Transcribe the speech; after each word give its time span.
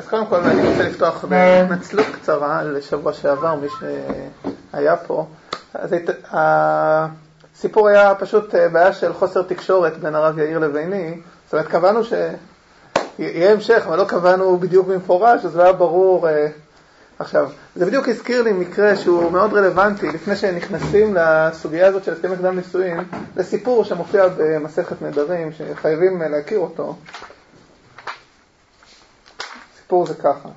אז 0.00 0.08
קודם 0.08 0.26
כל 0.26 0.36
אני 0.36 0.68
רוצה 0.68 0.82
לפתוח 0.82 1.24
בהתנצלות 1.24 2.06
קצרה 2.12 2.62
לשבוע 2.62 3.12
שעבר, 3.12 3.54
מי 3.54 3.66
שהיה 4.70 4.96
פה. 4.96 5.26
אז 5.74 5.94
הסיפור 6.30 7.88
היה 7.88 8.14
פשוט 8.14 8.54
בעיה 8.72 8.92
של 8.92 9.12
חוסר 9.12 9.42
תקשורת 9.42 9.98
בין 9.98 10.14
הרב 10.14 10.38
יאיר 10.38 10.58
לביני. 10.58 11.20
זאת 11.44 11.52
אומרת, 11.52 11.68
קבענו 11.68 12.00
שיהיה 12.04 13.52
המשך, 13.52 13.82
אבל 13.86 13.98
לא 13.98 14.04
קבענו 14.04 14.58
בדיוק 14.58 14.86
במפורש, 14.86 15.44
אז 15.44 15.56
לא 15.56 15.62
היה 15.62 15.72
ברור. 15.72 16.28
עכשיו, 17.18 17.50
זה 17.76 17.86
בדיוק 17.86 18.08
הזכיר 18.08 18.42
לי 18.42 18.52
מקרה 18.52 18.96
שהוא 18.96 19.32
מאוד 19.32 19.52
רלוונטי, 19.54 20.08
לפני 20.08 20.36
שנכנסים 20.36 21.16
לסוגיה 21.16 21.86
הזאת 21.86 22.04
של 22.04 22.12
הסכמי 22.12 22.36
קדם 22.36 22.56
נישואין, 22.56 23.00
לסיפור 23.36 23.84
שמופיע 23.84 24.24
במסכת 24.36 25.02
נדרים, 25.02 25.50
שחייבים 25.52 26.22
להכיר 26.22 26.58
אותו. 26.58 26.96
הסיפור 29.90 30.06
זה 30.06 30.14
ככה. 30.14 30.48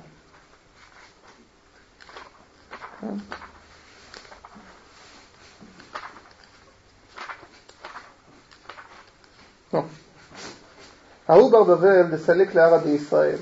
ההוא 11.28 11.52
בר 11.52 11.62
בבל 11.62 12.02
דסליק 12.02 12.54
לערא 12.54 12.78
בישראל. 12.78 13.38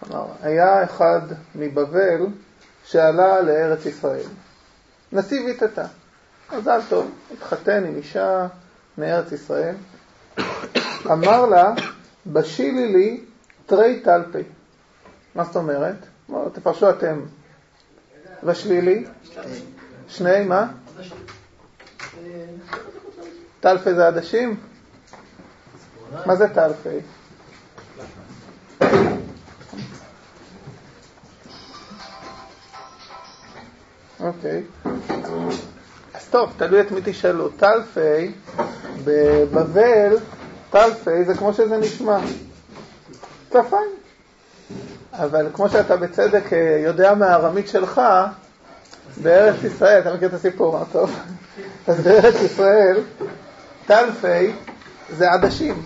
כלומר, 0.00 0.26
היה 0.42 0.84
אחד 0.84 1.20
מבבל 1.54 2.26
שעלה 2.84 3.40
לארץ 3.40 3.86
ישראל. 3.86 4.26
נשיא 5.12 5.44
ויטתה. 5.44 5.86
מזל 6.52 6.80
טוב, 6.88 7.10
התחתן 7.32 7.84
עם 7.84 7.96
אישה 7.96 8.46
מארץ 8.98 9.32
ישראל. 9.32 9.74
אמר 11.12 11.46
לה, 11.46 11.74
בשילי 12.26 12.92
לי 12.92 13.24
תרי 13.66 14.00
טלפי. 14.00 14.53
מה 15.34 15.44
זאת 15.44 15.56
אומרת? 15.56 15.96
תפרשו 16.52 16.90
אתם. 16.90 17.20
ושלילי? 18.44 19.04
שני 20.08 20.44
מה? 20.44 20.66
טלפי 23.60 23.94
זה 23.94 24.06
עדשים? 24.06 24.56
מה 26.26 26.36
זה 26.36 26.48
טלפי? 26.54 26.98
אוקיי. 34.20 34.62
אז 36.14 36.28
טוב, 36.30 36.52
תלוי 36.56 36.80
את 36.80 36.90
מי 36.90 37.00
תשאלו. 37.04 37.48
טלפי, 37.48 38.32
בבבל, 39.04 40.16
טלפי 40.70 41.24
זה 41.24 41.34
כמו 41.34 41.52
שזה 41.54 41.76
נשמע. 41.76 42.18
טלפיים. 43.48 44.03
אבל 45.12 45.46
כמו 45.52 45.68
שאתה 45.68 45.96
בצדק 45.96 46.52
אה, 46.52 46.80
יודע 46.84 47.14
מהארמית 47.14 47.68
שלך, 47.68 48.00
בארץ 49.22 49.64
ישראל, 49.64 50.00
אתה 50.00 50.14
מכיר 50.14 50.28
את 50.28 50.34
הסיפור, 50.34 50.78
מה 50.78 50.84
טוב? 50.92 51.18
אז 51.88 52.00
בארץ 52.00 52.34
ישראל, 52.34 53.00
טלפי 53.86 54.52
זה 55.10 55.30
עדשים. 55.30 55.82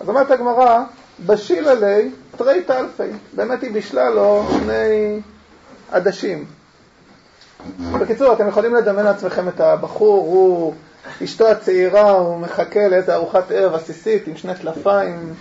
אז 0.00 0.08
אומרת 0.08 0.30
הגמרא, 0.30 0.84
בשיל 1.26 1.68
עלי 1.68 2.10
תרי 2.36 2.62
טלפי. 2.62 3.12
באמת 3.32 3.62
היא 3.62 3.72
בישלה 3.72 4.10
לו 4.10 4.46
שני 4.50 5.20
עדשים. 5.92 6.44
בקיצור, 8.00 8.32
אתם 8.32 8.48
יכולים 8.48 8.74
לדמיין 8.74 9.06
לעצמכם 9.06 9.48
את 9.48 9.60
הבחור, 9.60 10.24
הוא, 10.24 10.74
אשתו 11.24 11.48
הצעירה, 11.48 12.10
הוא 12.10 12.38
מחכה 12.38 12.88
לאיזה 12.88 13.14
ארוחת 13.14 13.50
ערב 13.50 13.74
עסיסית 13.74 14.26
עם 14.26 14.36
שני 14.36 14.54
טלפיים, 14.54 15.34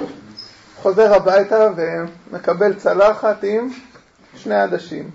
חוזר 0.81 1.13
הביתה 1.13 1.69
ומקבל 1.75 2.73
צלחת 2.73 3.44
עם 3.44 3.69
שני 4.35 4.55
עדשים. 4.55 5.09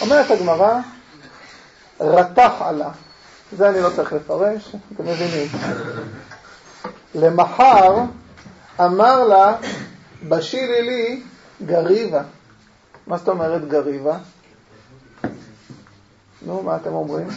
אומרת 0.00 0.30
הגמרא, 0.30 0.78
רתח 2.00 2.52
עלה. 2.60 2.90
זה 3.56 3.68
אני 3.68 3.80
לא 3.80 3.90
צריך 3.96 4.12
לפרש, 4.12 4.76
אתם 4.94 5.04
מבינים. 5.04 5.48
למחר 7.14 8.02
אמר 8.80 9.24
לה, 9.24 9.56
בשירי 10.28 10.82
לי 10.82 11.22
גריבה. 11.66 12.22
מה 13.06 13.16
זאת 13.18 13.28
אומרת 13.28 13.68
גריבה? 13.68 14.18
נו, 16.42 16.62
מה 16.62 16.76
אתם 16.76 16.92
אומרים? 16.92 17.28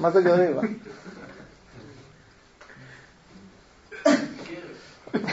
מה 0.00 0.10
זה 0.10 0.22
גריבה? 0.22 0.62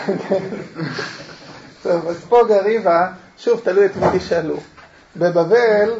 טוב, 1.83 2.07
אז 2.07 2.25
פה 2.29 2.41
גריבה, 2.47 3.07
שוב, 3.37 3.61
תלוי 3.63 3.85
את 3.85 3.95
מי 3.95 4.19
תשאלו. 4.19 4.57
בבבל 5.17 5.93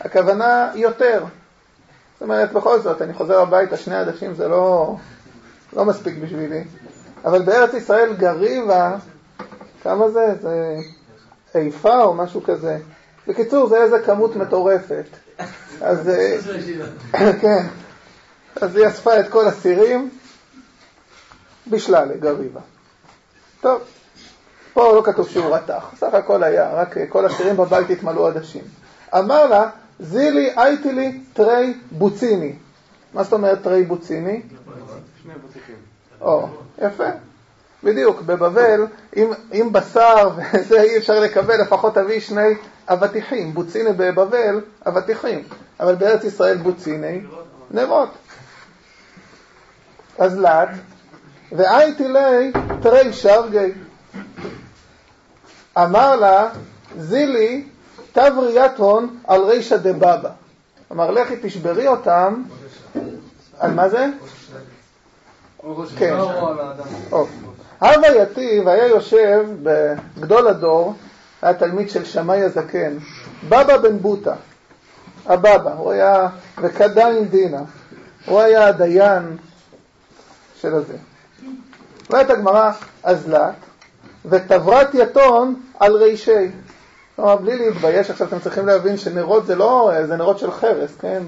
הכוונה 0.00 0.70
יותר. 0.74 1.24
זאת 2.14 2.22
אומרת, 2.22 2.52
בכל 2.52 2.80
זאת, 2.80 3.02
אני 3.02 3.14
חוזר 3.14 3.40
הביתה, 3.40 3.76
שני 3.76 3.96
עדשים 3.96 4.34
זה 4.34 4.48
לא, 4.48 4.96
לא 5.72 5.84
מספיק 5.84 6.18
בשבילי. 6.18 6.64
אבל 7.24 7.42
בארץ 7.42 7.74
ישראל 7.74 8.14
גריבה, 8.16 8.96
כמה 9.82 10.10
זה? 10.10 10.34
זה 10.42 10.76
איפה 11.54 12.02
או 12.02 12.14
משהו 12.14 12.42
כזה. 12.42 12.78
בקיצור, 13.28 13.68
זה 13.68 13.82
איזה 13.82 13.98
כמות 13.98 14.36
מטורפת. 14.36 15.04
אז, 15.80 16.08
אה, 16.08 16.38
כן, 17.40 17.66
אז 18.60 18.76
היא 18.76 18.88
אספה 18.88 19.20
את 19.20 19.28
כל 19.28 19.48
הסירים, 19.48 20.10
בישלה 21.66 22.04
לגריבה. 22.04 22.60
טוב, 23.62 23.82
פה 24.72 24.92
לא 24.92 25.02
כתוב 25.04 25.28
שהוא 25.28 25.54
רתח, 25.54 25.90
סך 25.96 26.14
הכל 26.14 26.42
היה, 26.42 26.70
רק 26.74 26.98
אה, 26.98 27.06
כל 27.06 27.26
הסירים 27.26 27.56
בבית 27.56 27.90
התמלאו 27.90 28.26
עדשים. 28.26 28.62
אמר 29.18 29.46
לה, 29.46 29.70
זילי 30.00 30.52
הייתי 30.56 30.92
לי 30.92 31.20
תרי 31.32 31.74
בוציני. 31.90 32.54
מה 33.14 33.22
זאת 33.22 33.32
אומרת 33.32 33.62
תרי 33.62 33.82
בוציני? 33.82 34.42
שני 35.22 35.32
בוציקים. 35.42 35.74
או, 36.20 36.48
יפה. 36.78 37.04
בדיוק, 37.84 38.20
בבבל, 38.22 38.86
אם, 39.16 39.30
אם 39.52 39.72
בשר 39.72 40.30
וזה 40.36 40.82
אי 40.82 40.98
אפשר 40.98 41.20
לקבל, 41.20 41.60
לפחות 41.60 41.94
תביא 41.94 42.20
שני 42.20 42.54
אבטיחים. 42.88 43.54
בוציני 43.54 43.92
בבבל, 43.92 44.60
אבטיחים. 44.86 45.42
אבל 45.80 45.94
בארץ 45.94 46.24
ישראל 46.24 46.56
בוציני, 46.56 47.20
נרות. 47.70 48.08
אז 50.18 50.38
לת, 50.38 50.68
והייתי 51.56 52.08
לי 52.08 52.52
תרי 52.82 53.12
שרגי. 53.12 53.72
אמר 55.78 56.16
לה, 56.16 56.48
זילי 56.98 57.64
תבריית 58.12 58.78
הון 58.78 59.16
על 59.24 59.44
רישא 59.44 59.76
דבבא. 59.76 60.30
אמר, 60.92 61.10
לכי 61.10 61.34
תשברי 61.42 61.86
אותם, 61.86 62.42
על 63.58 63.70
מה 63.70 63.88
זה? 63.88 64.06
כן. 65.96 66.14
הווה 67.78 68.22
יתיב 68.22 68.68
היה 68.68 68.86
יושב 68.86 69.46
בגדול 69.62 70.48
הדור, 70.48 70.94
היה 71.42 71.54
תלמיד 71.54 71.90
של 71.90 72.04
שמאי 72.04 72.42
הזקן, 72.42 72.96
בבא 73.48 73.76
בן 73.76 73.98
בוטה, 73.98 74.34
הבבא, 75.26 75.72
הוא 75.72 75.92
היה, 75.92 76.28
וקדיים 76.60 77.24
דינה, 77.24 77.62
הוא 78.26 78.40
היה 78.40 78.66
הדיין 78.66 79.36
של 80.60 80.74
הזה. 80.74 80.96
אומרת 82.10 82.30
הגמרא, 82.30 82.70
אזלת, 83.02 83.54
ותברת 84.24 84.88
יתון 84.94 85.60
על 85.80 85.96
רישי. 85.96 86.50
כלומר, 87.16 87.36
בלי 87.36 87.58
להתבייש, 87.58 88.10
עכשיו 88.10 88.26
אתם 88.26 88.38
צריכים 88.38 88.66
להבין 88.66 88.96
שנרות 88.96 89.46
זה 89.46 89.54
לא, 89.54 89.92
זה 90.06 90.16
נרות 90.16 90.38
של 90.38 90.52
חרס, 90.52 90.90
כן? 91.00 91.22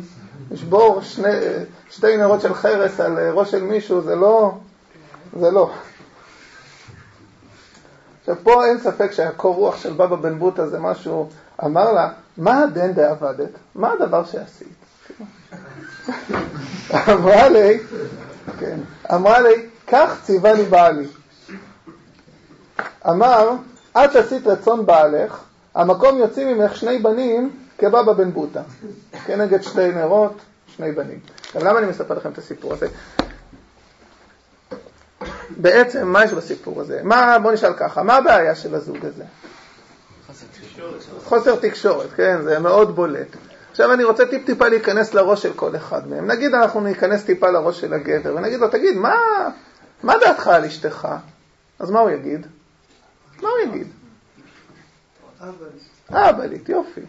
לשבור 0.50 1.00
שני, 1.02 1.28
שתי 1.90 2.16
נרות 2.16 2.40
של 2.40 2.54
חרס 2.54 3.00
על 3.00 3.30
ראש 3.30 3.50
של 3.50 3.62
מישהו, 3.62 4.00
זה 4.00 4.14
לא, 4.14 4.52
זה 5.40 5.50
לא. 5.50 5.70
עכשיו, 8.20 8.36
פה 8.42 8.64
אין 8.66 8.78
ספק 8.78 9.12
שהקור 9.12 9.54
רוח 9.54 9.76
של 9.76 9.92
בבא 9.92 10.16
בן 10.16 10.38
בוטה 10.38 10.66
זה 10.66 10.78
משהו, 10.78 11.28
אמר 11.64 11.92
לה, 11.92 12.08
מה 12.36 12.62
הדן 12.62 12.92
דעבדת? 12.92 13.50
מה 13.74 13.92
הדבר 13.92 14.24
שעשית? 14.24 14.68
אמרה 17.12 17.48
לי, 17.48 17.78
כן, 18.58 18.78
אמרה 19.14 19.40
לי, 19.40 19.68
כך 19.94 20.20
ציווה 20.22 20.52
לי 20.52 20.64
בעלי. 20.64 21.06
אמר, 23.08 23.50
את 23.92 24.16
עשית 24.16 24.46
רצון 24.46 24.86
בעלך, 24.86 25.40
המקום 25.74 26.18
יוצאים 26.18 26.48
ממך 26.48 26.76
שני 26.76 26.98
בנים 26.98 27.50
כבבא 27.78 28.12
בן 28.12 28.30
בוטה, 28.30 28.62
כנגד 29.26 29.62
שתי 29.62 29.88
נרות, 29.88 30.36
שני 30.76 30.92
בנים. 30.92 31.18
עכשיו, 31.46 31.64
למה 31.64 31.78
אני 31.78 31.86
מספר 31.86 32.14
לכם 32.14 32.30
את 32.30 32.38
הסיפור 32.38 32.72
הזה? 32.72 32.86
בעצם, 35.56 36.08
מה 36.08 36.24
יש 36.24 36.32
בסיפור 36.32 36.80
הזה? 36.80 37.00
מה, 37.02 37.38
בוא 37.42 37.52
נשאל 37.52 37.72
ככה, 37.72 38.02
מה 38.02 38.16
הבעיה 38.16 38.54
של 38.54 38.74
הזוג 38.74 39.06
הזה? 39.06 39.24
חוסר 41.24 41.56
תקשורת, 41.56 42.12
כן, 42.16 42.42
זה 42.42 42.58
מאוד 42.58 42.96
בולט. 42.96 43.36
עכשיו 43.70 43.92
אני 43.92 44.04
רוצה 44.04 44.26
טיפ-טיפה 44.26 44.68
להיכנס 44.68 45.14
לראש 45.14 45.42
של 45.42 45.52
כל 45.52 45.76
אחד 45.76 46.08
מהם. 46.08 46.26
נגיד 46.26 46.54
אנחנו 46.54 46.80
ניכנס 46.80 47.24
טיפה 47.24 47.50
לראש 47.50 47.80
של 47.80 47.94
הגבר, 47.94 48.34
ונגיד 48.36 48.60
לו, 48.60 48.68
תגיד, 48.68 48.96
מה, 48.96 49.16
מה 50.04 50.14
דעתך 50.20 50.48
על 50.48 50.64
אשתך? 50.64 51.08
אז 51.78 51.90
מה 51.90 52.00
הוא 52.00 52.10
יגיד? 52.10 52.46
מה 53.42 53.48
הוא 53.48 53.58
יגיד? 53.58 53.86
אבלית, 56.10 56.68
יופי. 56.68 57.00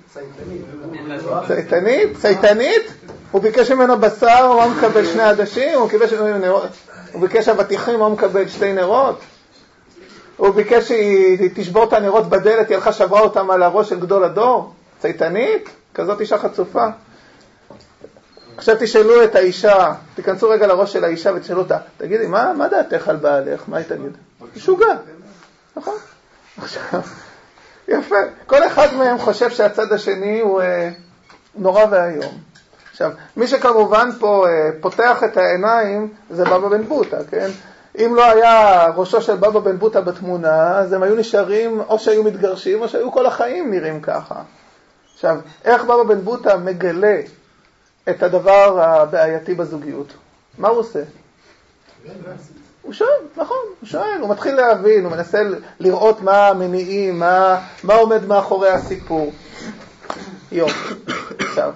צייתנית? 1.47 2.17
צייתנית? 2.17 2.93
הוא 3.31 3.41
ביקש 3.41 3.71
ממנו 3.71 3.99
בשר, 3.99 4.45
הוא 4.45 4.71
מקבל 4.71 5.05
שני 5.05 5.23
עדשים? 5.23 5.79
הוא 7.13 7.21
ביקש 7.21 7.47
אבטיחים, 7.47 7.99
הוא 7.99 8.09
מקבל 8.09 8.47
שתי 8.47 8.73
נרות? 8.73 9.19
הוא 10.37 10.49
ביקש 10.49 10.87
שהיא 10.87 11.49
תשבור 11.55 11.83
את 11.83 11.93
הנרות 11.93 12.29
בדלת, 12.29 12.69
היא 12.69 12.75
הלכה 12.75 12.93
שברה 12.93 13.21
אותם 13.21 13.51
על 13.51 13.63
הראש 13.63 13.89
של 13.89 13.99
גדול 13.99 14.23
הדור? 14.23 14.73
צייתנית? 14.99 15.69
כזאת 15.93 16.21
אישה 16.21 16.37
חצופה. 16.37 16.85
עכשיו 18.57 18.75
תשאלו 18.79 19.23
את 19.23 19.35
האישה, 19.35 19.93
תיכנסו 20.15 20.49
רגע 20.49 20.67
לראש 20.67 20.93
של 20.93 21.03
האישה 21.03 21.31
ותשאלו 21.35 21.59
אותה, 21.59 21.77
תגידי, 21.97 22.27
מה, 22.27 22.53
מה 22.53 22.67
דעתך 22.67 23.07
על 23.07 23.15
בעלך? 23.15 23.63
מה 23.67 23.77
היא 23.77 23.85
תגיד? 23.85 24.17
משוגע, 24.55 24.95
נכון? 25.75 25.95
עכשיו, 26.57 27.01
יפה. 27.87 28.15
כל 28.45 28.67
אחד 28.67 28.93
מהם 28.93 29.17
חושב 29.17 29.49
שהצד 29.49 29.93
השני 29.93 30.39
הוא 30.39 30.61
אה, 30.61 30.89
נורא 31.55 31.85
ואיום. 31.89 32.37
עכשיו, 32.91 33.11
מי 33.37 33.47
שכמובן 33.47 34.09
פה 34.19 34.47
אה, 34.47 34.69
פותח 34.81 35.23
את 35.23 35.37
העיניים 35.37 36.13
זה 36.29 36.45
בבא 36.45 36.67
בן 36.67 36.83
בוטה, 36.83 37.17
כן? 37.31 37.49
אם 37.97 38.15
לא 38.15 38.25
היה 38.25 38.87
ראשו 38.95 39.21
של 39.21 39.35
בבא 39.35 39.59
בן 39.59 39.77
בוטה 39.77 40.01
בתמונה, 40.01 40.77
אז 40.77 40.93
הם 40.93 41.03
היו 41.03 41.15
נשארים, 41.15 41.81
או 41.87 41.99
שהיו 41.99 42.23
מתגרשים, 42.23 42.81
או 42.81 42.87
שהיו 42.87 43.11
כל 43.11 43.25
החיים 43.25 43.71
נראים 43.71 44.01
ככה. 44.01 44.35
עכשיו, 45.13 45.37
איך 45.65 45.83
בבא 45.83 46.03
בן 46.03 46.21
בוטה 46.21 46.57
מגלה 46.57 47.17
את 48.09 48.23
הדבר 48.23 48.81
הבעייתי 48.83 49.53
בזוגיות? 49.53 50.13
מה 50.57 50.67
הוא 50.67 50.79
עושה? 50.79 51.03
הוא 52.81 52.93
שואל, 52.93 53.09
נכון, 53.37 53.57
הוא 53.79 53.87
שואל, 53.87 54.17
הוא 54.21 54.29
מתחיל 54.29 54.55
להבין, 54.55 55.03
הוא 55.05 55.11
מנסה 55.11 55.39
לראות 55.79 56.21
מה 56.21 56.47
המניעים, 56.47 57.19
מה, 57.19 57.65
מה 57.83 57.93
עומד 57.93 58.25
מאחורי 58.25 58.69
הסיפור. 58.69 59.31
יופי. 60.51 60.93
עכשיו, 61.39 61.73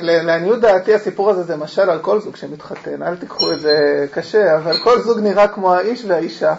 לעניות 0.00 0.60
דעתי 0.60 0.94
הסיפור 0.94 1.30
הזה 1.30 1.42
זה 1.42 1.56
משל 1.56 1.90
על 1.90 1.98
כל 1.98 2.20
זוג 2.20 2.36
שמתחתן, 2.36 3.02
אל 3.02 3.16
תיקחו 3.16 3.52
את 3.52 3.60
זה 3.60 4.06
קשה, 4.10 4.56
אבל 4.56 4.76
כל 4.84 5.02
זוג 5.02 5.20
נראה 5.20 5.48
כמו 5.48 5.74
האיש 5.74 6.04
והאישה. 6.04 6.54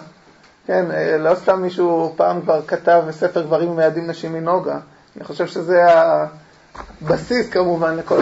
כן, 0.66 0.90
אה, 0.90 1.18
לא 1.18 1.34
סתם 1.34 1.62
מישהו 1.62 2.14
פעם 2.16 2.40
כבר 2.40 2.60
כתב 2.66 3.02
בספר 3.08 3.42
גברים 3.42 3.70
ומיידים 3.70 4.06
נשים 4.06 4.32
מנוגה. 4.32 4.78
אני 5.16 5.24
חושב 5.24 5.46
שזה 5.46 5.82
הבסיס 7.02 7.48
כמובן 7.48 7.96
לכל 7.96 8.20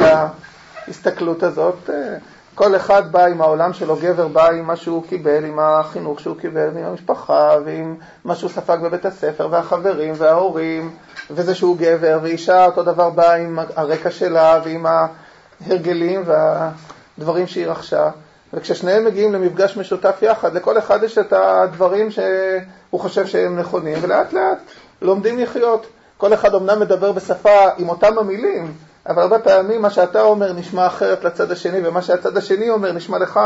ההסתכלות 0.87 1.43
הזאת. 1.43 1.91
אה, 1.91 2.17
כל 2.55 2.77
אחד 2.77 3.13
בא 3.13 3.25
עם 3.25 3.41
העולם 3.41 3.73
שלו, 3.73 3.97
גבר 3.97 4.29
בא 4.29 4.51
עם 4.51 4.67
מה 4.67 4.77
שהוא 4.77 5.05
קיבל, 5.09 5.45
עם 5.45 5.59
החינוך 5.59 6.21
שהוא 6.21 6.37
קיבל, 6.37 6.69
עם 6.69 6.85
המשפחה, 6.85 7.57
ועם 7.65 7.97
מה 8.25 8.35
שהוא 8.35 8.51
ספג 8.51 8.79
בבית 8.83 9.05
הספר, 9.05 9.49
והחברים, 9.51 10.15
וההורים, 10.17 10.91
וזה 11.31 11.55
שהוא 11.55 11.77
גבר, 11.79 12.19
ואישה 12.23 12.67
אותו 12.67 12.83
דבר 12.83 13.11
באה 13.11 13.37
עם 13.37 13.59
הרקע 13.77 14.11
שלה, 14.11 14.61
ועם 14.65 14.87
ההרגלים 14.87 16.23
והדברים 16.27 17.47
שהיא 17.47 17.67
רכשה. 17.67 18.11
וכששניהם 18.53 19.05
מגיעים 19.05 19.33
למפגש 19.33 19.77
משותף 19.77 20.19
יחד, 20.23 20.55
לכל 20.55 20.79
אחד 20.79 21.03
יש 21.03 21.19
את 21.19 21.33
הדברים 21.33 22.11
שהוא 22.11 23.01
חושב 23.01 23.27
שהם 23.27 23.59
נכונים, 23.59 23.99
ולאט 24.01 24.33
לאט 24.33 24.59
לומדים 25.03 25.39
לחיות. 25.39 25.87
כל 26.23 26.35
אחד 26.35 26.55
אמנם 26.55 26.81
מדבר 26.81 27.13
בשפה 27.13 27.69
עם 27.79 27.89
אותם 27.89 28.19
המילים, 28.19 28.75
אבל 29.07 29.23
הרבה 29.23 29.39
פעמים 29.39 29.83
מה 29.83 29.91
שאתה 29.91 30.23
אומר 30.23 30.53
נשמע 30.53 30.87
אחרת 30.87 31.25
לצד 31.25 31.51
השני, 31.51 31.89
ומה 31.89 32.03
שהצד 32.03 32.37
השני 32.37 32.71
אומר 32.71 32.93
נשמע 32.93 33.19
לך. 33.19 33.41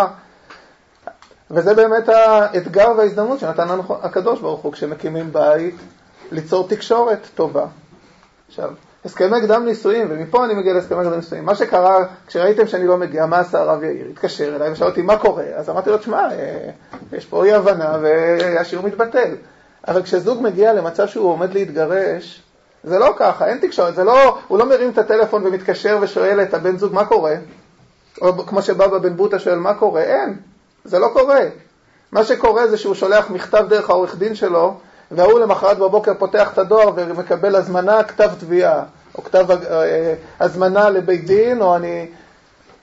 וזה 1.51 1.75
באמת 1.75 2.09
האתגר 2.09 2.93
וההזדמנות 2.97 3.39
שנתן 3.39 3.69
לנו 3.69 3.83
הקדוש 4.03 4.41
ברוך 4.41 4.61
הוא 4.61 4.73
כשמקימים 4.73 5.33
בית, 5.33 5.75
ליצור 6.33 6.69
תקשורת 6.69 7.19
טובה. 7.35 7.67
עכשיו, 8.49 8.71
הסכמי 9.05 9.41
קדם 9.41 9.65
נישואים, 9.65 10.07
ומפה 10.11 10.45
אני 10.45 10.55
מגיע 10.55 10.73
להסכמי 10.73 11.05
קדם 11.05 11.15
נישואים. 11.15 11.45
מה 11.45 11.55
שקרה, 11.55 12.05
כשראיתם 12.27 12.67
שאני 12.67 12.87
לא 12.87 12.97
מגיע, 12.97 13.27
מה 13.27 13.39
עשה 13.39 13.61
הרב 13.61 13.83
יאיר? 13.83 14.07
התקשר 14.11 14.57
אליי 14.57 14.73
ושאל 14.73 14.87
אותי 14.87 15.03
מה 15.03 15.19
קורה, 15.19 15.45
אז 15.57 15.71
אמרתי 15.71 15.91
לו, 15.91 15.99
תשמע, 15.99 16.31
אה, 16.31 16.71
יש 17.13 17.27
פה 17.27 17.45
אי 17.45 17.53
הבנה 17.53 17.99
והשיעור 18.03 18.87
מתבטל. 18.87 19.35
אבל 19.89 20.03
כשזוג 20.03 20.43
מגיע 20.43 20.73
למצב 20.73 21.07
שהוא 21.07 21.31
עומד 21.31 21.55
להתגרש, 21.55 22.43
זה 22.87 22.99
לא 22.99 23.15
ככה, 23.17 23.47
אין 23.47 23.59
תקשורת, 23.59 23.95
זה 23.95 24.05
לא, 24.05 24.39
הוא 24.49 24.59
לא 24.59 24.69
מרים 24.69 24.91
את 24.91 24.99
הטלפון 24.99 25.47
ומתקשר 25.47 25.99
ושואל 26.01 26.43
את 26.43 26.55
הבן 26.55 26.79
זוג 26.79 26.95
מה 26.95 27.05
קורה, 27.05 27.35
או 28.23 28.47
כמו 28.47 28.63
שבבא 28.63 28.99
בן 28.99 29.17
בוטה 29.17 29.39
שואל 29.39 29.59
מה 29.59 29.75
קורה, 29.75 30.03
אין, 30.03 30.37
זה 30.85 30.99
לא 30.99 31.09
קורה. 31.13 31.41
מה 32.13 32.25
שקורה 32.25 32.69
זה 32.69 32.77
שהוא 32.77 32.95
שולח 32.95 33.31
מכתב 33.31 33.65
דרך 33.69 33.91
העורך 33.91 34.17
דין 34.17 34.35
שלו, 34.35 34.75
והוא 35.11 35.41
למחרת 35.41 35.79
בבוקר 35.79 36.13
פותח 36.19 36.53
את 36.53 36.59
הדואר 36.59 36.93
ומקבל 36.97 37.57
הזמנה, 37.57 38.03
כתב 38.03 38.31
תביעה, 38.39 38.83
או 39.19 39.25
כתב 39.25 39.47
אה, 39.51 40.15
הזמנה 40.41 40.91
לבית 40.91 41.27
דין, 41.27 41.63
או 41.63 41.77
אני... 41.77 42.07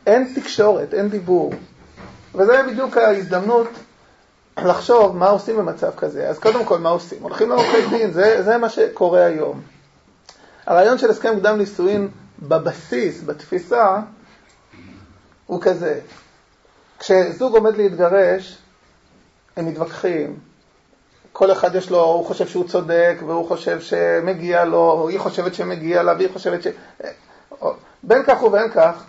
אין 0.07 0.33
תקשורת, 0.35 0.94
אין 0.94 1.09
דיבור. 1.09 1.53
וזה 2.35 2.63
בדיוק 2.71 2.97
ההזדמנות 2.97 3.67
לחשוב 4.57 5.17
מה 5.17 5.29
עושים 5.29 5.57
במצב 5.57 5.91
כזה. 5.97 6.29
אז 6.29 6.39
קודם 6.39 6.65
כל, 6.65 6.79
מה 6.79 6.89
עושים? 6.89 7.23
הולכים 7.23 7.50
לעורכי 7.50 7.88
דין, 7.89 8.11
זה, 8.11 8.44
זה 8.44 8.57
מה 8.57 8.69
שקורה 8.69 9.25
היום. 9.25 9.61
הרעיון 10.65 10.98
של 10.98 11.10
הסכם 11.10 11.39
קדם 11.39 11.57
נישואין 11.57 12.10
בבסיס, 12.39 13.24
בתפיסה, 13.24 14.00
הוא 15.45 15.62
כזה. 15.62 16.00
כשזוג 17.00 17.56
עומד 17.56 17.77
להתגרש, 17.77 18.57
הם 19.57 19.65
מתווכחים. 19.65 20.39
כל 21.31 21.51
אחד 21.51 21.75
יש 21.75 21.89
לו, 21.89 22.04
הוא 22.04 22.25
חושב 22.25 22.48
שהוא 22.48 22.68
צודק, 22.68 23.15
והוא 23.27 23.48
חושב 23.48 23.81
שמגיע 23.81 24.65
לו, 24.65 24.92
או 24.92 25.10
היא 25.10 25.19
חושבת 25.19 25.54
שמגיע 25.54 26.04
לה, 26.04 26.13
והיא 26.13 26.30
חושבת 26.33 26.63
ש... 26.63 26.68
בין 28.04 28.24
כך 28.27 28.44
ובין 28.44 28.69
כך, 28.75 29.04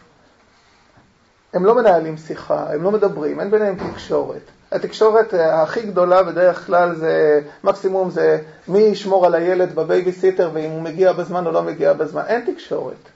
הם 1.54 1.64
לא 1.64 1.74
מנהלים 1.74 2.16
שיחה, 2.16 2.72
הם 2.72 2.82
לא 2.82 2.90
מדברים, 2.90 3.40
אין 3.40 3.50
ביניהם 3.50 3.76
תקשורת. 3.92 4.40
התקשורת 4.72 5.34
אה, 5.34 5.62
הכי 5.62 5.82
גדולה 5.82 6.22
בדרך 6.22 6.66
כלל 6.66 6.94
זה, 6.94 7.40
מקסימום 7.64 8.10
זה 8.10 8.38
מי 8.68 8.78
ישמור 8.78 9.26
על 9.26 9.34
הילד 9.34 9.74
בבייביסיטר 9.74 10.50
ואם 10.54 10.70
הוא 10.70 10.82
מגיע 10.82 11.12
בזמן 11.12 11.46
או 11.46 11.52
לא 11.52 11.62
מגיע 11.62 11.92
בזמן, 11.92 12.22
אין 12.26 12.54
תקשורת. 12.54 13.08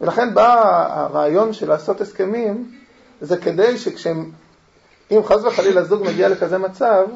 ולכן 0.00 0.34
בא 0.34 0.62
הרעיון 0.90 1.52
של 1.52 1.68
לעשות 1.68 2.00
הסכמים, 2.00 2.70
זה 3.20 3.36
כדי 3.36 3.78
שכשהם, 3.78 4.30
אם 5.10 5.20
חס 5.24 5.44
וחלילה 5.44 5.84
זוג 5.84 6.02
מגיע 6.02 6.28
לכזה 6.28 6.58
מצב, 6.58 7.06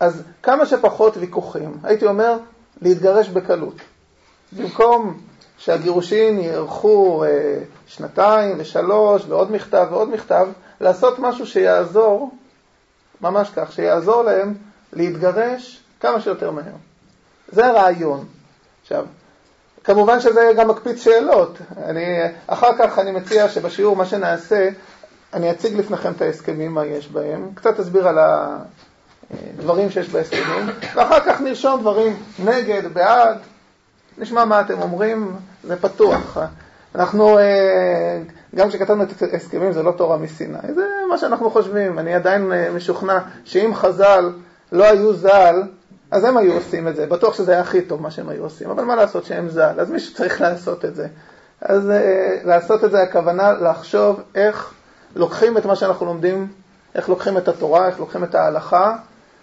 אז 0.00 0.22
כמה 0.42 0.66
שפחות 0.66 1.16
ויכוחים. 1.16 1.76
הייתי 1.82 2.06
אומר, 2.06 2.36
להתגרש 2.82 3.28
בקלות. 3.28 3.74
במקום 4.52 5.20
שהגירושין 5.60 6.40
יארכו 6.40 7.24
אה, 7.24 7.28
שנתיים 7.86 8.56
ושלוש 8.58 9.22
ועוד 9.28 9.52
מכתב 9.52 9.86
ועוד 9.90 10.10
מכתב, 10.10 10.48
לעשות 10.80 11.18
משהו 11.18 11.46
שיעזור 11.46 12.30
ממש 13.20 13.50
כך, 13.56 13.72
שיעזור 13.72 14.22
להם 14.22 14.54
להתגרש 14.92 15.82
כמה 16.00 16.20
שיותר 16.20 16.50
מהר. 16.50 16.72
זה 17.48 17.66
הרעיון. 17.66 18.24
עכשיו, 18.82 19.04
כמובן 19.84 20.20
שזה 20.20 20.52
גם 20.56 20.68
מקפיץ 20.68 21.02
שאלות. 21.02 21.58
אני, 21.84 22.06
אחר 22.46 22.78
כך 22.78 22.98
אני 22.98 23.10
מציע 23.10 23.48
שבשיעור 23.48 23.96
מה 23.96 24.06
שנעשה, 24.06 24.68
אני 25.32 25.50
אציג 25.50 25.76
לפניכם 25.76 26.12
את 26.12 26.22
ההסכמים, 26.22 26.74
מה 26.74 26.86
יש 26.86 27.08
בהם, 27.08 27.48
קצת 27.54 27.80
אסביר 27.80 28.08
על 28.08 28.18
הדברים 29.30 29.90
שיש 29.90 30.08
בהסכמים, 30.08 30.66
ואחר 30.94 31.20
כך 31.20 31.40
נרשום 31.40 31.80
דברים 31.80 32.16
נגד, 32.44 32.92
בעד, 32.92 33.38
נשמע 34.18 34.44
מה 34.44 34.60
אתם 34.60 34.82
אומרים, 34.82 35.36
זה 35.64 35.76
פתוח. 35.76 36.38
אנחנו, 36.94 37.38
אה, 37.38 38.18
גם 38.54 38.68
כשכתבנו 38.68 39.02
את 39.02 39.22
ההסכמים 39.32 39.72
זה 39.72 39.82
לא 39.82 39.92
תורה 39.92 40.16
מסיני, 40.16 40.58
זה 40.74 40.86
מה 41.10 41.18
שאנחנו 41.18 41.50
חושבים. 41.50 41.98
אני 41.98 42.14
עדיין 42.14 42.52
אה, 42.52 42.70
משוכנע 42.70 43.18
שאם 43.44 43.74
חז"ל 43.74 44.32
לא 44.72 44.84
היו 44.84 45.12
ז"ל, 45.12 45.62
אז 46.10 46.24
הם 46.24 46.36
היו 46.36 46.52
עושים 46.52 46.88
את 46.88 46.96
זה. 46.96 47.06
בטוח 47.06 47.34
שזה 47.34 47.52
היה 47.52 47.60
הכי 47.60 47.82
טוב 47.82 48.02
מה 48.02 48.10
שהם 48.10 48.28
היו 48.28 48.42
עושים, 48.42 48.70
אבל 48.70 48.84
מה 48.84 48.96
לעשות 48.96 49.24
שהם 49.24 49.48
ז"ל, 49.48 49.80
אז 49.80 49.90
מישהו 49.90 50.14
צריך 50.14 50.40
לעשות 50.40 50.84
את 50.84 50.96
זה. 50.96 51.06
אז 51.62 51.90
אה, 51.90 52.36
לעשות 52.44 52.84
את 52.84 52.90
זה 52.90 53.02
הכוונה 53.02 53.52
לחשוב 53.52 54.20
איך 54.34 54.72
לוקחים 55.16 55.58
את 55.58 55.66
מה 55.66 55.76
שאנחנו 55.76 56.06
לומדים, 56.06 56.48
איך 56.94 57.08
לוקחים 57.08 57.38
את 57.38 57.48
התורה, 57.48 57.86
איך 57.86 58.00
לוקחים 58.00 58.24
את 58.24 58.34
ההלכה, 58.34 58.96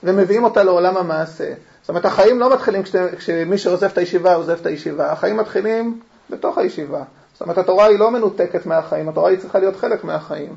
ומביאים 0.03 0.43
אותה 0.43 0.63
לעולם 0.63 0.97
המעשה. 0.97 1.53
זאת 1.81 1.89
אומרת, 1.89 2.05
החיים 2.05 2.39
לא 2.39 2.53
מתחילים 2.53 2.83
כשמי 3.17 3.57
שעוזב 3.57 3.87
את 3.87 3.97
הישיבה 3.97 4.35
עוזב 4.35 4.57
את 4.61 4.65
הישיבה, 4.65 5.11
החיים 5.11 5.37
מתחילים 5.37 5.99
בתוך 6.29 6.57
הישיבה. 6.57 7.03
זאת 7.33 7.41
אומרת, 7.41 7.57
התורה 7.57 7.85
היא 7.85 7.99
לא 7.99 8.11
מנותקת 8.11 8.65
מהחיים, 8.65 9.09
התורה 9.09 9.29
היא 9.29 9.39
צריכה 9.39 9.59
להיות 9.59 9.75
חלק 9.75 10.03
מהחיים. 10.03 10.55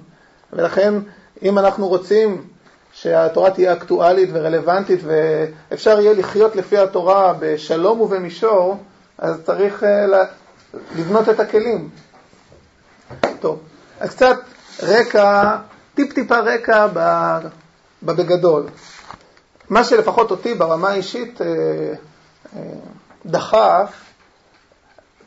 ולכן, 0.53 0.95
אם 1.43 1.59
אנחנו 1.59 1.89
רוצים 1.89 2.45
שהתורה 2.93 3.51
תהיה 3.51 3.73
אקטואלית 3.73 4.31
ורלוונטית 4.33 5.01
ואפשר 5.05 6.01
יהיה 6.01 6.13
לחיות 6.13 6.57
לפי 6.57 6.79
התורה 6.79 7.35
בשלום 7.39 8.01
ובמישור, 8.01 8.77
אז 9.19 9.41
צריך 9.45 9.85
אה, 9.85 10.25
לבנות 10.97 11.29
את 11.29 11.41
הכלים. 11.41 11.89
טוב, 13.41 13.59
אז 14.01 14.11
קצת 14.11 14.37
רקע, 14.83 15.57
טיפ-טיפה 15.95 16.39
רקע 16.39 16.87
בגדול. 18.03 18.67
מה 19.69 19.85
שלפחות 19.85 20.31
אותי 20.31 20.55
ברמה 20.55 20.89
האישית 20.89 21.41
אה, 21.43 21.93
דחף, 23.27 24.10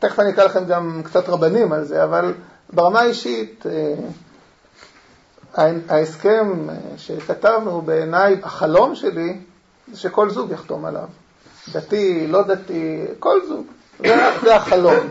תכף 0.04 0.20
אני 0.20 0.30
אקרא 0.30 0.44
לכם 0.44 0.64
גם 0.64 1.00
קצת 1.04 1.28
רבנים 1.28 1.72
על 1.72 1.84
זה, 1.84 2.04
אבל 2.04 2.34
ברמה 2.72 3.00
האישית, 3.00 3.64
ההסכם 5.88 6.66
שכתבנו, 6.96 7.82
בעיניי, 7.82 8.36
החלום 8.42 8.94
שלי, 8.94 9.38
זה 9.92 9.98
שכל 9.98 10.30
זוג 10.30 10.50
יחתום 10.50 10.84
עליו. 10.84 11.08
דתי, 11.72 12.26
לא 12.26 12.42
דתי, 12.42 13.04
כל 13.18 13.40
זוג. 13.48 13.66
זה, 13.98 14.16
זה 14.42 14.56
החלום. 14.56 15.08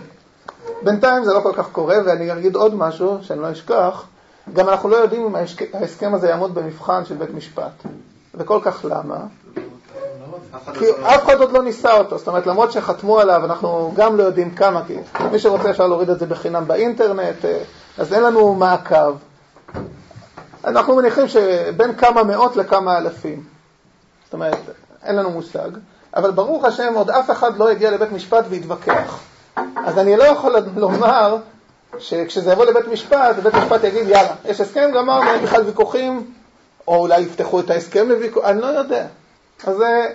בינתיים 0.83 1.25
זה 1.25 1.33
לא 1.33 1.39
כל 1.39 1.53
כך 1.55 1.69
קורה, 1.71 1.97
ואני 2.05 2.33
אגיד 2.33 2.55
עוד 2.55 2.75
משהו, 2.75 3.17
שאני 3.21 3.41
לא 3.41 3.51
אשכח, 3.51 4.05
גם 4.53 4.69
אנחנו 4.69 4.89
לא 4.89 4.95
יודעים 4.95 5.25
אם 5.25 5.35
ההסכם 5.73 6.13
הזה 6.13 6.29
יעמוד 6.29 6.55
במבחן 6.55 7.05
של 7.05 7.15
בית 7.15 7.33
משפט. 7.33 7.83
וכל 8.35 8.59
כך 8.63 8.85
למה? 8.89 9.17
כי 10.73 10.85
אף 11.03 11.23
אחד 11.25 11.39
עוד 11.39 11.51
לא 11.51 11.63
ניסה 11.63 11.93
אותו, 11.93 12.17
זאת 12.17 12.27
אומרת, 12.27 12.47
למרות 12.47 12.71
שחתמו 12.71 13.19
עליו, 13.19 13.45
אנחנו 13.45 13.91
גם 13.95 14.17
לא 14.17 14.23
יודעים 14.23 14.55
כמה, 14.55 14.81
כי 14.87 14.95
מי 15.31 15.39
שרוצה 15.39 15.69
אפשר 15.69 15.87
להוריד 15.87 16.09
את 16.09 16.19
זה 16.19 16.25
בחינם 16.25 16.67
באינטרנט, 16.67 17.45
אה, 17.45 17.59
אז 17.97 18.13
אין 18.13 18.23
לנו 18.23 18.55
מעקב. 18.55 19.15
אנחנו 20.65 20.95
מניחים 20.95 21.27
שבין 21.27 21.95
כמה 21.95 22.23
מאות 22.23 22.55
לכמה 22.55 22.97
אלפים. 22.97 23.43
זאת 24.25 24.33
אומרת, 24.33 24.57
אין 25.03 25.15
לנו 25.15 25.29
מושג, 25.29 25.69
אבל 26.15 26.31
ברוך 26.31 26.65
השם 26.65 26.93
עוד 26.95 27.09
אף 27.09 27.31
אחד 27.31 27.57
לא 27.57 27.69
הגיע 27.69 27.91
לבית 27.91 28.11
משפט 28.11 28.45
והתווכח. 28.49 29.19
אז 29.75 29.97
אני 29.97 30.17
לא 30.17 30.23
יכול 30.23 30.55
לומר 30.75 31.37
שכשזה 31.97 32.51
יבוא 32.51 32.65
לבית 32.65 32.87
משפט, 32.87 33.35
בית 33.43 33.53
משפט 33.53 33.83
יגיד, 33.83 34.07
יאללה, 34.07 34.35
יש 34.45 34.61
הסכם, 34.61 34.91
גמרנו, 34.95 35.31
אין 35.31 35.43
בכלל 35.43 35.63
ויכוחים, 35.63 36.33
או 36.87 36.95
אולי 36.95 37.21
יפתחו 37.21 37.59
את 37.59 37.69
ההסכם 37.69 38.09
לוויכוח, 38.09 38.45
אני 38.45 38.61
לא 38.61 38.67
יודע. 38.67 39.05
אז 39.67 39.75
זה 39.77 40.13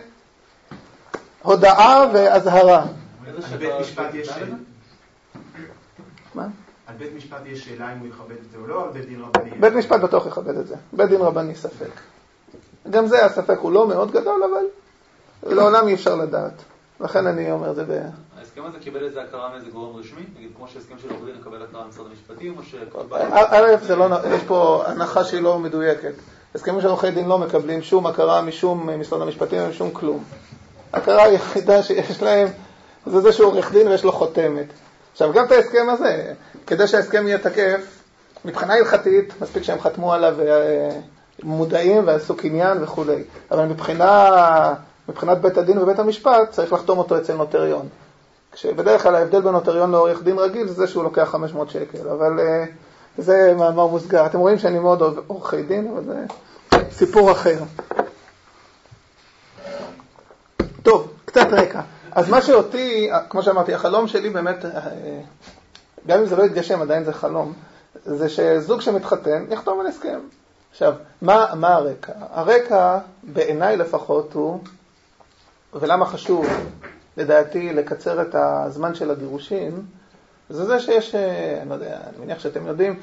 הודעה 1.49 2.11
ואזהרה. 2.12 2.83
על 3.50 3.57
בית 3.59 3.73
משפט 3.81 4.14
יש 4.14 4.28
שאלה? 4.28 4.57
מה? 6.35 6.47
על 6.87 6.95
בית 6.99 7.11
משפט 7.17 7.38
יש 7.47 7.64
שאלה 7.64 7.93
אם 7.93 7.99
הוא 7.99 8.09
יכבד 8.09 8.37
את 8.47 8.50
זה 8.52 8.59
או 8.59 8.67
לא, 8.67 8.85
על 8.85 8.90
בית 8.93 9.09
דין 9.09 9.21
רבני? 9.21 9.50
בית 9.61 9.73
משפט 9.73 10.00
בטוח 10.00 10.26
יכבד 10.26 10.57
את 10.57 10.67
זה. 10.67 10.75
בית 10.93 11.09
דין 11.09 11.21
רבני 11.21 11.55
ספק. 11.55 11.90
גם 12.90 13.07
זה 13.07 13.25
הספק 13.26 13.59
הוא 13.59 13.73
לא 13.73 13.88
מאוד 13.88 14.11
גדול, 14.11 14.43
אבל 14.43 14.64
לעולם 15.55 15.88
אי 15.88 15.95
אפשר 15.95 16.14
לדעת. 16.14 16.52
לכן 17.00 17.26
אני 17.26 17.52
אומר 17.52 17.71
את 17.71 17.76
זה 17.76 17.85
ב... 17.85 18.00
ההסכם 18.38 18.62
הזה 18.64 18.78
קיבל 18.78 19.05
איזה 19.05 19.23
הכרה 19.23 19.50
מאיזה 19.50 19.71
גורם 19.71 19.97
רשמי? 19.97 20.23
נגיד 20.37 20.50
כמו 20.57 20.69
שהסכם 20.69 20.99
של 20.99 21.11
עורך 21.11 21.25
דין 21.25 21.35
לקבל 21.40 21.62
הכרה 21.62 21.87
ממשרד 21.87 22.07
המשפטים, 22.07 22.59
או 22.59 22.62
ש... 22.62 22.75
א', 23.31 23.76
זה 23.83 23.97
לא, 23.97 24.07
יש 24.35 24.43
פה 24.43 24.85
הנחה 24.87 25.25
שהיא 25.25 25.40
לא 25.43 25.59
מדויקת. 25.59 26.12
הסכמים 26.55 26.81
של 26.81 26.88
עורכי 26.88 27.11
דין 27.11 27.28
לא 27.28 27.38
מקבלים 27.38 27.83
שום 27.83 28.07
הכרה 28.07 28.43
משום 28.43 29.00
משרד 29.00 29.23
המשפטים 29.23 29.62
ומשום 29.62 29.90
כלום. 29.90 30.25
ההכרה 30.92 31.23
היחידה 31.25 31.83
שיש 31.83 32.23
להם 32.23 32.49
זה 33.07 33.21
זה 33.21 33.33
שהוא 33.33 33.47
עורך 33.47 33.73
דין 33.73 33.88
ויש 33.88 34.04
לו 34.04 34.12
חותמת. 34.12 34.66
עכשיו, 35.12 35.33
גם 35.33 35.45
את 35.45 35.52
ההסכם 35.52 35.87
הזה, 35.90 36.33
כדי 36.66 36.87
שההסכם 36.87 37.28
יהיה 37.28 37.38
תקף, 37.38 37.80
מבחינה 38.45 38.75
הלכתית, 38.75 39.35
מספיק 39.42 39.62
שהם 39.62 39.80
חתמו 39.80 40.12
עליו 40.12 40.37
מודעים 41.42 42.07
ועשו 42.07 42.37
קניין 42.37 42.83
וכולי. 42.83 43.23
אבל 43.50 43.64
מבחינה, 43.64 44.75
מבחינת 45.09 45.38
בית 45.38 45.59
הדין 45.59 45.78
ובית 45.78 45.99
המשפט, 45.99 46.50
צריך 46.50 46.73
לחתום 46.73 46.99
אותו 46.99 47.18
אצל 47.18 47.35
נוטריון. 47.35 47.88
כשבדרך 48.52 49.02
כלל 49.02 49.14
ההבדל 49.14 49.40
בין 49.40 49.52
נוטריון 49.52 49.90
לעורך 49.90 50.23
דין 50.23 50.38
רגיל 50.38 50.66
זה 50.66 50.75
זה 50.75 50.87
שהוא 50.87 51.04
לוקח 51.04 51.28
500 51.33 51.71
שקל, 51.71 52.09
אבל 52.09 52.38
uh, 52.38 53.23
זה 53.23 53.54
מאמר 53.59 53.87
מוסגר. 53.87 54.26
אתם 54.26 54.38
רואים 54.38 54.59
שאני 54.59 54.78
מאוד 54.78 55.02
עורכי 55.26 55.62
דין, 55.62 55.90
אבל 55.95 56.02
זה 56.04 56.14
סיפור 56.90 57.33
אחר. 57.33 57.59
טוב, 60.88 61.12
קצת 61.25 61.47
רקע. 61.52 61.80
אז 62.12 62.30
מה 62.30 62.42
שאותי, 62.42 63.11
כמו 63.28 63.42
שאמרתי, 63.42 63.75
החלום 63.75 64.09
שלי 64.09 64.30
באמת, 64.30 64.64
אה, 64.64 64.80
גם 66.07 66.18
אם 66.18 66.26
זה 66.26 66.37
לא 66.37 66.42
יתגשם, 66.42 66.83
עדיין 66.83 67.04
זה 67.04 67.12
חלום, 67.12 67.52
זה 68.04 68.28
שזוג 68.28 68.80
שמתחתן 68.80 69.45
יחתום 69.50 69.80
על 69.80 69.87
הסכם. 69.87 70.18
עכשיו, 70.71 70.95
מה, 71.23 71.47
מה 71.54 71.75
הרקע? 71.75 72.12
הרקע, 72.30 72.99
בעיניי 73.23 73.76
לפחות, 73.76 74.33
הוא, 74.33 74.61
ולמה 75.75 76.07
חשוב, 76.07 76.47
לדעתי, 77.16 77.73
לקצר 77.73 78.23
את 78.23 78.35
הזמן 78.35 78.95
של 78.95 79.11
הגירושין, 79.11 79.83
זה 80.50 80.64
זה 80.64 80.80
שיש, 80.80 81.14
אה, 81.14 81.59
אני 81.62 81.68
לא 81.68 81.75
יודע, 81.75 81.99
אני 82.09 82.25
מניח 82.25 82.38
שאתם 82.38 82.66
יודעים, 82.66 83.00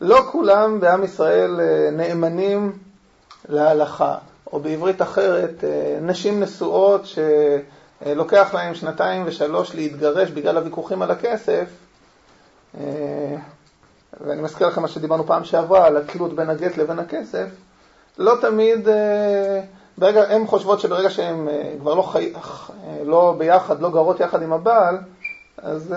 לא 0.00 0.20
כולם 0.32 0.80
בעם 0.80 1.04
ישראל 1.04 1.60
אה, 1.60 1.90
נאמנים 1.92 2.78
להלכה, 3.48 4.16
או 4.52 4.60
בעברית 4.60 5.02
אחרת, 5.02 5.64
אה, 5.64 5.98
נשים 6.00 6.40
נשואות 6.40 7.06
שלוקח 8.04 8.54
להם 8.54 8.74
שנתיים 8.74 9.22
ושלוש 9.26 9.74
להתגרש 9.74 10.30
בגלל 10.30 10.56
הוויכוחים 10.56 11.02
על 11.02 11.10
הכסף, 11.10 11.64
ואני 14.20 14.42
מזכיר 14.42 14.66
לכם 14.66 14.82
מה 14.82 14.88
שדיברנו 14.88 15.26
פעם 15.26 15.44
שעברה, 15.44 15.86
על 15.86 15.96
התלות 15.96 16.34
בין 16.34 16.50
הגט 16.50 16.76
לבין 16.76 16.98
הכסף, 16.98 17.46
לא 18.18 18.34
תמיד, 18.40 18.88
אה, 18.88 19.60
ברגע, 19.98 20.22
הן 20.22 20.46
חושבות 20.46 20.80
שברגע 20.80 21.10
שהן 21.10 21.48
אה, 21.48 21.72
כבר 21.80 21.94
לא, 21.94 22.02
חי, 22.02 22.32
אה, 22.34 23.04
לא 23.04 23.34
ביחד, 23.38 23.80
לא 23.80 23.90
גרות 23.90 24.20
יחד 24.20 24.42
עם 24.42 24.52
הבעל, 24.52 24.98
אז 25.62 25.94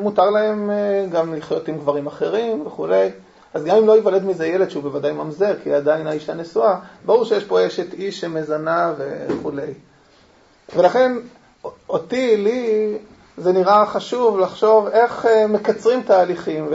מותר 0.00 0.30
להן 0.30 0.70
גם 1.10 1.34
לחיות 1.34 1.68
עם 1.68 1.78
גברים 1.78 2.06
אחרים 2.06 2.66
וכולי. 2.66 3.10
אז 3.54 3.64
גם 3.64 3.76
אם 3.76 3.86
לא 3.86 3.92
ייוולד 3.92 4.24
מזה 4.24 4.46
ילד 4.46 4.70
שהוא 4.70 4.82
בוודאי 4.82 5.12
ממזר, 5.12 5.54
כי 5.62 5.74
עדיין 5.74 6.06
האישה 6.06 6.34
נשואה, 6.34 6.76
ברור 7.06 7.24
שיש 7.24 7.44
פה 7.44 7.66
אשת 7.66 7.94
איש 7.94 8.20
שמזנה 8.20 8.92
וכולי. 8.98 9.74
ולכן, 10.76 11.12
אותי, 11.88 12.36
לי, 12.36 12.98
זה 13.36 13.52
נראה 13.52 13.86
חשוב 13.86 14.38
לחשוב 14.38 14.86
איך 14.86 15.26
מקצרים 15.48 16.02
תהליכים, 16.02 16.68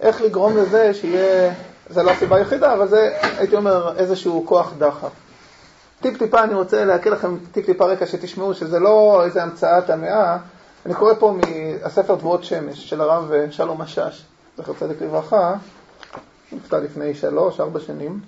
איך 0.00 0.22
לגרום 0.22 0.56
לזה 0.56 0.94
שיהיה, 0.94 1.52
זה 1.90 2.02
לא 2.02 2.10
הסיבה 2.10 2.36
היחידה, 2.36 2.72
אבל 2.72 2.88
זה, 2.88 3.16
הייתי 3.38 3.56
אומר, 3.56 3.92
איזשהו 3.96 4.44
כוח 4.46 4.72
דחף. 4.78 5.10
טיפ-טיפה 6.00 6.42
אני 6.42 6.54
רוצה 6.54 6.84
להקריא 6.84 7.14
לכם 7.14 7.36
טיפ-טיפה 7.52 7.84
רקע 7.84 8.06
שתשמעו 8.06 8.54
שזה 8.54 8.78
לא 8.78 9.22
איזה 9.24 9.42
המצאת 9.42 9.90
המאה. 9.90 10.36
אני 10.86 10.94
קורא 10.94 11.14
פה 11.18 11.34
מהספר 11.82 12.16
תבואות 12.16 12.44
שמש 12.44 12.90
של 12.90 13.00
הרב 13.00 13.32
שלום 13.50 13.82
משאש, 13.82 14.24
זכר 14.56 14.72
צדק 14.80 15.02
לברכה, 15.02 15.54
נפטר 16.52 16.80
לפני 16.80 17.14
שלוש, 17.14 17.60
ארבע 17.60 17.80
שנים. 17.80 18.20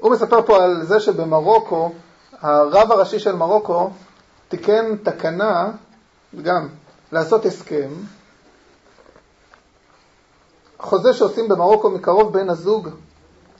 הוא 0.00 0.12
מספר 0.12 0.42
פה 0.42 0.64
על 0.64 0.82
זה 0.86 1.00
שבמרוקו, 1.00 1.92
הרב 2.40 2.92
הראשי 2.92 3.18
של 3.18 3.36
מרוקו 3.36 3.90
תיקן 4.48 4.96
תקנה, 4.96 5.70
גם, 6.42 6.68
לעשות 7.12 7.46
הסכם, 7.46 7.88
חוזה 10.78 11.12
שעושים 11.12 11.48
במרוקו 11.48 11.90
מקרוב 11.90 12.32
בין 12.32 12.50
הזוג 12.50 12.88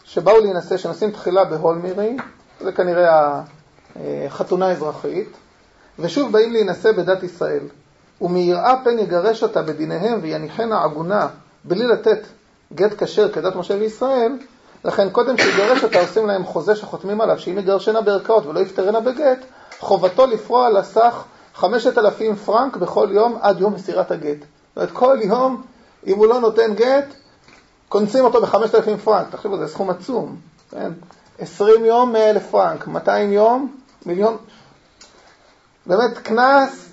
שבאו 0.04 0.40
להינשא, 0.40 0.76
שנושאים 0.76 1.11
תחילה 1.11 1.44
בהולמירי, 1.44 2.16
זה 2.61 2.73
כנראה 2.73 3.42
החתונה 4.26 4.66
האזרחית, 4.66 5.28
ושוב 5.99 6.32
באים 6.32 6.52
להינשא 6.52 6.92
בדת 6.92 7.23
ישראל. 7.23 7.62
ומיראה 8.20 8.75
פן 8.85 8.99
יגרש 8.99 9.42
אותה 9.42 9.62
בדיניהם 9.62 10.18
ויניחנה 10.23 10.85
עגונה 10.85 11.28
בלי 11.69 11.87
לתת 11.87 12.27
גט 12.75 13.03
כשר 13.03 13.33
כדת 13.33 13.57
משה 13.57 13.75
וישראל, 13.75 14.33
לכן 14.85 15.11
קודם 15.11 15.39
שיגרש 15.39 15.85
אותה 15.85 16.01
עושים 16.01 16.27
להם 16.27 16.45
חוזה 16.45 16.77
שחותמים 16.77 17.21
עליו, 17.21 17.39
שאם 17.39 17.59
יגרשנה 17.59 18.01
בערכאות 18.01 18.47
ולא 18.47 18.61
יפטרנה 18.61 19.01
בגט, 19.01 19.39
חובתו 19.79 20.27
לפרוע 20.27 20.71
לסך 20.71 21.25
חמשת 21.55 21.99
אלפים 21.99 22.37
פרנק 22.37 22.77
בכל 22.77 23.09
יום 23.13 23.39
עד 23.41 23.61
יום 23.61 23.75
מסירת 23.75 24.11
הגט. 24.11 24.39
זאת 24.41 24.77
אומרת, 24.77 24.91
כל 24.93 25.19
יום 25.23 25.63
אם 26.07 26.17
הוא 26.17 26.27
לא 26.27 26.41
נותן 26.41 26.75
גט, 26.75 27.15
קונסים 27.89 28.25
אותו 28.25 28.41
ב-5,000 28.41 28.97
פרנק. 29.05 29.27
תחשבו, 29.31 29.59
זה 29.59 29.69
סכום 29.69 29.91
עצום. 29.91 30.37
כן? 30.71 30.93
20 31.39 31.85
יום 31.85 32.17
1,000 32.17 32.43
פרנק, 32.51 32.87
200 32.87 33.33
יום, 33.33 33.77
מיליון. 34.07 34.37
באמת 35.87 36.19
קנס, 36.19 36.88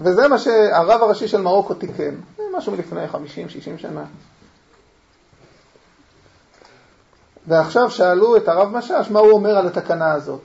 וזה 0.00 0.28
מה 0.28 0.38
שהרב 0.38 1.02
הראשי 1.02 1.28
של 1.28 1.40
מרוקו 1.40 1.74
תיקן. 1.74 2.14
משהו 2.56 2.72
מלפני 2.72 3.06
50-60 3.06 3.16
שנה. 3.76 4.04
ועכשיו 7.46 7.90
שאלו 7.90 8.36
את 8.36 8.48
הרב 8.48 8.76
משאש 8.76 9.10
מה 9.10 9.20
הוא 9.20 9.32
אומר 9.32 9.58
על 9.58 9.66
התקנה 9.66 10.12
הזאת. 10.12 10.40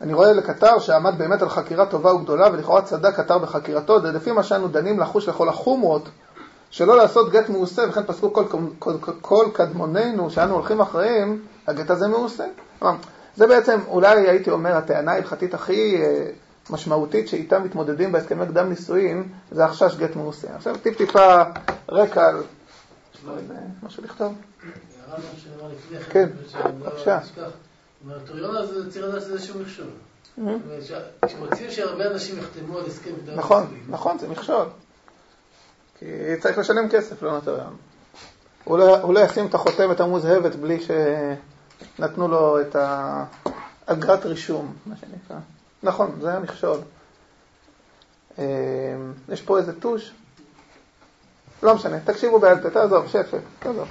אני 0.00 0.12
רואה 0.12 0.32
לקטר 0.32 0.78
שעמד 0.78 1.18
באמת 1.18 1.42
על 1.42 1.48
חקירה 1.48 1.86
טובה 1.86 2.14
וגדולה, 2.14 2.48
ולכאורה 2.52 2.82
צדק 2.82 3.16
קטר 3.16 3.38
בחקירתו, 3.38 3.98
לפי 3.98 4.32
מה 4.32 4.42
שאנו 4.42 4.68
דנים 4.68 5.00
לחוש 5.00 5.28
לכל 5.28 5.48
החומרות, 5.48 6.08
שלא 6.70 6.96
לעשות 6.96 7.30
גט 7.30 7.48
מעושה, 7.48 7.82
וכן 7.88 8.02
פסקו 8.02 8.32
כל, 8.32 8.44
כל, 8.78 8.92
כל, 9.00 9.12
כל 9.20 9.46
קדמוננו 9.52 10.30
שאנו 10.30 10.54
הולכים 10.54 10.80
אחריהם, 10.80 11.38
הגט 11.66 11.90
הזה 11.90 12.08
מעושה. 12.08 12.44
זה 13.36 13.46
בעצם, 13.46 13.80
אולי 13.88 14.28
הייתי 14.28 14.50
אומר, 14.50 14.76
הטענה 14.76 15.12
ההלכתית 15.12 15.54
הכי 15.54 16.02
אה, 16.02 16.30
משמעותית 16.70 17.28
שאיתה 17.28 17.58
מתמודדים 17.58 18.12
בהסכמי 18.12 18.46
קדם 18.46 18.68
נישואין, 18.68 19.28
זה 19.50 19.64
החשש 19.64 19.96
גט 19.96 20.16
מעושה. 20.16 20.56
עכשיו 20.56 20.76
טיפ-טיפה 20.82 21.42
רקע 21.88 22.28
על... 22.28 22.42
לא 23.26 23.32
משהו 23.82 24.04
לכתוב. 24.04 24.34
כן, 26.10 26.28
בבקשה. 26.78 27.18
נוטריון 28.04 28.56
הזה 28.56 28.90
צריך 28.90 29.04
לדעת 29.04 29.22
שזה 29.22 29.32
איזשהו 29.32 29.60
מכשול. 29.60 29.86
כשרוצים 31.26 31.70
שהרבה 31.70 32.10
אנשים 32.10 32.38
יחתמו 32.38 32.78
על 32.78 32.86
הסכם 32.86 33.10
נכון, 33.34 33.78
נכון, 33.88 34.18
זה 34.18 34.28
מכשול. 34.28 34.66
כי 35.98 36.06
צריך 36.40 36.58
לשלם 36.58 36.88
כסף 36.88 37.22
לנוטריון. 37.22 37.76
הוא 38.64 38.78
לא, 38.78 38.98
הוא 39.00 39.14
לא 39.14 39.20
ישים 39.20 39.46
את 39.46 39.54
החותמת 39.54 40.00
המוזהבת 40.00 40.54
בלי 40.54 40.78
שנתנו 41.98 42.28
לו 42.28 42.60
את 42.60 42.76
אגרת 43.86 44.26
רישום, 44.26 44.74
מה 44.86 44.94
שנקרא. 44.96 45.36
נכון, 45.82 46.18
זה 46.20 46.28
היה 46.28 46.40
מכשול. 46.40 46.78
אה, 48.38 48.44
יש 49.28 49.42
פה 49.42 49.58
איזה 49.58 49.80
טוש? 49.80 50.14
לא 51.62 51.74
משנה, 51.74 52.00
תקשיבו 52.00 52.38
בעל 52.38 52.60
פה, 52.62 52.70
תעזוב, 52.70 53.06
שב, 53.06 53.22
תעזוב. 53.58 53.88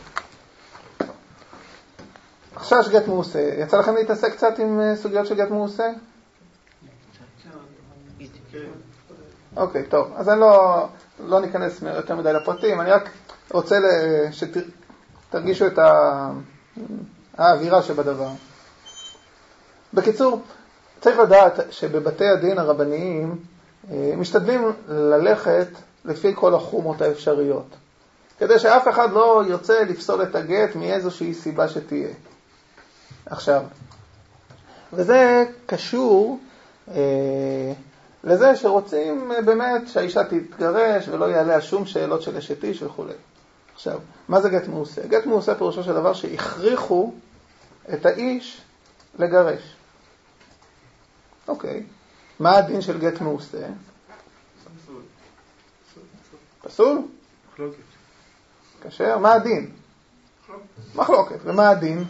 חשש 2.55 2.89
גט 2.89 3.07
מעושה, 3.07 3.39
יצא 3.39 3.77
לכם 3.77 3.95
להתעסק 3.95 4.33
קצת 4.33 4.59
עם 4.59 4.79
אה, 4.79 4.95
סוגיות 4.95 5.27
של 5.27 5.35
גט 5.35 5.49
מעושה? 5.49 5.83
אוקיי, 9.57 9.83
טוב, 9.89 10.13
אז 10.15 10.29
אני 10.29 10.39
לא, 10.39 10.87
לא 11.19 11.41
ניכנס 11.41 11.81
יותר 11.81 12.15
מדי 12.15 12.33
לפרטים, 12.33 12.81
אני 12.81 12.91
רק 12.91 13.09
רוצה 13.51 13.75
שתרגישו 14.31 15.67
את 15.67 15.79
האווירה 17.37 17.83
שבדבר. 17.83 18.29
בקיצור, 19.93 20.41
צריך 21.01 21.19
לדעת 21.19 21.53
שבבתי 21.69 22.25
הדין 22.25 22.57
הרבניים 22.57 23.35
אה, 23.91 24.13
משתדלים 24.17 24.71
ללכת 24.87 25.67
לפי 26.05 26.31
כל 26.35 26.55
החומות 26.55 27.01
האפשריות, 27.01 27.67
כדי 28.39 28.59
שאף 28.59 28.87
אחד 28.87 29.11
לא 29.11 29.43
ירצה 29.47 29.83
לפסול 29.83 30.23
את 30.23 30.35
הגט 30.35 30.75
מאיזושהי 30.75 31.33
סיבה 31.33 31.67
שתהיה. 31.67 32.09
עכשיו, 33.25 33.61
וזה 34.93 35.45
קשור 35.65 36.39
אה, 36.91 37.73
לזה 38.23 38.55
שרוצים 38.55 39.31
אה, 39.31 39.41
באמת 39.41 39.87
שהאישה 39.87 40.23
תתגרש 40.23 41.07
ולא 41.07 41.25
יעליה 41.25 41.61
שום 41.61 41.85
שאלות 41.85 42.21
של 42.21 42.37
אשת 42.37 42.63
איש 42.63 42.83
וכולי. 42.83 43.13
עכשיו, 43.75 43.99
מה 44.27 44.41
זה 44.41 44.49
גט 44.49 44.67
מעושה? 44.67 45.07
גט 45.07 45.25
מעושה 45.25 45.55
פירושו 45.55 45.83
של 45.83 45.93
דבר 45.93 46.13
שהכריחו 46.13 47.13
את 47.93 48.05
האיש 48.05 48.61
לגרש. 49.19 49.76
אוקיי, 51.47 51.83
מה 52.39 52.57
הדין 52.57 52.81
של 52.81 52.99
גט 52.99 53.21
מעושה? 53.21 53.67
פסול? 56.61 57.01
כשר? 58.81 59.17
מה 59.17 59.33
הדין? 59.33 59.71
מחלוקת. 60.95 61.39
ומה 61.43 61.69
הדין? 61.69 62.03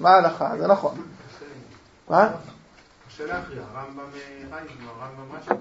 מה 0.00 0.10
ההלכה? 0.10 0.58
זה 0.58 0.66
נכון. 0.66 1.02
מה? 2.08 2.30
קשה 3.08 3.26
להכריע, 3.26 3.62
הרמב"ם 3.74 4.00
אה. 5.50 5.56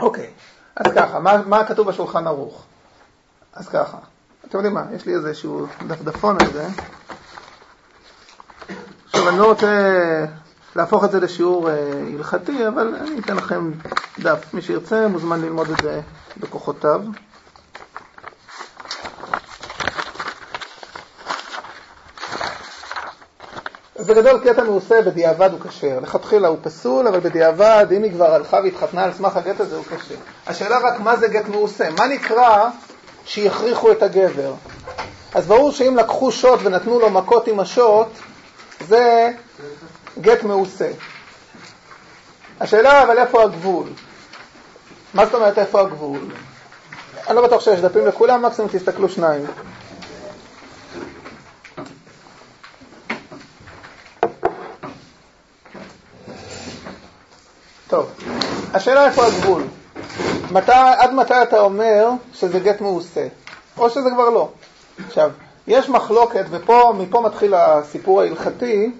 אוקיי, 0.00 0.32
אז 0.76 0.92
ככה, 0.96 1.20
מה 1.20 1.64
כתוב 1.68 1.88
בשולחן 1.88 2.26
ערוך? 2.26 2.64
אז 3.52 3.68
ככה, 3.68 3.98
אתם 4.48 4.58
יודעים 4.58 4.74
מה, 4.74 4.84
יש 4.94 5.06
לי 5.06 5.14
איזשהו 5.14 5.66
דפדפון 5.86 6.36
על 6.40 6.52
זה. 6.52 6.68
עכשיו, 9.04 9.28
אני 9.28 9.38
לא 9.38 9.46
רוצה 9.50 9.66
להפוך 10.76 11.04
את 11.04 11.10
זה 11.10 11.20
לשיעור 11.20 11.70
אה, 11.70 11.74
הלכתי, 12.16 12.68
אבל 12.68 12.94
אני 13.00 13.20
אתן 13.20 13.36
לכם 13.36 13.70
דף. 14.18 14.54
מי 14.54 14.62
שירצה 14.62 15.08
מוזמן 15.08 15.40
ללמוד 15.40 15.70
את 15.70 15.76
זה 15.82 16.00
בכוחותיו. 16.36 17.00
אז 23.98 24.06
בגדול 24.06 24.40
קטע 24.44 24.64
מעושה 24.64 25.02
בדיעבד 25.02 25.50
הוא 25.52 25.60
כשר. 25.60 26.00
לכתחילה 26.00 26.48
הוא 26.48 26.58
פסול, 26.62 27.08
אבל 27.08 27.20
בדיעבד, 27.20 27.86
אם 27.96 28.02
היא 28.02 28.12
כבר 28.12 28.34
הלכה 28.34 28.56
והתחתנה 28.64 29.04
על 29.04 29.12
סמך 29.12 29.36
הגט 29.36 29.60
הזה, 29.60 29.76
הוא 29.76 29.84
כשר. 29.84 30.14
השאלה 30.46 30.78
רק 30.78 31.00
מה 31.00 31.16
זה 31.16 31.28
גט 31.28 31.48
מעושה. 31.48 31.90
מה 31.98 32.06
נקרא 32.06 32.68
שיכריחו 33.24 33.92
את 33.92 34.02
הגבר? 34.02 34.54
אז 35.34 35.46
ברור 35.46 35.72
שאם 35.72 35.96
לקחו 35.96 36.32
שוט 36.32 36.60
ונתנו 36.62 36.98
לו 36.98 37.10
מכות 37.10 37.48
עם 37.48 37.60
השוט, 37.60 38.08
זה 38.80 39.30
גט 40.20 40.42
מעושה. 40.42 40.90
השאלה 42.60 43.02
אבל 43.02 43.18
איפה 43.18 43.42
הגבול? 43.42 43.88
מה 45.14 45.26
זאת 45.26 45.34
אומרת 45.34 45.58
איפה 45.58 45.80
הגבול? 45.80 46.20
אני 47.28 47.36
לא 47.36 47.42
בטוח 47.46 47.60
שיש 47.60 47.80
דפים 47.80 48.06
לכולם, 48.06 48.42
מקסימום 48.42 48.70
תסתכלו 48.70 49.08
שניים. 49.08 49.46
טוב, 57.88 58.10
השאלה 58.74 59.06
איפה 59.06 59.26
הגבול. 59.26 59.62
מתי, 60.50 60.72
עד 60.98 61.14
מתי 61.14 61.42
אתה 61.42 61.60
אומר 61.60 62.08
שזה 62.34 62.60
גט 62.60 62.80
מעושה, 62.80 63.26
או 63.76 63.90
שזה 63.90 64.10
כבר 64.14 64.30
לא. 64.30 64.48
עכשיו, 65.06 65.30
יש 65.66 65.88
מחלוקת, 65.88 66.44
ופה, 66.50 66.92
מתחיל 67.20 67.54
הסיפור 67.54 68.20
ההלכתי, 68.20 68.90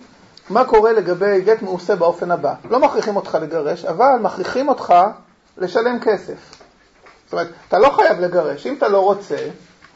מה 0.51 0.65
קורה 0.65 0.93
לגבי 0.93 1.41
גט 1.41 1.63
מעושה 1.63 1.97
באופן 1.97 2.31
הבא. 2.31 2.55
לא 2.71 2.81
מכריחים 2.81 3.17
אותך 3.17 3.39
לגרש, 3.43 3.85
אבל 3.85 4.17
מכריחים 4.21 4.69
אותך 4.69 4.95
לשלם 5.57 6.01
כסף. 6.01 6.55
זאת 7.25 7.33
אומרת, 7.33 7.49
אתה 7.69 7.79
לא 7.79 7.91
חייב 7.91 8.21
לגרש, 8.21 8.67
אם 8.67 8.75
אתה 8.79 8.89
לא 8.89 9.01
רוצה, 9.01 9.37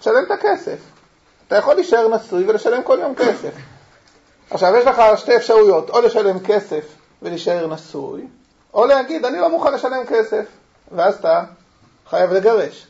תשלם 0.01 0.25
את 0.27 0.31
הכסף. 0.31 0.79
אתה 1.49 1.57
יכול 1.57 1.75
להישאר 1.75 2.09
נשוי 2.09 2.45
ולשלם 2.49 2.83
כל 2.83 2.99
יום 3.01 3.15
כסף. 3.15 3.51
עכשיו, 4.51 4.77
יש 4.77 4.87
לך 4.87 5.03
שתי 5.17 5.37
אפשרויות, 5.37 5.91
או 5.91 6.01
לשלם 6.01 6.39
כסף 6.41 6.85
ולהישאר 7.23 7.67
נשוי, 7.67 8.27
או 8.75 8.87
להגיד, 8.87 9.25
אני 9.25 9.39
לא 9.39 9.51
מוכן 9.51 9.75
לשלם 9.75 10.07
כסף, 10.07 10.45
ואז 10.93 11.15
אתה 11.15 11.43
חייב 12.11 12.33
לגרש. 12.33 12.87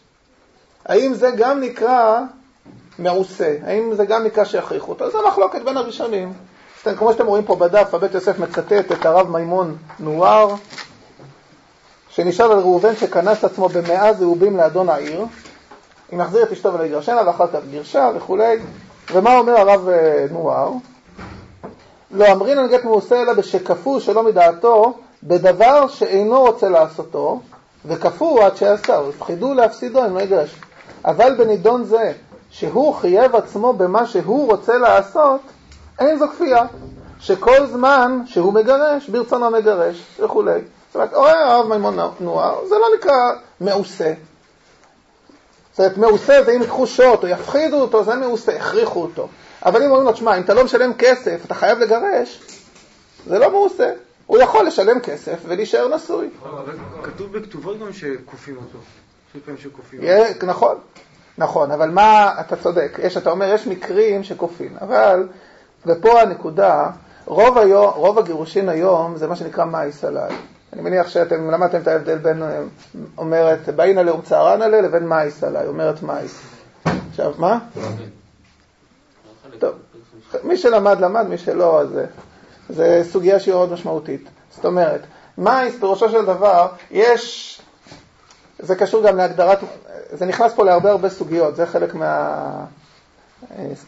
האם 0.84 1.14
זה 1.14 1.30
גם 1.36 1.60
נקרא 1.60 2.20
מעושה? 2.98 3.56
האם 3.64 3.94
זה 3.94 4.04
גם 4.04 4.24
נקרא 4.24 4.44
שיכריחו 4.44 4.92
אותו? 4.92 5.10
זה 5.10 5.18
מחלוקת 5.28 5.62
בין 5.62 5.76
הראשונים. 5.76 6.32
כמו 6.82 7.12
שאתם 7.12 7.26
רואים 7.26 7.44
פה 7.44 7.56
בדף, 7.56 7.94
הבית 7.94 8.14
יוסף 8.14 8.38
מצטט 8.38 8.92
את 8.92 9.06
הרב 9.06 9.30
מימון 9.30 9.76
נואר, 10.00 10.54
שנשאל 12.08 12.52
על 12.52 12.58
ראובן 12.58 12.96
שכנס 12.96 13.44
עצמו 13.44 13.68
במאה 13.68 14.12
זהובים 14.12 14.56
לאדון 14.56 14.88
העיר, 14.88 15.24
אם 16.12 16.20
יחזיר 16.20 16.42
את 16.42 16.52
אשתו 16.52 16.74
ולגרשנה 16.74 17.22
ואחר 17.26 17.46
כך 17.46 17.58
גירשה 17.70 18.10
וכולי, 18.16 18.58
ומה 19.12 19.38
אומר 19.38 19.56
הרב 19.56 19.88
אה, 19.88 20.26
נואר? 20.30 20.70
לא 22.10 22.32
אמרינן 22.32 22.68
גט 22.68 22.84
מעושה 22.84 23.22
אלא 23.22 23.32
בשכפו 23.32 24.00
שלא 24.00 24.22
מדעתו 24.22 24.94
בדבר 25.22 25.88
שאינו 25.88 26.40
רוצה 26.40 26.68
לעשותו, 26.68 27.40
וכפו 27.86 28.42
עד 28.42 28.56
שעשהו, 28.56 29.08
הפחידו 29.08 29.54
להפסידו 29.54 30.06
אם 30.06 30.14
לא 30.14 30.20
יגרש. 30.20 30.54
אבל 31.04 31.34
בנידון 31.38 31.84
זה, 31.84 32.12
שהוא 32.50 32.94
חייב 32.94 33.36
עצמו 33.36 33.72
במה 33.72 34.06
שהוא 34.06 34.46
רוצה 34.46 34.78
לעשות, 34.78 35.40
אין 36.06 36.18
זו 36.18 36.28
כפייה. 36.28 36.66
שכל 37.20 37.66
זמן 37.66 38.20
שהוא 38.26 38.52
מגרש, 38.52 39.08
ברצונו 39.08 39.50
מגרש 39.50 40.02
וכולי. 40.20 40.60
זאת 40.86 40.94
אומרת, 40.94 41.14
אוהב 41.14 41.36
הרב 41.36 41.68
מימון 41.68 41.96
נוער, 42.20 42.66
זה 42.66 42.74
לא 42.74 42.86
נקרא 42.98 43.32
מעושה. 43.60 44.12
זאת 45.72 45.80
אומרת, 45.80 45.96
מעושה 45.96 46.42
זה 46.42 46.52
אם 46.52 46.62
ייקחו 46.62 46.86
שוט 46.86 47.22
או 47.22 47.28
יפחידו 47.28 47.80
אותו, 47.80 48.04
זה 48.04 48.14
מעושה, 48.14 48.56
הכריחו 48.56 49.02
אותו. 49.02 49.28
אבל 49.66 49.82
אם 49.82 49.90
אומרים 49.90 50.06
לו, 50.06 50.12
תשמע, 50.12 50.36
אם 50.36 50.42
אתה 50.42 50.54
לא 50.54 50.64
משלם 50.64 50.94
כסף, 50.94 51.44
אתה 51.46 51.54
חייב 51.54 51.78
לגרש, 51.78 52.40
זה 53.26 53.38
לא 53.38 53.50
מעושה. 53.50 53.92
הוא 54.26 54.38
יכול 54.38 54.66
לשלם 54.66 55.00
כסף 55.00 55.38
ולהישאר 55.46 55.94
נשוי. 55.94 56.30
כתוב 57.02 57.38
בכתובות 57.38 57.80
גם 57.80 57.92
שכופים 57.92 58.56
אותו. 58.56 58.78
נכון, 60.42 60.76
נכון, 61.38 61.70
אבל 61.70 61.90
מה, 61.90 62.34
אתה 62.40 62.56
צודק, 62.56 62.98
יש, 63.02 63.16
אתה 63.16 63.30
אומר, 63.30 63.54
יש 63.54 63.66
מקרים 63.66 64.24
שכופים, 64.24 64.76
אבל, 64.80 65.28
ופה 65.86 66.20
הנקודה, 66.20 66.90
רוב, 67.24 67.58
היום, 67.58 67.92
רוב 67.94 68.18
הגירושין 68.18 68.68
היום 68.68 69.16
זה 69.16 69.26
מה 69.26 69.36
שנקרא 69.36 69.64
מאיס 69.64 70.04
עליי. 70.04 70.36
אני 70.72 70.82
מניח 70.82 71.08
שאתם 71.08 71.50
למדתם 71.50 71.80
את 71.80 71.88
ההבדל 71.88 72.18
בין 72.18 72.42
אה, 72.42 72.62
אומרת 73.18 73.68
באינא 73.68 74.00
לאום 74.00 74.22
צערנא 74.22 74.64
לבין 74.64 75.06
מאיס 75.06 75.44
עליי, 75.44 75.66
אומרת 75.66 76.02
מאיס. 76.02 76.42
עכשיו, 77.10 77.32
מה? 77.38 77.58
טוב, 79.58 79.74
מי 80.44 80.56
שלמד 80.56 81.00
למד, 81.00 81.26
מי 81.28 81.38
שלא, 81.38 81.80
אז 81.80 81.88
זה 82.70 83.02
סוגיה 83.10 83.40
שהיא 83.40 83.54
מאוד 83.54 83.72
משמעותית. 83.72 84.28
זאת 84.50 84.64
אומרת, 84.64 85.00
מאיס 85.38 85.76
פירושו 85.80 86.08
של 86.08 86.24
דבר, 86.24 86.68
יש, 86.90 87.60
זה 88.58 88.76
קשור 88.76 89.02
גם 89.02 89.16
להגדרת, 89.16 89.58
זה 90.12 90.26
נכנס 90.26 90.52
פה 90.52 90.64
להרבה 90.64 90.90
הרבה 90.90 91.08
סוגיות, 91.08 91.56
זה 91.56 91.66
חלק 91.66 91.94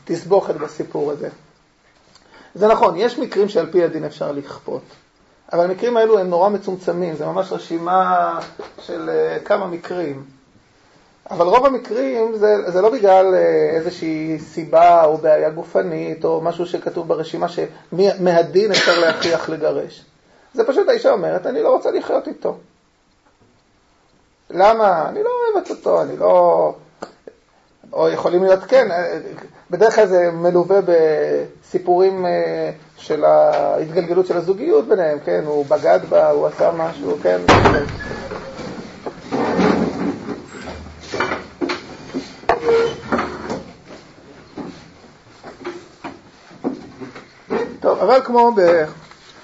מהתסבוכת 0.07 0.55
בסיפור 0.55 1.11
הזה. 1.11 1.29
זה 2.55 2.69
נכון, 2.69 2.97
יש 2.97 3.19
מקרים 3.19 3.49
שעל 3.49 3.67
פי 3.71 3.85
הדין 3.85 4.05
אפשר 4.05 4.33
לכפות, 4.33 4.83
אבל 5.53 5.65
המקרים 5.65 5.97
האלו 5.97 6.19
הם 6.19 6.29
נורא 6.31 6.49
מצומצמים, 6.49 7.17
זה 7.17 7.27
ממש 7.27 7.53
רשימה 7.53 8.41
של 8.81 9.11
uh, 9.11 9.45
כמה 9.45 9.67
מקרים. 9.67 10.25
אבל 11.31 11.47
רוב 11.47 11.67
המקרים 11.67 12.37
זה, 12.37 12.71
זה 12.71 12.81
לא 12.81 12.91
בגלל 12.91 13.35
אה, 13.35 13.71
איזושהי 13.77 14.39
סיבה 14.39 15.05
או 15.05 15.19
בעיה 15.19 15.51
גופנית 15.51 16.25
או 16.25 16.41
משהו 16.41 16.67
שכתוב 16.67 17.09
ברשימה 17.09 17.47
שמהדין 17.49 18.71
אפשר 18.71 19.01
להכריח 19.01 19.49
לגרש. 19.49 20.05
זה 20.55 20.65
פשוט 20.65 20.89
האישה 20.89 21.13
אומרת, 21.13 21.47
אני 21.47 21.63
לא 21.63 21.69
רוצה 21.69 21.91
לחיות 21.91 22.29
איתו. 22.29 22.57
למה? 24.51 25.09
אני 25.09 25.23
לא 25.23 25.31
אוהבת 25.55 25.71
אותו, 25.71 26.03
אני 26.03 26.17
לא... 26.17 26.75
או 27.93 28.09
יכולים 28.09 28.45
להיות 28.45 28.61
כן, 28.69 28.91
אה, 28.91 29.19
בדרך 29.71 29.95
כלל 29.95 30.07
זה 30.07 30.31
מלווה 30.33 30.81
בסיפורים 30.81 32.27
אה, 32.27 32.71
של 32.97 33.25
ההתגלגלות 33.25 34.27
של 34.27 34.37
הזוגיות 34.37 34.89
ביניהם, 34.89 35.19
כן, 35.25 35.43
הוא 35.47 35.67
בגד 35.67 36.01
בה, 36.09 36.31
הוא 36.31 36.47
עשה 36.47 36.71
משהו, 36.77 37.17
כן. 37.23 37.39
טוב, 47.81 47.99
אבל 47.99 48.21
כמו 48.25 48.53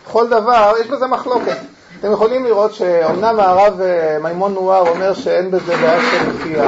בכל 0.07 0.29
דבר, 0.29 0.73
יש 0.81 0.87
בזה 0.87 1.07
מחלוקת. 1.07 1.57
אתם 2.01 2.13
יכולים 2.13 2.45
לראות 2.45 2.75
שאומנם 2.75 3.41
הרב 3.41 3.81
אה, 3.81 4.19
מימון 4.23 4.55
נואר 4.55 4.89
אומר 4.89 5.15
שאין 5.15 5.51
בזה 5.51 5.77
בעיה 5.77 6.01
של 6.11 6.33
כפייה, 6.33 6.65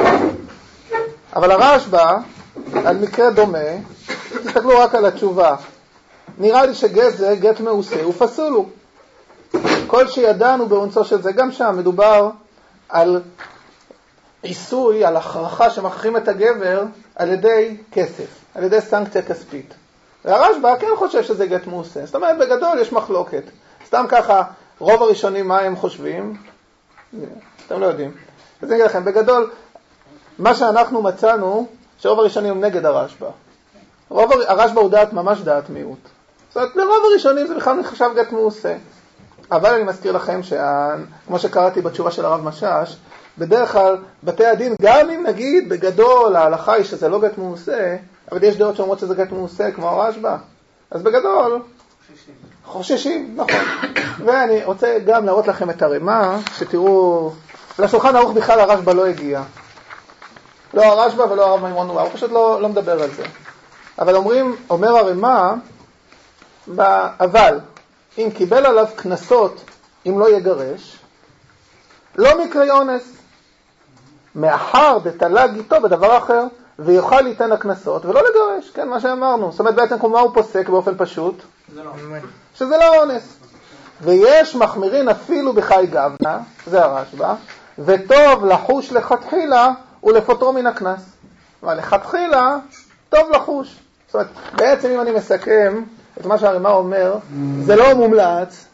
אבל 1.35 1.51
הרשב"א, 1.51 2.17
על 2.85 2.97
מקרה 2.97 3.29
דומה, 3.29 3.59
תסתכלו 4.43 4.79
רק 4.79 4.95
על 4.95 5.05
התשובה. 5.05 5.55
נראה 6.37 6.65
לי 6.65 6.73
שגט 6.73 7.15
זה 7.17 7.35
גט 7.39 7.59
מעושה, 7.59 8.03
הוא 8.03 8.13
פסול 8.13 8.53
הוא. 8.53 8.67
כל 9.87 10.07
שידענו 10.07 10.67
באונצו 10.67 11.05
של 11.05 11.21
זה, 11.21 11.31
גם 11.31 11.51
שם 11.51 11.75
מדובר 11.77 12.29
על 12.89 13.21
עיסוי, 14.41 15.05
על 15.05 15.17
הכרחה 15.17 15.69
שמכריחים 15.69 16.17
את 16.17 16.27
הגבר 16.27 16.83
על 17.15 17.29
ידי 17.29 17.77
כסף, 17.91 18.27
על 18.55 18.63
ידי 18.63 18.81
סנקציה 18.81 19.21
כספית. 19.21 19.73
והרשב"א 20.25 20.75
כן 20.79 20.87
חושב 20.95 21.23
שזה 21.23 21.45
גט 21.45 21.67
מעושה. 21.67 22.05
זאת 22.05 22.15
אומרת, 22.15 22.37
בגדול 22.37 22.79
יש 22.79 22.91
מחלוקת. 22.91 23.43
סתם 23.85 24.05
ככה, 24.09 24.43
רוב 24.79 25.03
הראשונים, 25.03 25.47
מה 25.47 25.59
הם 25.59 25.75
חושבים? 25.75 26.37
אתם 27.67 27.79
לא 27.79 27.85
יודעים. 27.85 28.11
אז 28.61 28.67
אני 28.67 28.75
אגיד 28.75 28.85
לכם, 28.85 29.05
בגדול, 29.05 29.51
מה 30.39 30.55
שאנחנו 30.55 31.01
מצאנו, 31.01 31.67
שרוב 32.03 32.19
הראשונים 32.19 32.51
הם 32.51 32.61
נגד 32.61 32.85
הרשב"א. 32.85 33.27
רוב 34.09 34.31
הרשב"א 34.47 34.79
הוא 34.79 34.89
דעת, 34.89 35.13
ממש 35.13 35.39
דעת 35.39 35.69
מיעוט. 35.69 36.09
זאת 36.49 36.57
אומרת, 36.57 36.75
לרוב 36.75 37.03
הראשונים 37.11 37.47
זה 37.47 37.55
בכלל 37.55 37.79
נחשב 37.79 38.09
גט 38.15 38.31
מעושה. 38.31 38.75
אבל 39.51 39.73
אני 39.73 39.83
מזכיר 39.83 40.11
לכם, 40.11 40.39
כמו 41.27 41.39
שקראתי 41.39 41.81
בתשובה 41.81 42.11
של 42.11 42.25
הרב 42.25 42.43
משאש, 42.43 42.97
בדרך 43.37 43.71
כלל 43.71 43.97
בתי 44.23 44.45
הדין, 44.45 44.75
גם 44.81 45.09
אם 45.09 45.23
נגיד 45.27 45.69
בגדול 45.69 46.35
ההלכה 46.35 46.73
היא 46.73 46.83
שזה 46.83 47.09
לא 47.09 47.21
גט 47.21 47.37
מעושה, 47.37 47.95
אבל 48.31 48.43
יש 48.43 48.57
דעות 48.57 48.75
שאומרות 48.75 48.99
שזה 48.99 49.15
גט 49.15 49.31
מעושה, 49.31 49.71
כמו 49.71 49.89
הרשב"א. 49.89 50.35
אז 50.91 51.01
בגדול, 51.01 51.61
חוששים, 52.65 53.33
נכון. 53.35 53.65
ואני 54.25 54.65
רוצה 54.65 54.97
גם 55.05 55.25
להראות 55.25 55.47
לכם 55.47 55.69
את 55.69 55.81
הרמה, 55.81 56.37
שתראו, 56.57 57.31
לשולחן 57.79 58.15
ערוך 58.15 58.31
בכלל 58.31 58.59
הרשב"א 58.59 58.93
לא 58.93 59.05
הגיע. 59.05 59.43
לא 60.73 60.83
הרשב"א 60.83 61.21
ולא 61.21 61.45
הרב 61.45 61.63
מימון 61.63 61.89
הוא 61.89 62.09
פשוט 62.13 62.31
לא, 62.31 62.61
לא 62.61 62.69
מדבר 62.69 63.03
על 63.03 63.11
זה. 63.11 63.23
אבל 63.99 64.15
אומרים, 64.15 64.55
אומר 64.69 64.97
הרמ"א, 64.97 65.53
אבל 67.19 67.59
אם 68.17 68.29
קיבל 68.35 68.65
עליו 68.65 68.87
קנסות 68.95 69.61
אם 70.05 70.19
לא 70.19 70.29
יגרש, 70.29 70.99
לא 72.15 72.43
מקרי 72.43 72.71
אונס, 72.71 73.13
מאחר 74.35 74.97
דתלג 75.03 75.55
איתו 75.55 75.81
בדבר 75.81 76.17
אחר, 76.17 76.43
ויוכל 76.79 77.21
ליתן 77.21 77.51
הקנסות 77.51 78.05
ולא 78.05 78.21
לגרש, 78.21 78.69
כן, 78.69 78.89
מה 78.89 78.99
שאמרנו. 78.99 79.51
זאת 79.51 79.59
אומרת, 79.59 79.75
בעצם 79.75 79.95
מה 80.11 80.19
הוא 80.19 80.31
פוסק 80.33 80.69
באופן 80.69 80.91
פשוט? 80.97 81.41
לא. 81.75 81.91
שזה 82.55 82.77
לא 82.77 83.01
אונס. 83.01 83.37
ויש 84.01 84.55
מחמירין 84.55 85.09
אפילו 85.09 85.53
בחי 85.53 85.87
גבנה, 85.89 86.39
זה 86.67 86.85
הרשב"א, 86.85 87.33
וטוב 87.79 88.45
לחוש 88.45 88.91
לכתחילה 88.91 89.71
ולפוטרו 90.03 90.53
מן 90.53 90.67
הקנס. 90.67 91.01
אבל 91.63 91.77
לכתחילה, 91.77 92.57
טוב 93.09 93.29
לחוש. 93.31 93.79
זאת 94.05 94.15
אומרת, 94.15 94.27
בעצם 94.55 94.89
אם 94.89 95.01
אני 95.01 95.11
מסכם 95.11 95.83
את 96.19 96.25
מה 96.25 96.37
שהרימה 96.37 96.69
אומר, 96.69 97.15
זה 97.61 97.75
לא 97.75 97.93
מומלץ, 97.93 98.65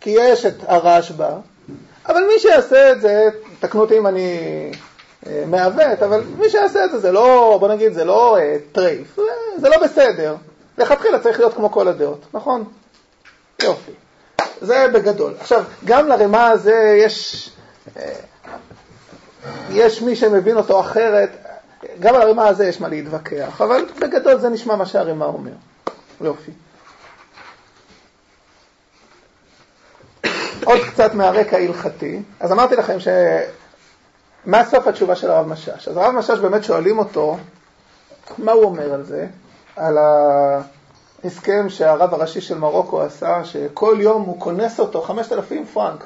כי 0.00 0.10
יש 0.10 0.46
את 0.46 0.54
הרשב"א, 0.66 1.30
אבל 2.08 2.20
מי 2.20 2.38
שיעשה 2.38 2.92
את 2.92 3.00
זה, 3.00 3.28
תקנו 3.60 3.80
אותי 3.80 3.98
אם 3.98 4.06
אני 4.06 4.38
אה, 5.26 5.44
מעוות, 5.46 6.02
אבל 6.02 6.22
מי 6.38 6.50
שיעשה 6.50 6.84
את 6.84 6.90
זה, 6.90 6.98
זה 6.98 7.12
לא, 7.12 7.56
בוא 7.60 7.68
נגיד, 7.68 7.92
זה 7.92 8.04
לא 8.04 8.38
אה, 8.38 8.56
טרייף, 8.72 9.18
זה 9.56 9.68
לא 9.68 9.76
בסדר. 9.82 10.36
לכתחילה 10.78 11.18
צריך 11.18 11.38
להיות 11.38 11.54
כמו 11.54 11.70
כל 11.72 11.88
הדעות, 11.88 12.26
נכון? 12.34 12.64
יופי. 13.62 13.92
זה 14.60 14.86
בגדול. 14.92 15.34
עכשיו, 15.40 15.64
גם 15.84 16.08
לרימה 16.08 16.48
הזה 16.48 16.94
יש, 17.04 17.50
אה, 17.96 18.12
יש 19.70 20.02
מי 20.02 20.16
שמבין 20.16 20.56
אותו 20.56 20.80
אחרת, 20.80 21.30
גם 22.00 22.14
על 22.14 22.22
הרימה 22.22 22.48
הזה 22.48 22.66
יש 22.66 22.80
מה 22.80 22.88
להתווכח, 22.88 23.60
אבל 23.60 23.84
בגדול 24.00 24.38
זה 24.38 24.48
נשמע 24.48 24.76
מה 24.76 24.86
שהרימה 24.86 25.24
אומר. 25.24 25.52
יופי. 26.20 26.50
עוד 30.64 30.78
קצת 30.90 31.14
מהרקע 31.14 31.56
ההלכתי. 31.56 32.22
אז 32.40 32.52
אמרתי 32.52 32.76
לכם 32.76 33.00
ש... 33.00 33.08
מה 34.46 34.64
סוף 34.64 34.86
התשובה 34.86 35.16
של 35.16 35.30
הרב 35.30 35.48
משאש? 35.48 35.88
אז 35.88 35.96
הרב 35.96 36.14
משאש 36.14 36.38
באמת 36.38 36.64
שואלים 36.64 36.98
אותו, 36.98 37.36
מה 38.38 38.52
הוא 38.52 38.64
אומר 38.64 38.94
על 38.94 39.02
זה? 39.02 39.26
על 39.76 39.98
ההסכם 41.24 41.68
שהרב 41.68 42.14
הראשי 42.14 42.40
של 42.40 42.58
מרוקו 42.58 43.02
עשה, 43.02 43.44
שכל 43.44 43.96
יום 44.00 44.22
הוא 44.22 44.40
כונס 44.40 44.80
אותו 44.80 45.02
5,000 45.02 45.66
פרנק. 45.66 46.04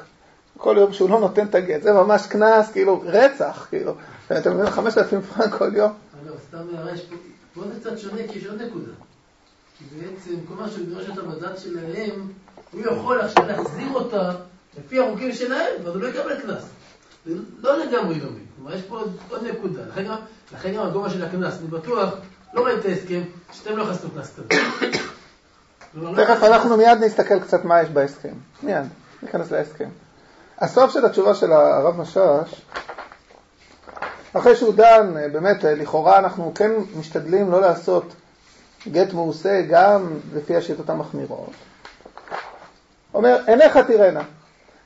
כל 0.61 0.75
יום 0.79 0.93
שהוא 0.93 1.09
לא 1.09 1.19
נותן 1.19 1.45
את 1.45 1.55
הגט, 1.55 1.81
זה 1.81 1.93
ממש 1.93 2.27
קנס, 2.27 2.71
כאילו, 2.71 3.03
רצח, 3.05 3.67
כאילו. 3.69 3.93
אתם 4.37 4.53
מבינים, 4.53 4.71
5,000 4.71 5.21
פרנק 5.21 5.53
כל 5.53 5.75
יום. 5.75 5.91
אגב, 6.23 6.33
סתם 6.47 6.57
הערה, 6.75 6.91
יש 6.91 7.05
פה, 7.55 7.61
זה 7.73 7.79
קצת 7.79 7.97
שונה, 7.97 8.21
כי 8.27 8.39
יש 8.39 8.45
עוד 8.45 8.61
נקודה. 8.61 8.91
כי 9.77 9.85
בעצם 9.95 10.31
כל 10.47 10.53
מה 10.53 10.69
שהוא 10.69 10.85
דורש 10.85 11.09
אותה 11.09 11.21
בדת 11.21 11.59
שלהם, 11.59 12.27
הוא 12.71 12.81
יכול 12.81 13.21
עכשיו 13.21 13.47
להחזיר 13.47 13.89
אותה 13.93 14.31
לפי 14.77 14.99
החוקים 14.99 15.31
שלהם, 15.31 15.73
ואז 15.83 15.95
הוא 15.95 16.01
לא 16.01 16.07
יקבל 16.07 16.41
קנס. 16.41 16.63
זה 17.25 17.33
לא 17.61 17.77
לגמרי 17.77 18.19
דומה. 18.19 18.37
כלומר, 18.55 18.75
יש 18.75 18.81
פה 18.81 18.97
עוד, 18.97 19.17
עוד 19.29 19.43
נקודה. 19.43 19.81
לכן 19.87 20.03
גם, 20.03 20.15
לכן 20.53 20.73
גם 20.73 20.85
הגובה 20.85 21.09
של 21.09 21.25
הקנס, 21.25 21.53
אני 21.59 21.67
בטוח, 21.67 22.13
לא 22.53 22.65
ראיתי 22.65 22.79
את 22.79 22.85
ההסכם, 22.85 23.21
שאתם 23.51 23.77
לא 23.77 23.85
חסתו 23.85 24.07
קנס 24.11 24.33
כזה. 24.35 24.61
תכף 26.15 26.43
אנחנו 26.43 26.77
מיד 26.77 26.97
נסתכל 27.03 27.39
קצת 27.39 27.65
מה 27.65 27.81
יש 27.81 27.89
בהסכם. 27.89 28.33
מיד, 28.63 28.85
ניכנס 29.23 29.51
להסכם. 29.51 29.89
הסוף 30.61 30.91
של 30.91 31.05
התשובה 31.05 31.33
של 31.33 31.51
הרב 31.51 32.01
משאש, 32.01 32.61
אחרי 34.33 34.55
שהוא 34.55 34.73
דן, 34.73 35.13
באמת, 35.31 35.63
לכאורה 35.63 36.19
אנחנו 36.19 36.51
כן 36.55 36.71
משתדלים 36.99 37.51
לא 37.51 37.61
לעשות 37.61 38.03
גט 38.87 39.13
מעושה 39.13 39.61
גם 39.69 40.19
לפי 40.33 40.55
השיטות 40.55 40.89
המחמירות. 40.89 41.49
אומר, 43.13 43.39
עיניך 43.47 43.77
תראנה, 43.77 44.21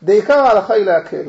בעיקר 0.01 0.39
ההלכה 0.39 0.73
היא 0.73 0.85
להקל. 0.85 1.25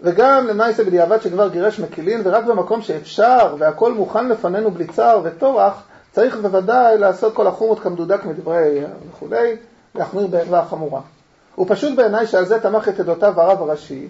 וגם 0.00 0.46
למעשה 0.46 0.84
בדיעבד 0.84 1.22
שכבר 1.22 1.48
גירש 1.48 1.80
מקילין, 1.80 2.20
ורק 2.24 2.44
במקום 2.44 2.82
שאפשר 2.82 3.54
והכל 3.58 3.94
מוכן 3.94 4.28
לפנינו 4.28 4.70
בלי 4.70 4.86
צער 4.86 5.20
וטורח, 5.24 5.82
צריך 6.12 6.36
בוודאי 6.36 6.98
לעשות 6.98 7.34
כל 7.34 7.46
החומות 7.46 7.80
כמדודק 7.80 8.24
מדברי 8.24 8.80
וכולי, 9.10 9.56
להחמיר 9.94 10.26
בערווה 10.26 10.60
החמורה. 10.60 11.00
הוא 11.56 11.66
פשוט 11.68 11.96
בעיניי 11.96 12.26
שעל 12.26 12.46
זה 12.46 12.60
תמך 12.60 12.88
את 12.88 13.00
עדותיו 13.00 13.40
הרב 13.40 13.62
הראשי, 13.62 14.08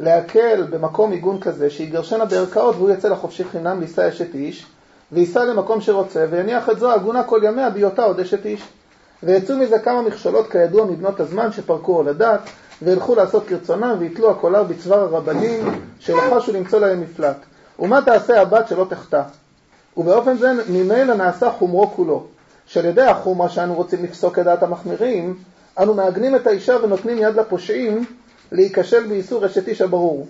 להקל 0.00 0.66
במקום 0.70 1.12
עיגון 1.12 1.40
כזה, 1.40 1.70
שיגרשנה 1.70 2.24
בערכאות 2.24 2.76
והוא 2.76 2.90
יצא 2.90 3.08
לחופשי 3.08 3.44
חינם 3.44 3.80
לישא 3.80 4.08
אשת 4.08 4.34
איש, 4.34 4.66
וייסע 5.12 5.44
למקום 5.44 5.80
שרוצה, 5.80 6.26
ויניח 6.30 6.70
את 6.70 6.78
זו 6.78 6.90
עגונה 6.90 7.22
כל 7.22 7.40
ימיה 7.44 7.70
בהיותה 7.70 8.04
עוד 8.04 8.20
אשת 8.20 8.46
איש. 8.46 8.68
ויצאו 9.22 9.56
מזה 9.56 9.78
כמה 9.78 10.02
מכשלות 10.02 10.50
כידוע 10.50 10.84
מבנות 10.84 11.20
הזמן 11.20 11.52
שפרקו 11.52 11.96
עולדת, 11.96 12.40
וילכו 12.82 13.14
לעשות 13.14 13.46
כרצונם, 13.46 13.96
ויתלו 13.98 14.30
הקולר 14.30 14.62
בצוואר 14.62 15.00
הרבנים, 15.00 15.80
שלחשו 16.00 16.52
למצוא 16.52 16.78
להם 16.78 17.00
מפלט. 17.00 17.36
ומה 17.78 18.02
תעשה 18.02 18.42
הבת 18.42 18.68
שלא 18.68 18.86
תחטא? 18.88 19.22
ובאופן 19.96 20.36
זה 20.36 20.52
ממילא 20.68 21.14
נעשה 21.14 21.50
חומרו 21.50 21.90
כולו, 21.90 22.26
שעל 22.66 22.84
ידי 22.84 23.02
החומרה 23.02 23.48
שאנו 23.48 23.74
רוצים 23.74 24.04
לפסוק 24.04 24.38
את 24.38 24.44
דעת 24.44 24.62
המחמירים, 24.62 25.34
אנו 25.78 25.94
מעגנים 25.94 26.36
את 26.36 26.46
האישה 26.46 26.76
ונותנים 26.82 27.18
יד 27.18 27.36
לפושעים 27.36 28.04
להיכשל 28.52 29.06
באיסור 29.06 29.46
אשת 29.46 29.68
איש 29.68 29.80
הברור. 29.80 30.26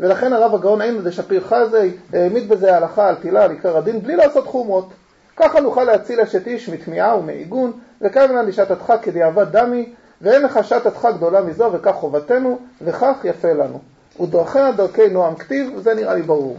ולכן 0.00 0.32
הרב 0.32 0.54
הגאון 0.54 0.80
עין 0.80 1.02
דשפיר 1.02 1.44
חזי 1.44 1.90
העמיד 2.12 2.48
בזה 2.48 2.74
ההלכה 2.74 3.08
על 3.08 3.14
תילה 3.14 3.44
על 3.44 3.50
עיקר 3.50 3.76
הדין 3.76 4.00
בלי 4.00 4.16
לעשות 4.16 4.46
חומרות. 4.46 4.88
ככה 5.36 5.60
נוכל 5.60 5.84
להציל 5.84 6.20
אשת 6.20 6.46
איש 6.46 6.68
מתמיהה 6.68 7.16
ומעיגון, 7.16 7.72
וכאן 8.00 8.46
לשעתתך 8.46 8.92
כדיעבד 9.02 9.56
דמי, 9.56 9.92
ואין 10.20 10.42
לך 10.42 10.58
שעתתך 10.62 11.08
גדולה 11.16 11.40
מזו 11.40 11.72
וכך 11.72 11.94
חובתנו, 11.94 12.58
וכך 12.82 13.16
יפה 13.24 13.52
לנו. 13.52 13.78
הוא 14.16 14.28
דרכיה 14.28 14.72
דרכי 14.72 15.08
נועם 15.08 15.34
כתיב, 15.34 15.70
וזה 15.76 15.94
נראה 15.94 16.14
לי 16.14 16.22
ברור. 16.22 16.56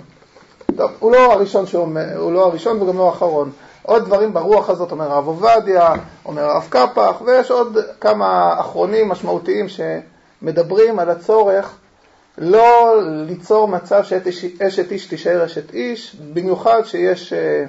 טוב, 0.75 0.91
הוא 0.99 1.11
לא 1.11 1.33
הראשון 1.33 1.65
שאומר, 1.65 2.17
הוא 2.17 2.31
לא 2.31 2.45
הראשון 2.45 2.81
וגם 2.81 2.97
לא 2.97 3.07
האחרון. 3.07 3.51
עוד 3.85 4.05
דברים 4.05 4.33
ברוח 4.33 4.69
הזאת 4.69 4.91
אומר 4.91 5.11
הרב 5.11 5.27
עובדיה, 5.27 5.93
אומר 6.25 6.43
הרב 6.43 6.67
קפח, 6.69 7.21
ויש 7.25 7.51
עוד 7.51 7.77
כמה 8.01 8.59
אחרונים 8.59 9.09
משמעותיים 9.09 9.65
שמדברים 9.69 10.99
על 10.99 11.09
הצורך 11.09 11.75
לא 12.37 12.93
ליצור 13.01 13.67
מצב 13.67 14.03
שאשת 14.03 14.91
איש 14.91 15.05
תישאר 15.05 15.45
אשת 15.45 15.73
איש, 15.73 16.15
במיוחד 16.33 16.81
שיש 16.85 17.33
אה, 17.33 17.65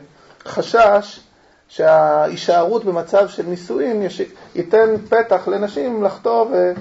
חשש 0.47 1.21
שההישארות 1.69 2.85
במצב 2.85 3.29
של 3.29 3.47
נישואין 3.47 4.07
ייתן 4.55 4.95
פתח 5.09 5.49
לנשים 5.49 6.03
לחטוא 6.03 6.47
ו... 6.53 6.73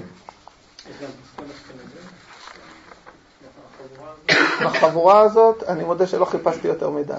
בחבורה 4.64 5.20
הזאת, 5.20 5.62
אני 5.62 5.84
מודה 5.84 6.06
שלא 6.06 6.24
חיפשתי 6.24 6.68
יותר 6.68 6.90
מדי. 6.90 7.14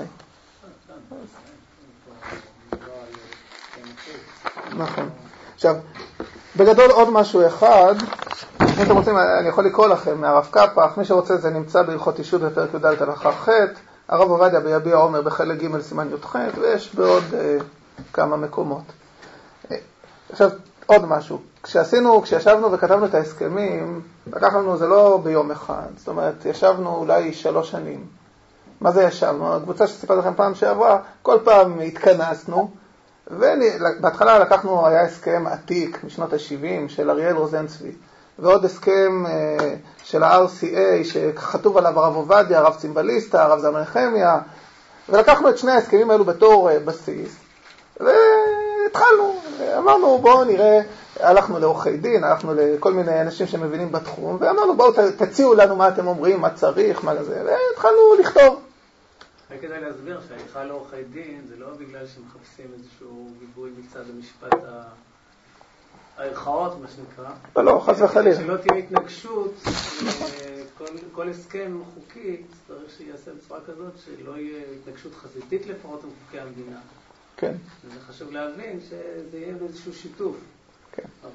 נכון. 4.78 5.10
עכשיו, 5.56 5.76
בגדול 6.56 6.92
עוד 6.92 7.10
משהו 7.10 7.48
אחד, 7.48 7.96
אם 8.62 8.84
אתם 8.84 8.98
רוצים, 8.98 9.18
אני 9.18 9.48
יכול 9.48 9.66
לקרוא 9.66 9.88
לכם 9.88 10.22
מהרב 10.22 10.48
קפח, 10.52 10.98
מי 10.98 11.06
שרוצה 11.06 11.38
זה 11.38 11.50
נמצא 11.50 11.82
בהלכות 11.84 12.20
אישות 12.20 12.42
בפרק 12.42 12.74
י"ד 12.74 12.86
הלכה 12.86 13.32
ח', 13.32 13.50
הרב 14.08 14.30
עובדיה 14.30 14.60
ביביע 14.60 14.96
עומר 14.96 15.22
בחלק 15.22 15.58
ג' 15.64 15.82
סימן 15.82 16.08
י"ח, 16.14 16.36
ויש 16.62 16.96
בעוד 16.96 17.24
אה, 17.34 17.58
כמה 18.14 18.38
מקומות. 18.38 18.84
אה, 19.72 19.78
עכשיו, 20.32 20.50
עוד 20.86 21.06
משהו, 21.06 21.42
כשעשינו, 21.64 22.22
כשישבנו 22.22 22.72
וכתבנו 22.72 23.06
את 23.06 23.16
ההסכמים, 23.16 24.02
לקח 24.28 24.54
לנו, 24.54 24.78
זה 24.78 24.88
לא 24.88 25.20
ביום 25.24 25.52
אחד, 25.52 25.88
זאת 25.98 26.08
אומרת, 26.08 26.46
ישבנו 26.46 26.96
אולי 26.96 27.34
שלוש 27.34 27.72
שנים. 27.72 28.06
מה 28.82 28.92
זה 28.92 29.04
ישבנו? 29.04 29.56
הקבוצה 29.56 29.88
שסיפרתי 29.88 30.20
לכם 30.20 30.34
פעם 30.36 30.56
שעברה, 30.56 31.00
כל 31.22 31.38
פעם 31.44 31.80
התכנסנו, 31.80 32.72
ובהתחלה 33.32 34.40
לקחנו, 34.40 34.88
היה 34.88 35.02
הסכם 35.02 35.48
עתיק 35.48 36.04
משנות 36.04 36.34
ה-70 36.34 36.90
של 36.90 37.10
אריאל 37.10 37.36
רוזנצבי, 37.36 37.92
ועוד 38.40 38.66
הסכם 38.66 39.26
אה, 39.28 39.76
של 40.04 40.24
ה-RCA 40.24 41.04
שכתוב 41.04 41.78
עליו 41.78 42.00
הרב 42.00 42.16
עובדיה, 42.16 42.60
הרב 42.60 42.76
צימבליסטה, 42.76 43.44
הרב 43.44 43.60
זלמן 43.60 43.82
נחמיה, 43.82 44.38
ולקחנו 45.10 45.50
את 45.50 45.58
שני 45.58 45.72
ההסכמים 45.72 46.12
האלו 46.12 46.26
בתור 46.26 46.70
אה, 46.72 46.80
בסיס, 46.80 47.36
והתחלנו, 48.00 49.36
אמרנו 49.78 50.18
בואו 50.22 50.44
נראה, 50.44 50.82
הלכנו 51.20 51.60
לעורכי 51.60 51.98
דין, 51.98 52.24
הלכנו 52.24 52.54
לכל 52.56 52.94
מיני 52.94 53.22
אנשים 53.22 53.48
שמבינים 53.48 53.92
בתחום, 53.92 54.38
ואמרנו 54.40 54.78
בואו 54.78 54.92
תציעו 55.18 55.54
לנו 55.54 55.76
מה 55.76 55.88
אתם 55.88 56.08
אומרים, 56.08 56.42
מה 56.42 56.50
צריך, 56.50 57.04
מה 57.04 57.14
לזה, 57.14 57.44
והתחלנו 57.46 58.16
לכתוב. 58.20 58.67
רק 59.52 59.62
כדאי 59.62 59.82
להסביר 59.82 60.22
שההליכה 60.28 60.64
לעורכי 60.64 61.04
דין 61.04 61.42
זה 61.48 61.56
לא 61.56 61.74
בגלל 61.74 62.08
שמחפשים 62.08 62.66
איזשהו 62.74 63.32
גיבוי 63.40 63.72
מצד 63.80 64.10
המשפט 64.10 64.54
הערכאות, 66.18 66.82
מה 66.82 66.88
שנקרא. 66.88 67.32
לא, 67.56 67.66
לא, 67.66 67.84
חס 67.86 68.02
וחלילה. 68.02 68.36
שלא 68.36 68.58
תהיה 68.58 68.80
התנגשות, 68.80 69.54
כל, 70.78 70.86
כל 71.12 71.30
הסכם 71.30 71.82
חוקי 71.94 72.42
צריך 72.68 72.92
שייעשה 72.98 73.32
בצורה 73.34 73.60
כזאת 73.68 73.94
שלא 74.06 74.38
יהיה 74.38 74.64
התנגשות 74.82 75.16
חזיתית 75.16 75.66
לפחות 75.66 76.04
עם 76.04 76.10
חוקי 76.26 76.40
המדינה. 76.40 76.80
כן. 77.38 77.54
וזה 77.86 78.00
חשוב 78.00 78.32
להבין 78.32 78.80
שזה 78.80 79.38
יהיה 79.38 79.56
באיזשהו 79.56 79.94
שיתוף. 79.94 80.36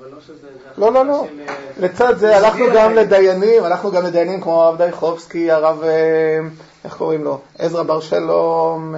אבל 0.02 0.10
לא 0.10 0.20
שזה... 0.20 0.48
לא, 0.78 0.92
לא, 0.92 1.06
לא. 1.06 1.26
אה, 1.48 1.54
לצד 1.78 2.18
זה 2.18 2.36
הלכנו 2.36 2.64
גם 2.74 2.94
לדיינים, 2.94 3.64
הלכנו 3.64 3.90
גם 3.90 4.04
לדיינים 4.06 4.40
כמו 4.40 4.62
הרב 4.62 4.78
דייחובסקי, 4.78 5.50
הרב, 5.50 5.82
אה, 5.82 6.38
איך 6.84 6.96
קוראים 6.96 7.24
לו? 7.24 7.40
עזרא 7.58 7.82
בר 7.82 8.00
שלום, 8.00 8.94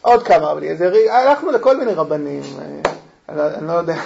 עוד 0.00 0.22
כמה, 0.22 0.52
אבל 0.52 0.62
הלכנו 1.10 1.50
לכל 1.50 1.76
מיני 1.76 1.92
רבנים, 1.92 2.42
אני 3.28 3.66
לא 3.66 3.72
יודע, 3.72 3.96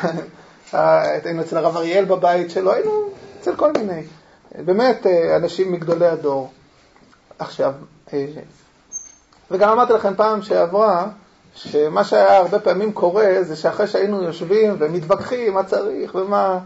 היינו 0.72 1.42
אצל 1.42 1.56
הרב 1.56 1.76
אריאל 1.76 2.04
בבית 2.04 2.50
שלו, 2.50 2.72
היינו 2.72 3.10
אצל 3.40 3.56
כל 3.56 3.72
מיני, 3.72 4.02
באמת 4.54 5.06
אנשים 5.36 5.72
מגדולי 5.72 6.06
הדור. 6.06 6.50
עכשיו, 7.38 7.72
וגם 9.50 9.70
אמרתי 9.70 9.92
לכם 9.92 10.14
פעם 10.16 10.42
שעברה, 10.42 11.06
שמה 11.54 12.04
שהיה 12.04 12.36
הרבה 12.36 12.58
פעמים 12.58 12.92
קורה 12.92 13.28
זה 13.40 13.56
שאחרי 13.56 13.86
שהיינו 13.86 14.22
יושבים 14.22 14.76
ומתווכחים 14.78 15.54
מה 15.54 15.64
צריך 15.64 16.14
ומה, 16.14 16.58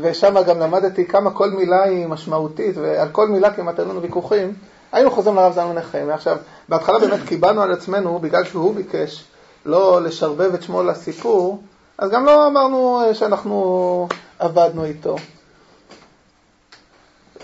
ושם 0.00 0.34
גם 0.46 0.58
למדתי 0.58 1.06
כמה 1.06 1.30
כל 1.30 1.50
מילה 1.50 1.82
היא 1.82 2.06
משמעותית, 2.06 2.76
ועל 2.76 3.08
כל 3.08 3.28
מילה 3.28 3.54
כמעט 3.54 3.78
היו 3.78 3.88
לנו 3.88 4.02
ויכוחים, 4.02 4.54
היינו 4.92 5.10
חוזרים 5.10 5.36
לרב 5.36 5.52
זלמן 5.52 5.74
נחמיה. 5.74 6.14
עכשיו, 6.14 6.36
בהתחלה 6.68 6.98
באמת 6.98 7.20
קיבלנו 7.28 7.62
על 7.62 7.72
עצמנו, 7.72 8.18
בגלל 8.18 8.44
שהוא 8.44 8.74
ביקש 8.74 9.24
לא 9.66 10.02
לשרבב 10.02 10.54
את 10.54 10.62
שמו 10.62 10.82
לסיפור, 10.82 11.62
אז 11.98 12.10
גם 12.10 12.24
לא 12.24 12.46
אמרנו 12.46 13.02
שאנחנו 13.12 14.08
עבדנו 14.38 14.84
איתו. 14.84 15.16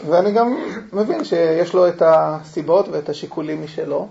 ואני 0.09 0.33
גם 0.33 0.57
מבין 0.93 1.25
שיש 1.25 1.75
לו 1.75 1.89
את 1.89 2.03
הסיבות 2.07 2.89
ואת 2.89 3.09
השיקולים 3.09 3.65
משלו. 3.65 4.09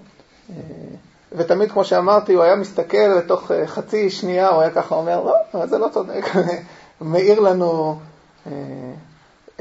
ותמיד, 1.31 1.71
כמו 1.71 1.83
שאמרתי, 1.85 2.33
הוא 2.33 2.43
היה 2.43 2.55
מסתכל 2.55 3.07
לתוך 3.17 3.51
חצי 3.65 4.09
שנייה, 4.09 4.49
הוא 4.49 4.61
היה 4.61 4.71
ככה 4.71 4.95
אומר, 4.95 5.23
לא, 5.53 5.65
זה 5.65 5.77
לא 5.77 5.87
צודק, 5.93 6.25
מעיר 7.01 7.39
לנו 7.39 7.99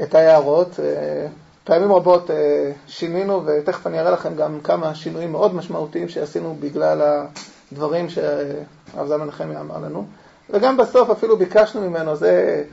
את 0.01 0.15
ההערות. 0.15 0.79
פעמים 1.63 1.91
רבות 1.91 2.29
שינינו, 2.87 3.45
ותכף 3.45 3.87
אני 3.87 3.99
אראה 3.99 4.11
לכם 4.11 4.35
גם 4.35 4.59
כמה 4.63 4.95
שינויים 4.95 5.31
מאוד 5.31 5.55
משמעותיים 5.55 6.09
שעשינו 6.09 6.57
בגלל 6.59 7.25
הדברים 7.71 8.09
שהרב 8.09 9.07
זלמן 9.07 9.27
נחמיה 9.27 9.59
אמר 9.59 9.77
לנו. 9.77 10.05
וגם 10.49 10.77
בסוף 10.77 11.09
אפילו 11.09 11.37
ביקשנו 11.37 11.81
ממנו, 11.81 12.15
זה 12.15 12.63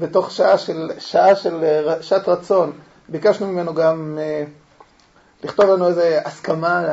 בתוך 0.00 0.30
שעה 0.30 0.58
של, 0.58 0.90
שעה 0.98 1.36
של 1.36 1.64
שעת 2.00 2.28
רצון, 2.28 2.72
ביקשנו 3.08 3.46
ממנו 3.46 3.74
גם 3.74 4.18
לכתוב 5.44 5.70
לנו 5.70 5.86
איזו 5.86 6.02
הסכמה, 6.24 6.84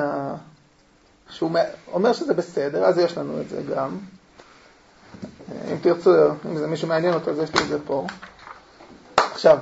שהוא 1.32 1.52
אומר 1.94 2.14
שזה 2.14 2.34
בסדר, 2.34 2.86
אז 2.86 2.98
יש 2.98 3.18
לנו 3.18 3.42
את 3.42 3.50
זה 3.50 3.62
גם. 3.76 3.98
אם 5.72 5.78
תרצו, 5.82 6.12
אם 6.46 6.58
זה 6.58 6.68
מישהו 6.68 6.88
מעניין 6.88 7.14
אותו, 7.14 7.32
אז 7.32 7.40
יש 7.40 7.56
לי 7.56 7.62
את 7.62 7.68
זה 7.68 7.78
פה. 7.86 8.06
עכשיו, 9.18 9.58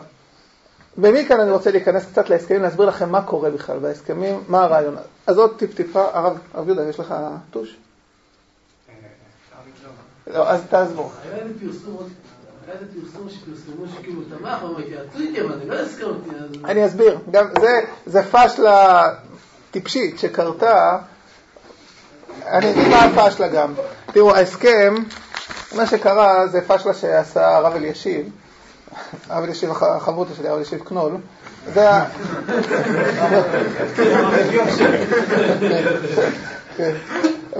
ומכאן 0.97 1.39
אני 1.39 1.51
רוצה 1.51 1.71
להיכנס 1.71 2.05
קצת 2.05 2.29
להסכמים, 2.29 2.62
להסביר 2.62 2.86
לכם 2.86 3.10
מה 3.10 3.21
קורה 3.21 3.49
בכלל 3.49 3.79
בהסכמים, 3.79 4.43
מה 4.47 4.63
הרעיון. 4.63 4.95
אז 5.27 5.38
עוד 5.38 5.58
טיפ-טיפה, 5.58 6.05
הרב, 6.13 6.38
הרב 6.53 6.67
יהודה, 6.67 6.89
יש 6.89 6.99
לך 6.99 7.13
טוש? 7.51 7.77
לא, 10.27 10.49
אז 10.49 10.62
תעזבו. 10.69 11.12
היה 11.23 11.38
איזה 11.38 12.86
פרסום 12.93 13.29
שפרסמו 13.29 13.88
שכאילו 13.88 14.21
תמך, 14.23 14.58
אבל 14.62 14.82
התייעצו 14.82 15.19
איתי, 15.19 15.41
אבל 15.41 15.53
אני 15.53 15.67
לא 15.67 15.75
הסכמתי. 15.75 16.29
אני 16.65 16.86
אסביר, 16.86 17.17
זה, 17.62 17.82
זה 18.05 18.23
פשלה 18.23 19.03
טיפשית 19.71 20.19
שקרתה, 20.19 20.97
אני 22.47 22.71
אגיד 22.71 22.87
מה 22.87 23.03
הפשלה 23.03 23.47
גם. 23.47 23.73
תראו, 24.05 24.35
ההסכם, 24.35 24.95
מה 25.75 25.87
שקרה 25.87 26.47
זה 26.47 26.61
פשלה 26.67 26.93
שעשה 26.93 27.57
הרב 27.57 27.75
אלישיב, 27.75 28.29
הרב 29.29 29.43
אלישיב 29.43 29.71
החברותא 29.71 30.33
שלי, 30.37 30.47
הרב 30.47 30.57
אלישיב 30.57 30.79
קנול, 30.83 31.17
זה 31.73 31.89
ה... 31.89 32.05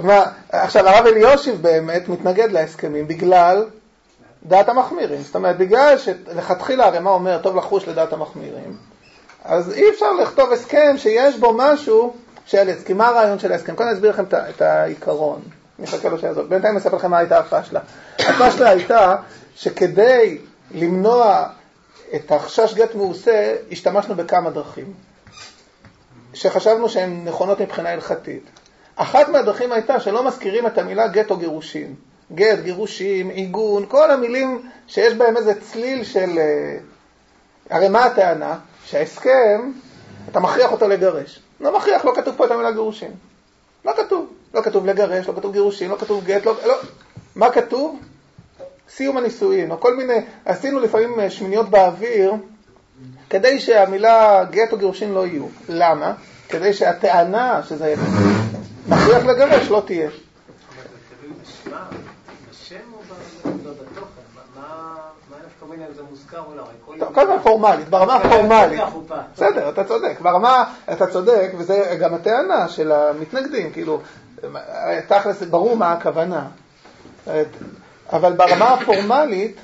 מה, 0.02 0.24
עכשיו, 0.48 0.88
הרב 0.88 1.06
אליושיב 1.06 1.62
באמת 1.62 2.08
מתנגד 2.08 2.52
להסכמים 2.52 3.08
בגלל 3.08 3.64
דעת 4.42 4.68
המחמירים. 4.68 5.22
זאת 5.22 5.34
אומרת, 5.34 5.58
בגלל 5.58 5.98
שלכתחילה 5.98 7.00
מה 7.00 7.10
אומר 7.10 7.38
טוב 7.42 7.56
לחוש 7.56 7.88
לדעת 7.88 8.12
המחמירים, 8.12 8.76
אז 9.44 9.72
אי 9.72 9.90
אפשר 9.90 10.12
לכתוב 10.12 10.52
הסכם 10.52 10.94
שיש 10.96 11.36
בו 11.36 11.52
משהו 11.56 12.14
של 12.50 12.68
הסכם. 12.68 12.96
מה 12.96 13.08
הרעיון 13.08 13.38
של 13.38 13.52
ההסכם? 13.52 13.74
קודם 13.74 13.88
אסביר 13.88 14.10
לכם 14.10 14.24
את 14.34 14.62
העיקרון. 14.62 15.40
אני 15.78 15.86
אחכה 15.86 16.08
לו 16.08 16.18
שיעזור. 16.18 16.44
בינתיים 16.44 16.76
אספר 16.76 16.96
לכם 16.96 17.10
מה 17.10 17.18
הייתה 17.18 17.38
הפשלה. 17.38 17.80
הפשלה 18.18 18.70
הייתה 18.70 19.16
שכדי 19.56 20.38
למנוע 20.70 21.46
את 22.14 22.32
החשש 22.32 22.74
גט 22.74 22.94
מעושה, 22.94 23.56
השתמשנו 23.72 24.14
בכמה 24.14 24.50
דרכים, 24.50 24.92
שחשבנו 26.34 26.88
שהן 26.88 27.24
נכונות 27.24 27.60
מבחינה 27.60 27.90
הלכתית. 27.90 28.42
אחת 28.96 29.28
מהדרכים 29.28 29.72
הייתה 29.72 30.00
שלא 30.00 30.26
מזכירים 30.26 30.66
את 30.66 30.78
המילה 30.78 31.08
גט 31.08 31.30
או 31.30 31.36
גירושין. 31.36 31.94
גט, 32.34 32.58
גירושים, 32.58 33.28
עיגון, 33.28 33.86
כל 33.88 34.10
המילים 34.10 34.68
שיש 34.86 35.14
בהם 35.14 35.36
איזה 35.36 35.60
צליל 35.60 36.04
של... 36.04 36.38
אה, 36.38 36.76
הרי 37.70 37.88
מה 37.88 38.04
הטענה? 38.04 38.58
שההסכם, 38.84 39.72
אתה 40.30 40.40
מכריח 40.40 40.72
אותו 40.72 40.88
לגרש. 40.88 41.40
לא 41.60 41.76
מכריח, 41.76 42.04
לא 42.04 42.12
כתוב 42.16 42.36
פה 42.36 42.46
את 42.46 42.50
המילה 42.50 42.72
גירושין. 42.72 43.10
לא 43.84 43.92
כתוב. 43.96 44.26
לא 44.54 44.62
כתוב 44.62 44.86
לגרש, 44.86 45.28
לא 45.28 45.32
כתוב 45.36 45.52
גירושין, 45.52 45.90
לא 45.90 45.96
כתוב 45.96 46.24
גט, 46.24 46.46
לא... 46.46 46.56
לא. 46.66 46.74
מה 47.36 47.50
כתוב? 47.50 48.00
סיום 48.88 49.16
הנישואין, 49.16 49.70
או 49.70 49.80
כל 49.80 49.96
מיני... 49.96 50.14
עשינו 50.44 50.80
לפעמים 50.80 51.20
אה, 51.20 51.30
שמיניות 51.30 51.70
באוויר 51.70 52.32
כדי 53.30 53.60
שהמילה 53.60 54.44
גט 54.50 54.72
או 54.72 54.78
גירושין 54.78 55.12
לא 55.12 55.26
יהיו. 55.26 55.44
למה? 55.68 56.14
כדי 56.48 56.72
שהטענה 56.72 57.60
שזה 57.68 57.94
מכריח 58.88 59.24
לגרש 59.24 59.68
לא 59.68 59.82
תהיה. 59.86 60.10
קודם 67.14 67.38
כל 67.38 67.42
פורמלית, 67.42 67.88
ברמה 67.88 68.14
הפורמלית. 68.14 68.80
בסדר, 69.34 69.68
אתה 69.68 69.84
צודק. 69.84 70.20
ברמה, 70.20 70.64
אתה 70.92 71.06
צודק, 71.06 71.50
וזה 71.58 71.96
גם 72.00 72.14
הטענה 72.14 72.68
של 72.68 72.92
המתנגדים, 72.92 73.72
כאילו, 73.72 74.00
תכלס 75.08 75.42
ברור 75.42 75.76
מה 75.76 75.92
הכוונה. 75.92 76.46
אבל 78.12 78.32
ברמה 78.32 78.68
הפורמלית, 78.68 79.56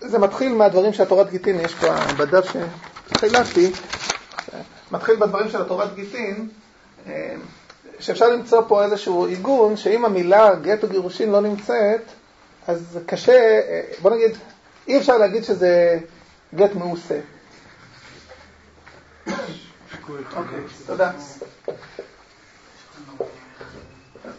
זה 0.00 0.18
מתחיל 0.18 0.54
מהדברים 0.54 0.92
של 0.92 1.02
התורת 1.02 1.30
גיטין, 1.30 1.60
יש 1.60 1.74
פה 1.74 1.86
בדף 2.18 2.52
שחילקתי, 3.16 3.72
מתחיל 4.90 5.16
בדברים 5.16 5.48
של 5.48 5.62
התורת 5.62 5.94
גיטין, 5.94 6.48
שאפשר 8.00 8.28
למצוא 8.28 8.62
פה 8.68 8.84
איזשהו 8.84 9.26
עיגון, 9.26 9.76
שאם 9.76 10.04
המילה 10.04 10.54
גט 10.54 10.82
או 10.82 10.88
גירושין 10.88 11.30
לא 11.30 11.40
נמצאת, 11.40 12.00
אז 12.68 12.98
קשה, 13.06 13.60
בוא 14.02 14.10
נגיד, 14.10 14.36
אי 14.88 14.98
אפשר 14.98 15.18
להגיד 15.18 15.44
שזה 15.44 15.98
גט 16.54 16.74
מעושה. 16.74 17.20
אוקיי, 20.36 20.58
תודה. 20.86 21.10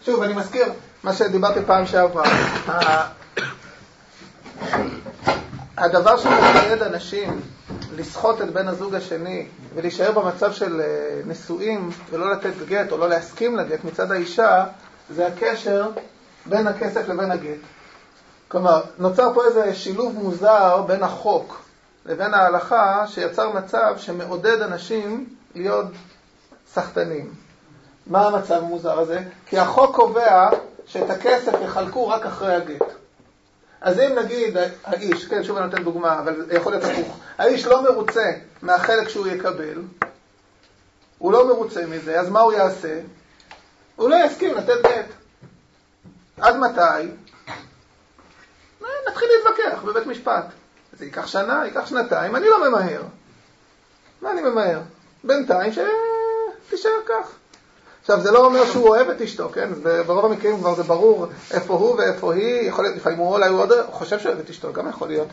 שוב, 0.02 0.22
אני 0.22 0.32
מזכיר 0.32 0.72
מה 1.02 1.12
שדיברתי 1.14 1.60
פעם 1.66 1.86
שעברה. 1.86 2.24
הדבר 5.76 6.16
שמחייד 6.16 6.82
אנשים 6.82 7.40
לסחוט 7.96 8.40
את 8.40 8.50
בן 8.50 8.68
הזוג 8.68 8.94
השני 8.94 9.46
ולהישאר 9.74 10.12
במצב 10.12 10.52
של 10.52 10.80
אה, 10.80 11.20
נשואים 11.26 11.90
ולא 12.10 12.32
לתת 12.32 12.52
גט 12.68 12.92
או 12.92 12.98
לא 12.98 13.08
להסכים 13.08 13.56
לגט 13.56 13.84
מצד 13.84 14.12
האישה, 14.12 14.64
זה 15.10 15.26
הקשר 15.26 15.90
בין 16.46 16.66
הכסף 16.66 17.08
לבין 17.08 17.30
הגט. 17.30 17.58
כלומר, 18.50 18.82
נוצר 18.98 19.34
פה 19.34 19.44
איזה 19.44 19.74
שילוב 19.74 20.14
מוזר 20.14 20.82
בין 20.86 21.02
החוק 21.02 21.62
לבין 22.06 22.34
ההלכה 22.34 23.04
שיצר 23.06 23.50
מצב 23.50 23.94
שמעודד 23.96 24.62
אנשים 24.62 25.34
להיות 25.54 25.86
סחטנים. 26.72 27.34
מה 28.06 28.26
המצב 28.26 28.54
המוזר 28.54 28.98
הזה? 28.98 29.22
כי 29.46 29.58
החוק 29.58 29.96
קובע 29.96 30.50
שאת 30.86 31.10
הכסף 31.10 31.52
יחלקו 31.64 32.08
רק 32.08 32.26
אחרי 32.26 32.54
הגט. 32.54 32.82
אז 33.80 33.98
אם 34.00 34.18
נגיד 34.18 34.56
האיש, 34.84 35.26
כן, 35.26 35.44
שוב 35.44 35.56
אני 35.56 35.66
נותן 35.66 35.84
דוגמה, 35.84 36.18
אבל 36.18 36.46
יכול 36.56 36.72
להיות 36.72 36.84
הפוך, 36.84 37.18
האיש 37.38 37.66
לא 37.66 37.82
מרוצה 37.82 38.32
מהחלק 38.62 39.08
שהוא 39.08 39.26
יקבל, 39.26 39.82
הוא 41.18 41.32
לא 41.32 41.48
מרוצה 41.48 41.86
מזה, 41.86 42.20
אז 42.20 42.28
מה 42.28 42.40
הוא 42.40 42.52
יעשה? 42.52 43.00
הוא 43.96 44.08
לא 44.10 44.16
יסכים 44.26 44.54
לתת 44.54 44.82
גט. 44.82 45.06
עד 46.40 46.56
מתי? 46.56 47.29
נתחיל 49.08 49.28
להתווכח 49.36 49.82
בבית 49.84 50.06
משפט. 50.06 50.44
זה 50.98 51.04
ייקח 51.04 51.26
שנה, 51.26 51.62
ייקח 51.64 51.86
שנתיים, 51.86 52.36
אני 52.36 52.46
לא 52.48 52.68
ממהר. 52.68 53.02
מה 54.22 54.30
אני 54.30 54.42
ממהר? 54.42 54.80
בינתיים 55.24 55.72
שתישאר 55.72 56.90
כך. 57.08 57.32
עכשיו, 58.00 58.20
זה 58.20 58.30
לא 58.30 58.46
אומר 58.46 58.64
שהוא 58.64 58.88
אוהב 58.88 59.08
את 59.08 59.20
אשתו, 59.20 59.48
כן? 59.48 59.68
ברוב 60.06 60.24
המקרים 60.24 60.58
כבר 60.58 60.74
זה 60.74 60.82
ברור 60.82 61.26
איפה 61.50 61.74
הוא 61.74 61.94
ואיפה 61.94 62.34
היא, 62.34 62.68
יכול 62.68 62.84
להיות, 62.84 62.96
לפעמים 62.96 63.18
הוא 63.18 63.34
אולי 63.34 63.48
הוא 63.48 63.60
עוד 63.60 63.70
חושב 63.90 64.18
שהוא 64.18 64.32
אוהב 64.32 64.44
את 64.44 64.50
אשתו, 64.50 64.72
גם 64.72 64.88
יכול 64.88 65.08
להיות. 65.08 65.28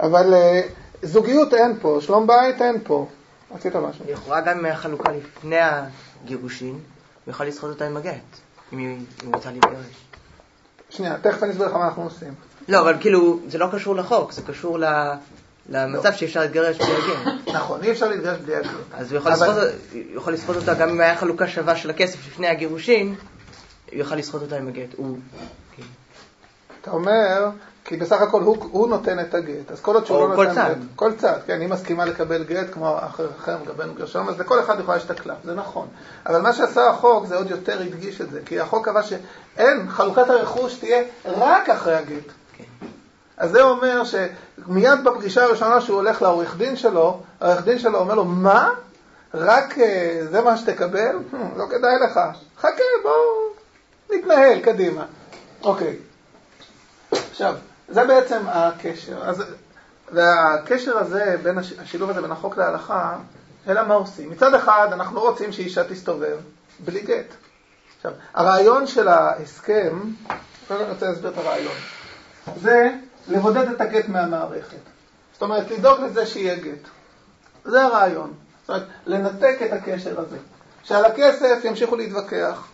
אבל 0.00 0.34
uh, 0.34 1.06
זוגיות 1.06 1.54
אין 1.54 1.78
פה, 1.80 1.98
שלום 2.00 2.26
בית 2.26 2.62
אין 2.62 2.76
פה. 2.84 3.06
רצית 3.54 3.76
משהו? 3.76 4.04
לכאורה 4.08 4.40
גם 4.40 4.62
מהחלוקה 4.62 5.12
לפני 5.12 5.56
הגירושין, 5.60 6.72
הוא 7.24 7.32
יכול 7.32 7.46
לסחוט 7.46 7.70
אותה 7.70 7.86
עם 7.86 7.96
הגט, 7.96 8.38
אם 8.72 8.78
היא 8.78 8.98
רוצה 9.34 9.50
להתגרש. 9.50 10.04
שנייה, 10.90 11.16
תכף 11.22 11.42
אני 11.42 11.52
אסביר 11.52 11.66
לך 11.66 11.72
מה 11.72 11.84
אנחנו 11.84 12.02
עושים. 12.02 12.34
לא, 12.70 12.80
אבל 12.80 12.96
כאילו, 13.00 13.40
זה 13.48 13.58
לא 13.58 13.68
קשור 13.72 13.96
לחוק, 13.96 14.32
זה 14.32 14.42
קשור 14.42 14.78
ל... 14.78 14.84
למצב 15.68 16.12
שאי 16.12 16.26
אפשר 16.26 16.40
להתגרש 16.40 16.78
בלי 16.78 16.92
הגט. 16.92 17.48
נכון, 17.54 17.80
אי 17.82 17.92
אפשר 17.92 18.08
להתגרש 18.08 18.38
בלי 18.38 18.56
הגט. 18.56 18.70
אז 18.92 19.12
הוא 19.12 19.20
יכול 20.14 20.32
לסחוט 20.32 20.56
אותה 20.56 20.74
גם 20.74 20.88
אם 20.88 21.00
היה 21.00 21.16
חלוקה 21.16 21.48
שווה 21.48 21.76
של 21.76 21.90
הכסף 21.90 22.26
לפני 22.26 22.48
הגירושין, 22.48 23.14
הוא 23.90 23.98
יוכל 23.98 24.16
לסחוט 24.16 24.42
אותה 24.42 24.56
עם 24.56 24.68
הגט. 24.68 24.94
אתה 26.80 26.90
אומר, 26.90 27.50
כי 27.84 27.96
בסך 27.96 28.20
הכל 28.20 28.42
הוא, 28.42 28.56
הוא 28.70 28.88
נותן 28.88 29.20
את 29.20 29.34
הגט, 29.34 29.70
אז 29.70 29.80
כל 29.80 29.94
עוד 29.94 30.06
שהוא 30.06 30.20
לא 30.20 30.36
נותן 30.36 30.54
צד. 30.54 30.68
גט, 30.68 30.86
כל 30.96 31.12
צד, 31.14 31.38
כן, 31.46 31.60
היא 31.60 31.68
מסכימה 31.68 32.04
לקבל 32.04 32.44
גט 32.44 32.72
כמו 32.72 32.98
אחר 32.98 33.28
אחר 33.40 33.56
מקבל 33.62 33.90
גרשום, 33.98 34.28
אז 34.28 34.40
לכל 34.40 34.60
אחד 34.60 34.80
יכולה 34.80 34.98
הקלף, 35.10 35.36
זה 35.44 35.54
נכון. 35.54 35.88
אבל 36.26 36.40
מה 36.40 36.52
שעשה 36.52 36.88
החוק 36.88 37.26
זה 37.26 37.36
עוד 37.36 37.50
יותר 37.50 37.80
הדגיש 37.80 38.20
את 38.20 38.30
זה, 38.30 38.40
כי 38.46 38.60
החוק 38.60 38.88
קבע 38.88 39.02
שאין, 39.02 39.88
חלוקת 39.88 40.30
הרכוש 40.30 40.74
תהיה 40.74 41.02
רק 41.24 41.68
אחרי 41.68 41.94
הגט. 41.94 42.32
אז 43.40 43.50
זה 43.50 43.62
אומר 43.62 44.02
שמיד 44.04 45.04
בפגישה 45.04 45.44
הראשונה 45.44 45.80
שהוא 45.80 45.96
הולך 45.96 46.22
לעורך 46.22 46.56
דין 46.56 46.76
שלו, 46.76 47.22
העורך 47.40 47.64
דין 47.64 47.78
שלו 47.78 47.98
אומר 47.98 48.14
לו, 48.14 48.24
מה? 48.24 48.70
רק 49.34 49.78
אה, 49.78 50.20
זה 50.30 50.40
מה 50.40 50.56
שתקבל? 50.56 51.18
לא 51.56 51.64
כדאי 51.70 51.98
לך. 52.04 52.20
חכה, 52.58 52.82
בואו 53.02 53.14
נתנהל 54.10 54.60
קדימה. 54.60 55.04
אוקיי. 55.62 55.96
עכשיו, 57.30 57.54
זה 57.88 58.04
בעצם 58.04 58.40
הקשר. 58.46 59.28
אז, 59.28 59.44
והקשר 60.12 60.98
הזה, 60.98 61.36
בין 61.42 61.58
השילוב 61.58 62.10
הזה 62.10 62.22
בין 62.22 62.32
החוק 62.32 62.56
להלכה, 62.56 63.16
אלא 63.68 63.86
מה 63.86 63.94
עושים? 63.94 64.30
מצד 64.30 64.54
אחד, 64.54 64.88
אנחנו 64.92 65.20
רוצים 65.20 65.52
שאישה 65.52 65.84
תסתובב 65.84 66.36
בלי 66.78 67.00
גט. 67.00 67.34
עכשיו, 67.96 68.12
הרעיון 68.34 68.86
של 68.86 69.08
ההסכם, 69.08 70.00
אני 70.70 70.82
רוצה 70.90 71.08
להסביר 71.08 71.30
את 71.30 71.38
הרעיון. 71.38 71.74
זה 72.62 72.90
לבודד 73.28 73.68
את 73.68 73.80
הגט 73.80 74.08
מהמערכת. 74.08 74.76
זאת 75.32 75.42
אומרת, 75.42 75.70
לדאוג 75.70 76.00
לזה 76.00 76.26
שיהיה 76.26 76.54
גט. 76.54 76.88
זה 77.64 77.82
הרעיון. 77.82 78.34
זאת 78.60 78.68
אומרת, 78.68 78.86
לנתק 79.06 79.58
את 79.66 79.72
הקשר 79.72 80.20
הזה. 80.20 80.36
שעל 80.84 81.04
הכסף 81.04 81.64
ימשיכו 81.64 81.96
להתווכח, 81.96 82.66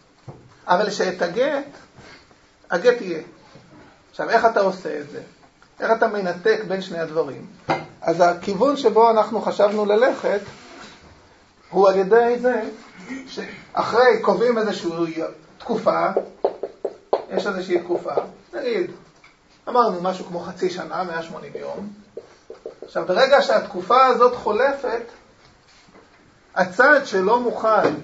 אבל 0.66 0.90
שאת 0.90 1.22
הגט, 1.22 1.66
הגט 2.70 3.00
יהיה. 3.00 3.22
עכשיו, 4.10 4.30
איך 4.30 4.44
אתה 4.44 4.60
עושה 4.60 5.00
את 5.00 5.10
זה? 5.10 5.20
איך 5.80 5.90
אתה 5.92 6.08
מנתק 6.08 6.60
בין 6.68 6.82
שני 6.82 6.98
הדברים? 6.98 7.46
אז 8.02 8.20
הכיוון 8.20 8.76
שבו 8.76 9.10
אנחנו 9.10 9.40
חשבנו 9.40 9.84
ללכת, 9.84 10.40
הוא 11.70 11.88
על 11.88 11.96
ידי 11.96 12.36
זה 12.40 12.62
שאחרי 13.26 14.22
קובעים 14.22 14.58
איזושהי 14.58 14.90
תקופה, 15.58 16.06
יש 17.30 17.46
איזושהי 17.46 17.80
תקופה, 17.80 18.14
נגיד 18.54 18.90
אמרנו 19.68 20.02
משהו 20.02 20.24
כמו 20.24 20.40
חצי 20.40 20.70
שנה, 20.70 21.04
180 21.04 21.52
יום. 21.54 21.88
עכשיו, 22.84 23.06
ברגע 23.06 23.42
שהתקופה 23.42 24.06
הזאת 24.06 24.34
חולפת, 24.34 25.02
הצד 26.54 27.00
שלא 27.06 27.40
מוכן 27.40 27.94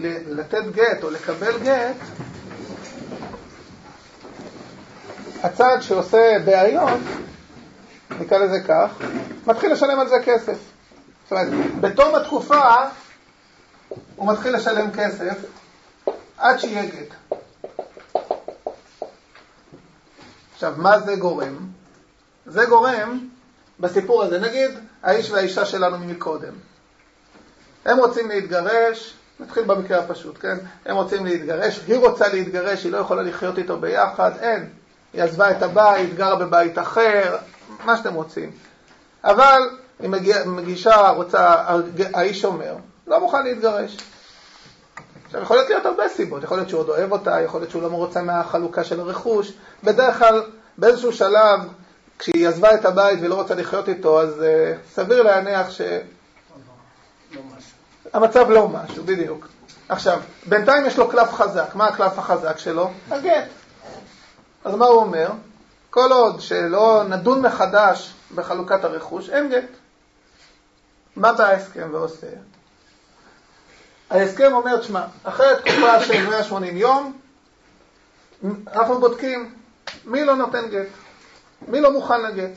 לתת 0.00 0.64
גט 0.74 1.02
או 1.02 1.10
לקבל 1.10 1.58
גט, 1.62 1.96
הצד 5.42 5.78
שעושה 5.80 6.36
בעיות, 6.44 7.00
נקרא 8.20 8.38
לזה 8.38 8.60
כך, 8.68 8.90
מתחיל 9.46 9.72
לשלם 9.72 10.00
על 10.00 10.08
זה 10.08 10.16
כסף. 10.24 10.58
זאת 11.22 11.32
אומרת, 11.32 11.48
בתום 11.80 12.14
התקופה 12.14 12.74
הוא 14.16 14.32
מתחיל 14.32 14.56
לשלם 14.56 14.90
כסף 14.90 15.38
עד 16.38 16.58
שיהיה 16.58 16.86
גט. 16.86 17.38
עכשיו, 20.58 20.74
מה 20.76 21.00
זה 21.00 21.16
גורם? 21.16 21.56
זה 22.46 22.64
גורם 22.64 23.28
בסיפור 23.80 24.22
הזה. 24.22 24.38
נגיד, 24.38 24.70
האיש 25.02 25.30
והאישה 25.30 25.64
שלנו 25.64 25.98
מקודם. 25.98 26.52
הם 27.84 27.98
רוצים 27.98 28.28
להתגרש, 28.28 29.14
נתחיל 29.40 29.64
במקרה 29.64 29.98
הפשוט, 29.98 30.38
כן? 30.40 30.56
הם 30.86 30.96
רוצים 30.96 31.26
להתגרש, 31.26 31.80
היא 31.86 31.96
רוצה 31.96 32.28
להתגרש, 32.28 32.84
היא 32.84 32.92
לא 32.92 32.98
יכולה 32.98 33.22
לחיות 33.22 33.58
איתו 33.58 33.76
ביחד, 33.76 34.30
אין. 34.40 34.68
היא 35.12 35.22
עזבה 35.22 35.50
את 35.50 35.62
הבית, 35.62 36.14
גרה 36.14 36.36
בבית 36.36 36.78
אחר, 36.78 37.36
מה 37.84 37.96
שאתם 37.96 38.14
רוצים. 38.14 38.50
אבל 39.24 39.62
היא 39.98 40.10
מגישה, 40.46 41.08
רוצה, 41.10 41.54
האיש 42.14 42.44
אומר, 42.44 42.74
לא 43.06 43.20
מוכן 43.20 43.44
להתגרש. 43.44 43.96
עכשיו, 45.42 45.56
יכול 45.56 45.68
להיות 45.68 45.86
הרבה 45.86 46.08
סיבות, 46.08 46.42
יכול 46.42 46.56
להיות 46.56 46.68
שהוא 46.68 46.80
עוד 46.80 46.88
אוהב 46.88 47.12
אותה, 47.12 47.40
יכול 47.40 47.60
להיות 47.60 47.70
שהוא 47.70 47.82
לא 47.82 47.90
מרוצה 47.90 48.22
מהחלוקה 48.22 48.84
של 48.84 49.00
הרכוש. 49.00 49.52
בדרך 49.84 50.18
כלל, 50.18 50.42
באיזשהו 50.78 51.12
שלב, 51.12 51.60
כשהיא 52.18 52.48
עזבה 52.48 52.74
את 52.74 52.84
הבית 52.84 53.18
ולא 53.22 53.34
רוצה 53.34 53.54
לחיות 53.54 53.88
איתו, 53.88 54.22
אז 54.22 54.34
uh, 54.38 54.94
סביר 54.94 55.22
להניח 55.22 55.70
ש... 55.70 55.80
לא 57.32 57.40
המצב 58.12 58.50
לא 58.50 58.68
משהו, 58.68 59.04
בדיוק. 59.04 59.46
עכשיו, 59.88 60.20
בינתיים 60.46 60.86
יש 60.86 60.98
לו 60.98 61.08
קלף 61.08 61.32
חזק. 61.32 61.74
מה 61.74 61.86
הקלף 61.86 62.18
החזק 62.18 62.58
שלו? 62.58 62.90
הגט. 63.10 63.48
אז 64.64 64.74
מה 64.74 64.86
הוא 64.86 65.00
אומר? 65.00 65.30
כל 65.90 66.12
עוד 66.12 66.40
שלא 66.40 67.04
נדון 67.08 67.42
מחדש 67.42 68.14
בחלוקת 68.34 68.84
הרכוש, 68.84 69.30
אין 69.30 69.48
גט. 69.50 69.70
מה 71.16 71.32
בא 71.32 71.44
ההסכם 71.44 71.88
ועושה? 71.92 72.26
ההסכם 74.10 74.52
אומר, 74.52 74.80
תשמע, 74.80 75.04
אחרי 75.24 75.46
תקופה 75.58 76.00
של 76.00 76.28
180 76.28 76.76
יום, 76.76 77.18
אנחנו 78.72 79.00
בודקים 79.00 79.54
מי 80.04 80.24
לא 80.24 80.36
נותן 80.36 80.68
גט, 80.70 80.86
מי 81.68 81.80
לא 81.80 81.92
מוכן 81.92 82.22
לגט. 82.22 82.50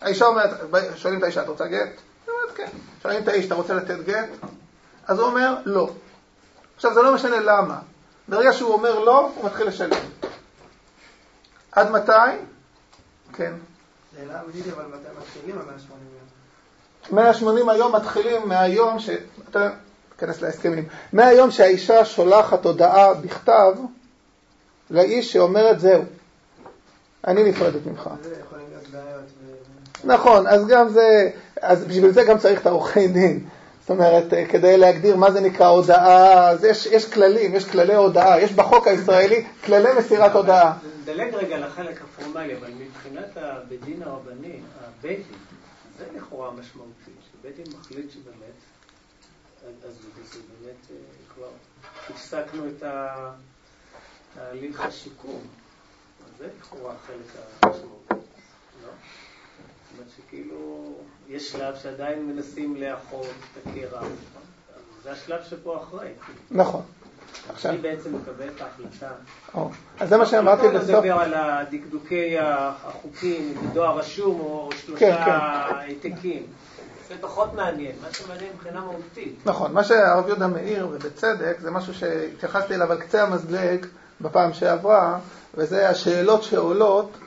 האישה 0.00 0.26
אומרת, 0.26 0.50
שואלים 0.96 1.18
את 1.18 1.24
האישה, 1.24 1.42
את 1.42 1.48
רוצה 1.48 1.66
גט? 1.66 1.88
היא 2.26 2.34
אומרת, 2.34 2.56
כן. 2.56 2.66
שואלים 3.02 3.22
את 3.22 3.28
האיש, 3.28 3.46
אתה 3.46 3.54
רוצה 3.54 3.74
לתת 3.74 3.98
גט? 4.06 4.28
אז 5.06 5.18
הוא 5.18 5.26
אומר, 5.26 5.56
לא. 5.64 5.90
עכשיו, 6.76 6.94
זה 6.94 7.02
לא 7.02 7.14
משנה 7.14 7.40
למה. 7.40 7.78
ברגע 8.28 8.52
שהוא 8.52 8.72
אומר 8.72 8.98
לא, 8.98 9.30
הוא 9.34 9.44
מתחיל 9.44 9.66
לשלם. 9.66 9.98
עד 11.72 11.90
מתי? 11.90 12.12
כן. 13.32 13.52
שאלה 14.16 14.40
אמיתית, 14.42 14.72
אבל 14.72 14.84
מתי 14.84 15.08
מתחילים 15.20 15.58
ה-180 15.58 15.92
יום? 17.10 17.16
180 17.16 17.68
היום 17.68 17.96
מתחילים 17.96 18.48
מהיום 18.48 18.98
ש... 18.98 19.10
אתה 20.24 20.32
תיכנס 20.32 20.42
להסכמים. 20.42 20.84
מהיום 21.12 21.50
שהאישה 21.50 22.04
שולחת 22.04 22.64
הודעה 22.64 23.14
בכתב 23.14 23.74
לאיש 24.90 25.32
שאומרת 25.32 25.80
זהו, 25.80 26.02
אני 27.26 27.44
נפרדת 27.44 27.86
ממך. 27.86 28.10
נכון, 30.04 30.46
אז 30.46 30.66
גם 30.66 30.88
זה, 30.88 31.30
אז 31.62 31.84
בשביל 31.84 32.10
זה 32.10 32.24
גם 32.24 32.38
צריך 32.38 32.60
את 32.60 32.66
העורכי 32.66 33.08
דין. 33.08 33.44
זאת 33.80 33.90
אומרת, 33.90 34.24
כדי 34.48 34.76
להגדיר 34.76 35.16
מה 35.16 35.30
זה 35.30 35.40
נקרא 35.40 35.66
הודעה, 35.68 36.50
אז 36.50 36.64
יש, 36.64 36.86
יש 36.86 37.12
כללים, 37.12 37.54
יש 37.54 37.64
כללי 37.64 37.94
הודעה, 37.94 38.40
יש 38.40 38.52
בחוק 38.52 38.86
הישראלי 38.86 39.44
כללי 39.64 39.88
מסירת 39.98 40.32
הודעה. 40.32 40.72
נדלג 41.02 41.34
רגע 41.34 41.58
לחלק 41.58 42.00
הפורמלי, 42.02 42.56
אבל 42.56 42.68
מבחינת 42.78 43.36
הבית 43.36 43.84
דין 43.84 44.02
הרבני, 44.02 44.60
הבית 44.80 45.16
דין, 45.16 45.38
זה 45.98 46.04
לכאורה 46.16 46.50
משמעותי, 46.50 47.10
שבית 47.32 47.56
דין 47.56 47.64
מחליט 47.78 48.10
שבאמת, 48.10 48.54
אז 49.86 49.94
זה 50.32 50.38
באמת 50.40 50.90
אה, 50.90 50.96
כבר 51.34 51.48
הפסקנו 52.08 52.68
את 52.68 52.82
תהליך 54.34 54.80
השיקום, 54.80 55.40
זה 56.38 56.48
לכאורה 56.58 56.94
החלק 56.94 57.44
המשמעותי, 57.62 58.14
לא? 58.82 58.88
זאת 58.88 59.92
אומרת 59.92 60.08
שכאילו, 60.16 60.92
יש 61.28 61.50
שלב 61.52 61.76
שעדיין 61.76 62.26
מנסים 62.26 62.76
לאחות 62.76 63.26
את 63.26 63.66
הקרע, 63.66 64.00
נכון? 64.00 64.42
זה 65.02 65.12
השלב 65.12 65.44
שפה 65.50 65.82
אחרי. 65.82 66.12
נכון. 66.50 66.82
עכשיו... 67.48 67.72
היא 67.72 67.80
בעצם 67.80 68.16
מקבלת 68.16 68.52
את 68.56 68.60
ההחלטה. 68.60 69.14
אז 70.00 70.08
זה 70.08 70.16
מה 70.16 70.26
שאמרתי 70.26 70.68
בסוף. 70.68 70.90
לא 70.90 70.98
נדבר 70.98 71.12
על 71.12 71.34
הדקדוקי 71.34 72.36
החוקים, 72.38 73.54
דואר 73.72 73.98
רשום 73.98 74.40
או 74.40 74.70
שלושה 74.76 75.00
כן, 75.00 75.24
כן. 75.24 75.30
העתקים. 75.30 76.42
זה 77.08 77.14
פחות 77.20 77.54
מעניין, 77.54 77.92
מה 78.02 78.08
שמעניין 78.12 78.50
מבחינה 78.54 78.80
מהותית. 78.80 79.38
נכון, 79.44 79.72
מה 79.72 79.84
שהרב 79.84 80.28
יהודה 80.28 80.46
מאיר, 80.46 80.88
ובצדק, 80.92 81.56
זה 81.60 81.70
משהו 81.70 81.94
שהתייחסתי 81.94 82.74
אליו 82.74 82.92
על 82.92 82.98
קצה 82.98 83.22
המזלג 83.22 83.86
בפעם 84.20 84.52
שעברה, 84.52 85.18
וזה 85.54 85.88
השאלות 85.88 86.42
שעולות 86.42 87.18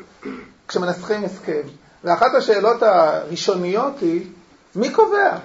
כשמנסחים 0.68 1.24
הסכם. 1.24 1.62
ואחת 2.04 2.36
השאלות 2.38 2.84
הראשוניות 2.84 4.00
היא, 4.02 4.28
מי 4.76 4.89
קובע? 4.93 5.38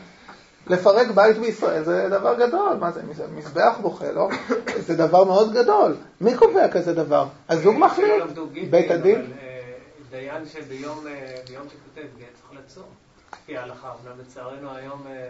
לפרק 0.67 1.11
בית 1.15 1.39
בישראל 1.39 1.85
זה 1.85 2.09
דבר 2.11 2.47
גדול, 2.47 2.77
מה 2.81 2.91
זה, 2.91 3.03
מזבח 3.35 3.79
בוכה, 3.83 4.13
לא? 4.13 4.29
זה 4.87 4.97
דבר 4.97 5.25
מאוד 5.25 5.53
גדול. 5.53 5.97
מי 6.21 6.37
קובע 6.37 6.69
כזה 6.69 6.95
דבר? 6.95 7.27
הזוג 7.49 7.77
מחליט, 7.79 8.25
בית 8.71 8.91
הדין? 8.91 9.33
אה, 9.43 9.73
דיין 10.11 10.47
שביום 10.47 11.07
אה, 11.07 11.37
שכותב 11.47 12.07
גט 12.19 12.27
צריך 12.35 12.53
לעצור, 12.53 12.89
לפי 13.33 13.57
ההלכה. 13.57 13.93
אומנם 13.93 14.21
לצערנו 14.21 14.75
היום 14.75 15.03
אה, 15.07 15.29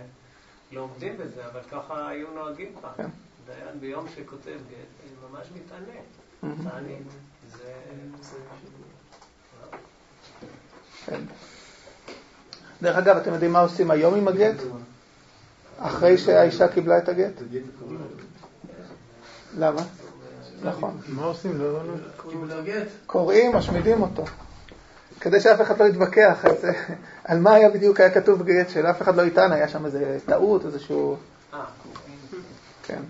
לא 0.73 0.81
עומדים 0.81 1.17
בזה, 1.19 1.43
אבל 1.53 1.61
ככה 1.71 2.09
היו 2.09 2.27
נוהגים 2.35 2.69
פעם. 2.81 2.93
כן. 2.97 3.09
דיין 3.47 3.81
ביום 3.81 4.07
שכותב 4.09 4.59
גט 4.71 5.11
ממש 5.31 5.47
מתענה, 5.55 6.71
תענית. 6.71 7.07
זה... 7.53 7.73
כן. 11.07 11.21
דרך 12.83 12.97
אגב, 12.97 13.17
אתם 13.17 13.33
יודעים 13.33 13.53
מה 13.53 13.61
עושים 13.61 13.91
היום 13.91 14.15
עם 14.15 14.29
הגט? 14.29 14.63
אחרי 15.83 16.19
שהאישה 16.19 16.69
קיבלה 16.69 16.99
את 16.99 17.09
הגט? 17.09 17.33
למה? 19.59 19.83
נכון. 20.63 21.01
מה 21.09 21.25
עושים? 21.25 21.59
לא. 21.59 21.81
קוראים, 23.07 23.57
משמידים 23.57 24.03
אותו. 24.03 24.25
כדי 25.21 25.41
שאף 25.41 25.61
אחד 25.61 25.81
לא 25.81 25.85
יתווכח 25.85 26.45
על 27.25 27.39
מה 27.39 27.55
היה 27.55 27.71
בדיוק 27.71 28.01
היה 28.01 28.11
כתוב 28.11 28.43
בגט, 28.43 28.71
שלאף 28.71 29.03
אחד 29.03 29.17
לא 29.17 29.23
יטען, 29.23 29.53
היה 29.53 29.69
שם 29.69 29.87
איזה 29.87 30.19
טעות, 30.27 30.67
איזשהו... 30.67 31.17
כן. 32.83 33.03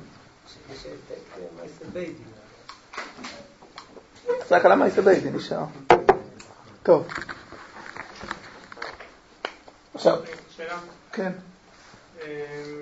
רק 4.50 4.64
על 4.64 4.72
המעשה 4.72 5.02
ביידין 5.02 5.36
נשאר. 5.36 5.64
טוב. 6.82 7.08
עכשיו. 9.94 10.18
שאלה. 10.56 10.78
כן. 11.12 11.32
אמ, 12.26 12.80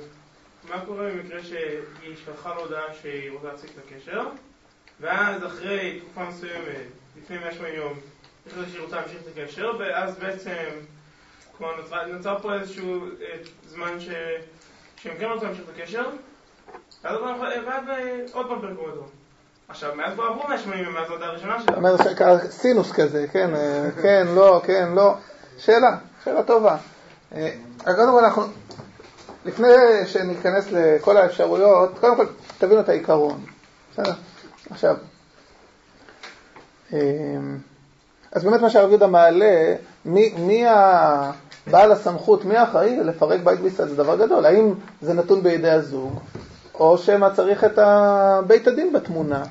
מה 0.69 0.81
קורה 0.87 1.11
במקרה 1.11 1.43
שהיא 1.43 2.17
שלחה 2.25 2.55
לו 2.55 2.61
הודעה 2.61 2.95
שהיא 3.03 3.31
רוצה 3.31 3.49
להפסיק 3.49 3.71
את 3.71 3.85
הקשר, 3.87 4.27
ואז 5.01 5.47
אחרי 5.47 6.01
תקופה 6.01 6.25
מסוימת, 6.29 6.87
לפני 7.17 7.39
180 7.39 7.75
יום, 7.75 7.93
החליטה 8.47 8.71
שהיא 8.71 8.83
רוצה 8.83 8.97
להמשיך 8.97 9.19
את 9.23 9.39
הקשר, 9.39 9.73
ואז 9.79 10.19
בעצם, 10.19 10.69
כלומר, 11.59 11.77
נוצר, 11.77 12.07
נוצר 12.07 12.39
פה 12.43 12.55
איזשהו 12.55 13.07
אה, 13.07 13.37
זמן 13.69 14.01
ש... 14.01 14.09
שהם 14.97 15.17
כן 15.19 15.25
רוצים 15.25 15.49
להמשיך 15.49 15.65
את 15.65 15.75
הקשר, 15.79 16.05
ואז 17.05 17.17
עוד 18.33 18.47
פעם 18.49 18.61
פרקו 18.61 18.83
אותו. 18.83 19.07
עכשיו, 19.69 19.95
מאז 19.95 20.15
כבר 20.15 20.25
עברו 20.25 20.49
180 20.49 20.85
יום, 20.85 20.95
מאז 20.95 21.11
ההודעה 21.11 21.29
הראשונה 21.29 21.63
שלה. 21.63 21.77
אומר 21.77 21.97
סינוס 22.51 22.93
כזה, 22.93 23.27
כן, 23.33 23.55
אה, 23.55 23.89
כן, 24.03 24.27
לא, 24.35 24.63
כן, 24.67 24.89
לא. 24.95 25.15
שאלה, 25.59 25.97
שאלה 26.25 26.43
טובה. 26.43 26.77
אה, 27.35 27.51
קודם 27.85 28.13
כל 28.13 28.25
אנחנו, 28.25 28.43
לפני 29.45 29.69
שניכנס 30.07 30.67
לכל 30.73 31.17
האפשרויות, 31.17 31.99
קודם 31.99 32.17
כל 32.17 32.27
תבינו 32.59 32.81
את 32.81 32.89
העיקרון. 32.89 33.41
בסדר? 33.93 34.13
עכשיו, 34.71 34.97
אמ, 36.93 37.59
אז 38.33 38.45
באמת 38.45 38.61
מה 38.61 38.71
שהרב 38.71 38.89
יהודה 38.89 39.07
מעלה, 39.07 39.75
מי, 40.05 40.35
מי 40.39 40.65
הבעל 40.67 41.93
הסמכות, 41.93 42.45
מי 42.45 42.57
האחראי 42.57 42.97
לפרק 42.97 43.41
בית 43.45 43.61
בישראל 43.61 43.89
זה 43.89 43.97
דבר 43.97 44.17
גדול. 44.17 44.47
האם 44.47 44.75
זה 45.03 45.15
נתון 45.15 45.43
בידי 45.43 45.71
הזוג, 45.71 46.21
או 46.75 46.99
שמא 46.99 47.29
צריך 47.35 47.65
את 47.65 47.79
בית 48.47 48.69
הדין 48.69 48.93
בתמונה. 48.93 49.43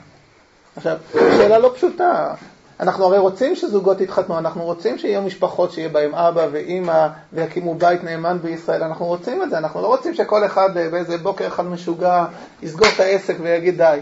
עכשיו, 0.75 0.97
שאלה 1.13 1.59
לא 1.59 1.71
פשוטה. 1.75 2.33
אנחנו 2.79 3.05
הרי 3.05 3.17
רוצים 3.17 3.55
שזוגות 3.55 4.01
יתחתנו, 4.01 4.37
אנחנו 4.37 4.63
רוצים 4.63 4.97
שיהיו 4.97 5.21
משפחות 5.21 5.71
שיהיה 5.71 5.89
בהם 5.89 6.15
אבא 6.15 6.47
ואימא 6.51 7.07
ויקימו 7.33 7.75
בית 7.75 8.03
נאמן 8.03 8.37
בישראל, 8.41 8.83
אנחנו 8.83 9.05
רוצים 9.05 9.43
את 9.43 9.49
זה, 9.49 9.57
אנחנו 9.57 9.81
לא 9.81 9.87
רוצים 9.87 10.13
שכל 10.13 10.45
אחד 10.45 10.77
אה, 10.77 10.89
באיזה 10.89 11.17
בוקר 11.17 11.47
אחד 11.47 11.65
משוגע 11.65 12.25
יסגור 12.61 12.87
את 12.95 12.99
העסק 12.99 13.35
ויגיד 13.41 13.77
די. 13.77 13.99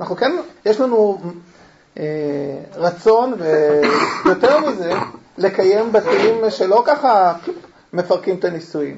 אנחנו 0.00 0.16
כן, 0.16 0.32
יש 0.66 0.80
לנו 0.80 1.18
אה, 1.98 2.04
רצון 2.74 3.34
ויותר 4.24 4.60
מזה, 4.60 4.92
לקיים 5.38 5.92
בתים 5.92 6.50
שלא 6.50 6.82
ככה 6.86 7.34
מפרקים 7.92 8.36
את 8.36 8.44
הנישואים. 8.44 8.96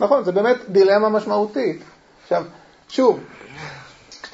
נכון, 0.00 0.24
זה 0.24 0.32
באמת 0.32 0.56
דילמה 0.68 1.08
משמעותית. 1.08 1.82
עכשיו, 2.22 2.44
שוב, 2.88 3.20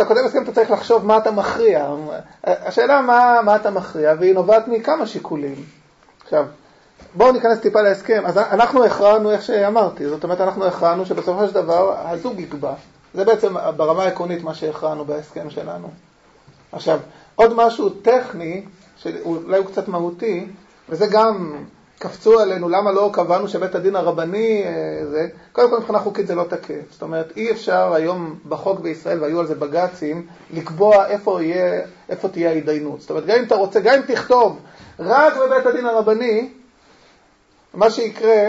כשאתה 0.01 0.15
כותב 0.15 0.27
הסכם 0.27 0.43
אתה 0.43 0.53
צריך 0.53 0.71
לחשוב 0.71 1.07
מה 1.07 1.19
אתה 1.19 1.31
מכריע. 1.31 1.89
השאלה 2.45 3.03
מה, 3.03 3.41
מה 3.45 3.57
אתה 3.57 3.71
מכריע, 3.71 4.15
והיא 4.19 4.35
נובעת 4.35 4.69
מכמה 4.69 5.07
שיקולים. 5.07 5.55
עכשיו, 6.23 6.45
בואו 7.15 7.33
ניכנס 7.33 7.59
טיפה 7.59 7.83
להסכם. 7.83 8.23
אז 8.27 8.39
אנחנו 8.39 8.85
הכרענו 8.85 9.31
איך 9.31 9.43
שאמרתי, 9.43 10.09
זאת 10.09 10.25
אומרת 10.25 10.41
אנחנו 10.41 10.65
הכרענו 10.65 11.07
שבסופו 11.07 11.47
של 11.47 11.55
דבר 11.55 11.95
הזוג 11.97 12.41
יקבע. 12.41 12.73
זה 13.15 13.25
בעצם 13.25 13.55
ברמה 13.77 14.03
העקרונית 14.03 14.43
מה 14.43 14.55
שהכרענו 14.55 15.05
בהסכם 15.05 15.51
שלנו. 15.51 15.89
עכשיו, 16.73 16.99
עוד 17.37 17.55
משהו 17.55 17.91
טכני, 17.91 18.65
שאולי 18.97 19.59
הוא 19.59 19.67
קצת 19.67 19.89
מהותי, 19.89 20.47
וזה 20.89 21.07
גם 21.11 21.57
קפצו 22.03 22.41
עלינו, 22.41 22.69
למה 22.69 22.93
לא 22.93 23.11
קבענו 23.13 23.49
שבית 23.49 23.75
הדין 23.75 23.97
הרבני 23.97 24.63
אה, 24.65 25.07
זה, 25.07 25.29
קודם 25.53 25.71
כל 25.71 25.79
מבחינה 25.79 25.99
חוקית 25.99 26.27
זה 26.27 26.35
לא 26.35 26.45
תקף. 26.45 26.91
זאת 26.91 27.03
אומרת, 27.03 27.33
אי 27.37 27.51
אפשר 27.51 27.95
היום 27.95 28.39
בחוק 28.49 28.81
בישראל, 28.81 29.23
והיו 29.23 29.41
על 29.41 29.47
זה 29.47 29.55
בג"צים, 29.55 30.27
לקבוע 30.51 31.07
איפה, 31.07 31.43
יהיה, 31.43 31.83
איפה 32.09 32.29
תהיה 32.29 32.51
ההתדיינות. 32.51 33.01
זאת 33.01 33.11
אומרת, 33.11 33.27
גם 33.27 33.39
אם 33.39 33.45
אתה 33.45 33.55
רוצה, 33.55 33.81
גם 33.81 33.95
אם 33.95 34.03
תכתוב 34.15 34.59
רק 34.99 35.33
בבית 35.37 35.67
הדין 35.67 35.87
הרבני, 35.87 36.49
מה 37.75 37.91
שיקרה 37.91 38.49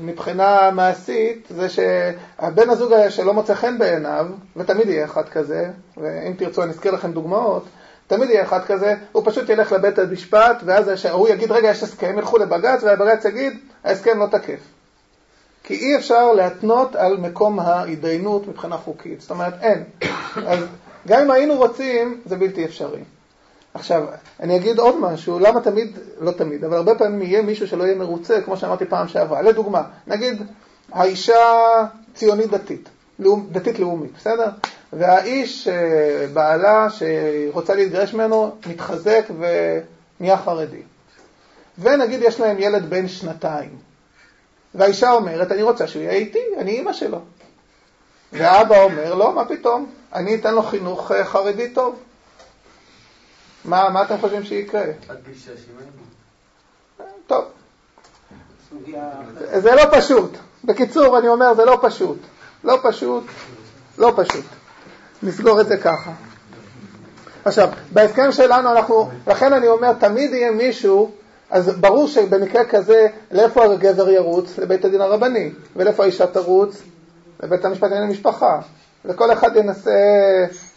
מבחינה 0.00 0.70
מעשית 0.70 1.46
זה 1.50 1.68
שהבן 1.68 2.70
הזוג 2.70 2.92
שלא 3.08 3.34
מוצא 3.34 3.54
חן 3.54 3.78
בעיניו, 3.78 4.26
ותמיד 4.56 4.88
יהיה 4.88 5.04
אחד 5.04 5.28
כזה, 5.28 5.70
ואם 5.96 6.32
תרצו 6.38 6.62
אני 6.62 6.70
אזכיר 6.70 6.92
לכם 6.92 7.12
דוגמאות, 7.12 7.64
תמיד 8.16 8.30
יהיה 8.30 8.42
אחד 8.42 8.64
כזה, 8.64 8.94
הוא 9.12 9.22
פשוט 9.26 9.48
ילך 9.48 9.72
לבית 9.72 9.98
המשפט, 9.98 10.62
ואז 10.64 11.06
הוא 11.12 11.28
יגיד, 11.28 11.52
רגע, 11.52 11.70
יש 11.70 11.82
הסכם, 11.82 12.18
ילכו 12.18 12.38
לבג"ץ, 12.38 12.82
והבג"ץ 12.82 13.24
יגיד, 13.24 13.58
ההסכם 13.84 14.18
לא 14.18 14.26
תקף. 14.26 14.58
כי 15.64 15.74
אי 15.74 15.96
אפשר 15.96 16.32
להתנות 16.32 16.96
על 16.96 17.16
מקום 17.16 17.60
ההתדיינות 17.60 18.48
מבחינה 18.48 18.76
חוקית. 18.76 19.20
זאת 19.20 19.30
אומרת, 19.30 19.54
אין. 19.60 19.84
אז 20.46 20.58
גם 21.06 21.20
אם 21.20 21.30
היינו 21.30 21.54
רוצים, 21.54 22.20
זה 22.26 22.36
בלתי 22.36 22.64
אפשרי. 22.64 23.00
עכשיו, 23.74 24.04
אני 24.40 24.56
אגיד 24.56 24.78
עוד 24.78 25.00
משהו, 25.00 25.38
למה 25.38 25.60
תמיד, 25.60 25.98
לא 26.20 26.30
תמיד, 26.30 26.64
אבל 26.64 26.76
הרבה 26.76 26.94
פעמים 26.94 27.22
יהיה 27.22 27.42
מישהו 27.42 27.68
שלא 27.68 27.84
יהיה 27.84 27.94
מרוצה, 27.94 28.40
כמו 28.44 28.56
שאמרתי 28.56 28.84
פעם 28.84 29.08
שעברה. 29.08 29.42
לדוגמה, 29.42 29.82
נגיד, 30.06 30.42
האישה 30.92 31.38
ציונית 32.14 32.50
דתית, 32.50 32.88
דתית 33.50 33.78
לאומית, 33.78 34.10
בסדר? 34.16 34.48
והאיש, 34.92 35.68
אה, 35.68 36.26
בעלה 36.32 36.88
שרוצה 36.90 37.74
להתגרש 37.74 38.14
ממנו, 38.14 38.56
מתחזק 38.66 39.24
ונהיה 39.28 40.36
חרדי. 40.36 40.82
ונגיד 41.78 42.20
יש 42.22 42.40
להם 42.40 42.56
ילד 42.58 42.90
בן 42.90 43.08
שנתיים, 43.08 43.78
והאישה 44.74 45.12
אומרת, 45.12 45.52
אני 45.52 45.62
רוצה 45.62 45.86
שהוא 45.86 46.02
יהיה 46.02 46.12
איתי, 46.12 46.42
אני 46.58 46.70
אימא 46.70 46.92
שלו. 46.92 47.20
והאבא 48.32 48.82
אומר, 48.82 49.14
לא, 49.14 49.34
מה 49.34 49.44
פתאום, 49.44 49.92
אני 50.12 50.34
אתן 50.34 50.54
לו 50.54 50.62
חינוך 50.62 51.12
אה, 51.12 51.24
חרדי 51.24 51.70
טוב. 51.70 51.98
מה, 53.64 53.88
מה 53.88 54.02
אתם 54.02 54.18
חושבים 54.20 54.44
שיקרה? 54.44 54.84
עד 55.08 55.18
גיל 55.24 55.34
טוב. 57.26 57.44
זה 59.58 59.74
לא 59.74 59.82
פשוט. 59.92 60.30
בקיצור, 60.64 61.18
אני 61.18 61.28
אומר, 61.28 61.54
זה 61.54 61.64
לא 61.64 61.78
פשוט. 61.82 62.18
לא 62.64 62.78
פשוט, 62.82 63.24
לא 63.98 64.12
פשוט. 64.16 64.44
נסגור 65.22 65.60
את 65.60 65.66
זה 65.66 65.76
ככה. 65.76 66.10
עכשיו, 67.44 67.68
בהסכם 67.92 68.32
שלנו 68.32 68.70
אנחנו, 68.70 69.10
לכן 69.26 69.52
אני 69.52 69.68
אומר, 69.68 69.92
תמיד 69.92 70.32
יהיה 70.32 70.50
מישהו, 70.50 71.10
אז 71.50 71.68
ברור 71.68 72.08
שבמקרה 72.08 72.64
כזה, 72.64 73.06
לאיפה 73.30 73.64
הגבר 73.64 74.10
ירוץ? 74.10 74.58
לבית 74.58 74.84
הדין 74.84 75.00
הרבני, 75.00 75.50
ולאיפה 75.76 76.02
האישה 76.02 76.26
תרוץ? 76.26 76.82
לבית 77.42 77.64
המשפט 77.64 77.90
לענייני 77.90 78.12
משפחה. 78.12 78.60
וכל 79.04 79.32
אחד 79.32 79.56
ינסה 79.56 79.90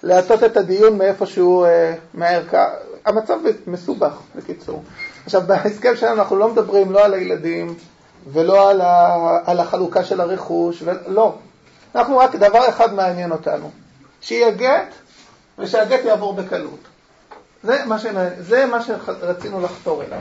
להטות 0.04 0.44
את 0.44 0.58
הדיון 0.58 0.98
מאיפשהו, 0.98 1.66
אה, 1.66 1.94
מהערכה. 2.14 2.68
המצב 3.06 3.38
מסובך, 3.68 4.14
בקיצור. 4.36 4.84
עכשיו, 5.26 5.42
בהסכם 5.48 5.96
שלנו 5.96 6.14
אנחנו 6.14 6.36
לא 6.36 6.50
מדברים 6.50 6.92
לא 6.92 7.06
על 7.06 7.14
הילדים 7.14 7.76
ולא 8.34 8.70
על, 8.70 8.82
ה, 8.82 9.18
על 9.46 9.60
החלוקה 9.60 10.04
של 10.04 10.22
הרכוש, 10.22 10.84
לא. 11.08 11.36
אנחנו 11.96 12.18
רק, 12.18 12.36
דבר 12.36 12.70
אחד 12.70 12.94
מעניין 12.94 13.32
אותנו, 13.32 13.70
שיהיה 14.26 14.52
גט 14.52 14.94
ושהגט 15.60 16.06
יעבור 16.06 16.34
בקלות. 16.34 16.80
זה 17.64 17.86
מה, 17.86 18.00
ש... 18.00 18.06
זה 18.40 18.66
מה 18.66 18.82
שרצינו 18.82 19.62
לחתור 19.62 20.04
אליו. 20.04 20.20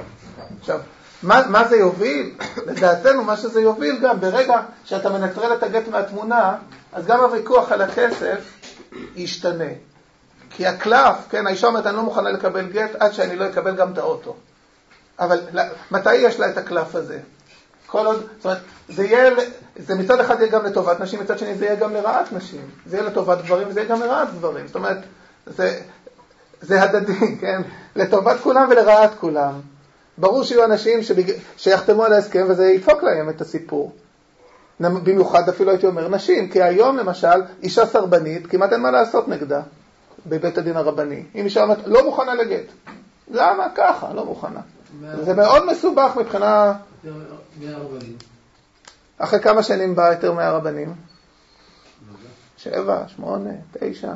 עכשיו, 0.61 0.81
מה, 1.23 1.43
מה 1.49 1.69
זה 1.69 1.77
יוביל? 1.77 2.35
לדעתנו, 2.67 3.25
מה 3.25 3.37
שזה 3.37 3.61
יוביל 3.61 3.99
גם, 4.03 4.21
ברגע 4.21 4.61
שאתה 4.85 5.11
מנטרל 5.11 5.55
את 5.55 5.63
הגט 5.63 5.89
מהתמונה, 5.89 6.57
אז 6.93 7.07
גם 7.07 7.21
הוויכוח 7.21 7.73
על 7.73 7.83
הכסף 7.83 8.39
ישתנה. 9.17 9.73
כי 10.51 10.67
הקלף, 10.67 11.17
כן, 11.31 11.47
האישה 11.47 11.67
אומרת, 11.67 11.87
אני 11.87 11.97
לא 11.97 12.03
מוכנה 12.03 12.31
לקבל 12.31 12.67
גט 12.67 12.95
עד 12.99 13.13
שאני 13.13 13.37
לא 13.37 13.49
אקבל 13.49 13.77
גם 13.77 13.93
את 13.93 13.99
האוטו. 13.99 14.37
אבל 15.19 15.41
מתי 15.91 16.15
יש 16.15 16.41
לה 16.41 16.51
את 16.51 16.59
הקלף 16.59 16.95
הזה? 16.95 17.19
כל 17.95 18.07
עוד, 18.07 18.27
זאת 18.37 18.45
אומרת, 18.45 18.59
זה 18.89 19.05
יהיה, 19.05 19.31
זה 19.77 19.95
מצד 19.95 20.21
אחד 20.21 20.41
יהיה 20.41 20.51
גם 20.51 20.65
לטובת 20.65 21.01
נשים, 21.01 21.21
מצד 21.21 21.39
שני 21.39 21.55
זה 21.55 21.65
יהיה 21.65 21.77
גם 21.77 21.95
לרעת 21.95 22.33
נשים. 22.33 22.61
זה 22.87 22.97
יהיה 22.97 23.09
לטובת 23.09 23.39
גברים 23.45 23.69
וזה 23.69 23.81
יהיה 23.81 23.91
גם 23.91 24.01
לרעת 24.01 24.29
גברים. 24.35 24.67
זאת 24.67 24.77
אומרת, 24.77 24.97
זה, 25.47 25.81
זה 26.61 26.83
הדדי, 26.83 27.37
כן? 27.41 27.63
לטובת 27.97 28.41
כולם 28.41 28.69
ולרעת 28.71 29.11
כולם. 29.21 29.61
ברור 30.19 30.45
שיהיו 30.45 30.65
אנשים 30.65 31.03
שבג... 31.03 31.33
שיחתמו 31.57 32.05
על 32.05 32.13
ההסכם 32.13 32.47
וזה 32.49 32.67
ידפוק 32.67 33.03
להם 33.03 33.29
את 33.29 33.41
הסיפור. 33.41 33.93
במיוחד 34.81 35.49
אפילו 35.49 35.71
הייתי 35.71 35.87
אומר 35.87 36.09
נשים, 36.09 36.49
כי 36.49 36.63
היום 36.63 36.97
למשל 36.97 37.43
אישה 37.63 37.87
סרבנית, 37.87 38.47
כמעט 38.47 38.73
אין 38.73 38.81
מה 38.81 38.91
לעשות 38.91 39.29
נגדה 39.29 39.61
בבית 40.27 40.59
הדין 40.59 40.77
הרבני. 40.77 41.23
אם 41.35 41.45
אישה 41.45 41.63
אומרת, 41.63 41.79
לא 41.87 42.05
מוכנה 42.05 42.35
לגט. 42.35 42.73
למה? 43.31 43.67
ככה, 43.75 44.13
לא 44.15 44.25
מוכנה. 44.25 44.61
זה 45.25 45.35
מאוד 45.35 45.67
מסובך 45.67 46.17
מבחינה... 46.17 46.73
אחרי 49.19 49.41
כמה 49.43 49.63
שנים 49.63 49.95
בא 49.95 50.05
היתר 50.05 50.33
מהרבנים? 50.33 50.95
שבע, 52.57 53.09
שמונה, 53.09 53.51
תשע. 53.73 54.15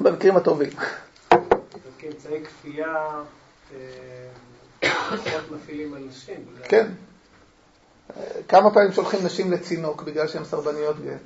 במקרים 0.00 0.36
הטובים. 0.36 0.70
כאמצעי 1.98 2.44
כפייה 2.44 3.22
אה, 3.74 4.88
מפעילים 5.50 5.94
על 5.94 6.02
נשים. 6.08 6.44
כן. 6.68 6.86
כמה 8.48 8.74
פעמים 8.74 8.92
שולחים 8.92 9.24
נשים 9.24 9.52
לצינוק 9.52 10.02
בגלל 10.02 10.28
שהן 10.28 10.44
סרבניות 10.44 10.96
גט? 11.00 11.20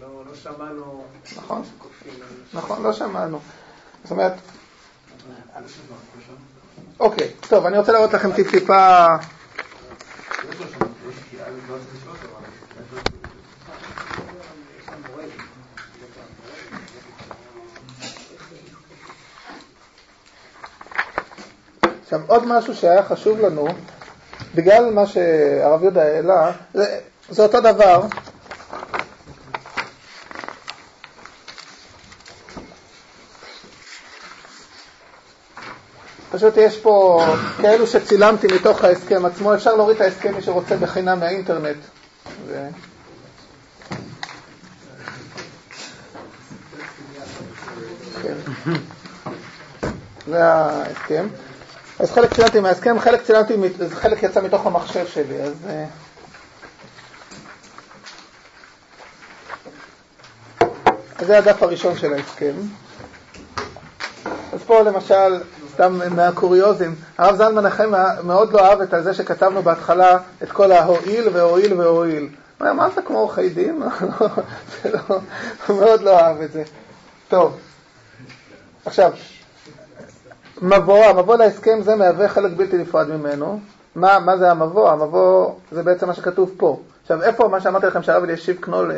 לא, 0.00 0.24
לא 0.26 0.34
שמענו... 0.34 1.04
נכון, 1.36 1.62
נכון, 2.54 2.82
לא 2.82 2.92
שמענו. 2.92 3.40
זאת 4.02 4.10
אומרת... 4.10 4.32
אוקיי, 7.00 7.28
טוב, 7.48 7.66
אני 7.66 7.78
רוצה 7.78 7.92
להראות 7.92 8.12
לכם 8.12 8.32
טיפ-טיפה... 8.32 9.06
עכשיו, 22.02 22.20
עוד 22.26 22.46
משהו 22.46 22.74
שהיה 22.74 23.02
חשוב 23.02 23.40
לנו, 23.40 23.66
בגלל 24.54 24.90
מה 24.94 25.06
שהרב 25.06 25.82
יהודה 25.82 26.02
העלה, 26.02 26.52
זה, 26.74 26.98
זה 27.28 27.42
אותו 27.42 27.60
דבר. 27.60 28.00
פשוט 36.40 36.56
יש 36.56 36.76
פה 36.76 37.24
כאלו 37.62 37.86
שצילמתי 37.86 38.46
מתוך 38.46 38.84
ההסכם 38.84 39.24
עצמו, 39.26 39.54
אפשר 39.54 39.76
להוריד 39.76 39.96
את 39.96 40.02
ההסכם 40.02 40.34
מי 40.34 40.42
שרוצה 40.42 40.76
בחינם 40.76 41.20
מהאינטרנט. 41.20 41.76
ו... 42.46 42.68
זה 50.26 50.44
ההסכם. 50.44 51.26
אז 51.98 52.12
חלק 52.12 52.34
צילמתי 52.34 52.60
מההסכם, 52.60 53.00
חלק 53.00 53.22
צילמתי, 53.22 53.54
חלק 53.90 54.22
יצא 54.22 54.40
מתוך 54.42 54.66
המחשב 54.66 55.06
שלי, 55.06 55.42
אז... 55.42 55.54
אה, 55.68 55.84
אז 61.18 61.26
זה 61.26 61.38
הדף 61.38 61.62
הראשון 61.62 61.98
של 61.98 62.12
ההסכם. 62.14 62.52
אז 64.52 64.60
פה 64.66 64.82
למשל, 64.82 65.40
סתם 65.80 65.98
מהקוריוזים, 66.16 66.94
הרב 67.18 67.36
זלמן 67.36 67.66
נחמה 67.66 68.08
מאוד 68.24 68.52
לא 68.52 68.60
אהב 68.60 68.80
את 68.80 68.94
זה 69.04 69.14
שכתבנו 69.14 69.62
בהתחלה 69.62 70.18
את 70.42 70.50
כל 70.50 70.72
ההועיל 70.72 71.28
והועיל 71.32 71.80
והועיל. 71.80 72.22
הוא 72.22 72.30
אומר, 72.60 72.72
מה 72.72 72.90
זה 72.94 73.02
כמו 73.02 73.18
עורכי 73.18 73.48
דין? 73.48 73.82
לא, 74.94 75.00
הוא 75.66 75.80
מאוד 75.80 76.02
לא 76.02 76.18
אהב 76.18 76.40
את 76.40 76.52
זה. 76.52 76.62
טוב, 77.28 77.58
עכשיו, 78.84 79.12
מבוא, 80.62 81.04
המבוא 81.04 81.36
להסכם 81.36 81.82
זה 81.82 81.94
מהווה 81.94 82.28
חלק 82.28 82.52
בלתי 82.56 82.78
נפרד 82.78 83.08
ממנו. 83.08 83.60
מה, 83.94 84.18
מה 84.18 84.36
זה 84.36 84.50
המבוא? 84.50 84.90
המבוא 84.90 85.54
זה 85.72 85.82
בעצם 85.82 86.06
מה 86.06 86.14
שכתוב 86.14 86.50
פה. 86.56 86.80
עכשיו, 87.10 87.22
איפה 87.22 87.48
מה 87.48 87.60
שאמרתי 87.60 87.86
לכם 87.86 88.02
שהרב 88.02 88.22
אלישיב 88.24 88.56
קנול 88.60 88.92
אה, 88.92 88.96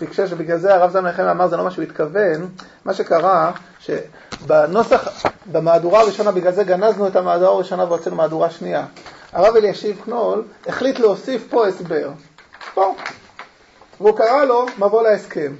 ביקשה, 0.00 0.26
שבגלל 0.26 0.58
זה 0.58 0.74
הרב 0.74 0.90
זלמן 0.90 1.08
נחמיה 1.08 1.30
אמר 1.30 1.48
זה 1.48 1.56
לא 1.56 1.64
מה 1.64 1.70
שהוא 1.70 1.82
התכוון, 1.82 2.48
מה 2.84 2.94
שקרה, 2.94 3.52
שבנוסח, 3.80 5.26
במהדורה 5.52 6.00
הראשונה, 6.00 6.32
בגלל 6.32 6.52
זה 6.52 6.64
גנזנו 6.64 7.06
את 7.06 7.16
המהדורה 7.16 7.54
הראשונה 7.54 7.84
והוצאנו 7.84 8.16
מהדורה 8.16 8.50
שנייה. 8.50 8.86
הרב 9.32 9.56
אלישיב 9.56 10.00
קנול 10.04 10.44
החליט 10.66 10.98
להוסיף 10.98 11.46
פה 11.50 11.66
הסבר. 11.66 12.10
פה. 12.74 12.94
והוא 14.00 14.16
קרא 14.16 14.44
לו 14.44 14.66
מבוא 14.78 15.02
להסכם. 15.02 15.52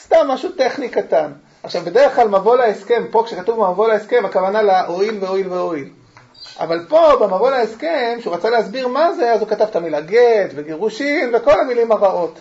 סתם 0.00 0.26
משהו 0.28 0.50
טכני 0.52 0.88
קטן. 0.88 1.32
עכשיו, 1.62 1.82
בדרך 1.82 2.16
כלל 2.16 2.28
מבוא 2.28 2.56
להסכם, 2.56 3.04
פה 3.10 3.22
כשכתוב 3.26 3.70
מבוא 3.70 3.88
להסכם, 3.88 4.24
הכוונה 4.24 4.62
להועיל 4.62 5.18
והועיל 5.20 5.48
והועיל. 5.48 5.88
אבל 6.60 6.84
פה, 6.88 7.12
במבוא 7.20 7.50
להסכם, 7.50 8.18
שהוא 8.20 8.34
רצה 8.34 8.50
להסביר 8.50 8.88
מה 8.88 9.12
זה, 9.12 9.32
אז 9.32 9.40
הוא 9.40 9.48
כתב 9.48 9.64
את 9.70 9.76
המילה 9.76 10.00
גט 10.00 10.50
וגירושין 10.54 11.34
וכל 11.34 11.60
המילים 11.60 11.92
הרעות. 11.92 12.40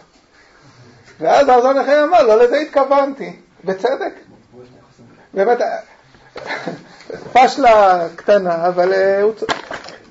ואז 1.19 1.49
האוזן 1.49 1.77
החיים 1.77 1.99
אמר, 2.03 2.23
לא 2.23 2.43
לזה 2.43 2.57
התכוונתי. 2.57 3.35
בצדק. 3.63 4.13
באמת, 5.33 5.57
פשלה 7.33 8.07
קטנה, 8.15 8.67
אבל 8.67 8.93
אה. 8.93 9.23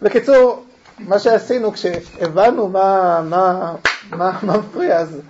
בקיצור, 0.02 0.64
מה 0.98 1.18
שעשינו 1.18 1.72
כשהבנו 1.72 2.68
מה, 2.68 3.20
מה, 3.24 3.74
מה, 4.11 4.38
מפריע, 4.42 4.96
אז 4.96 5.20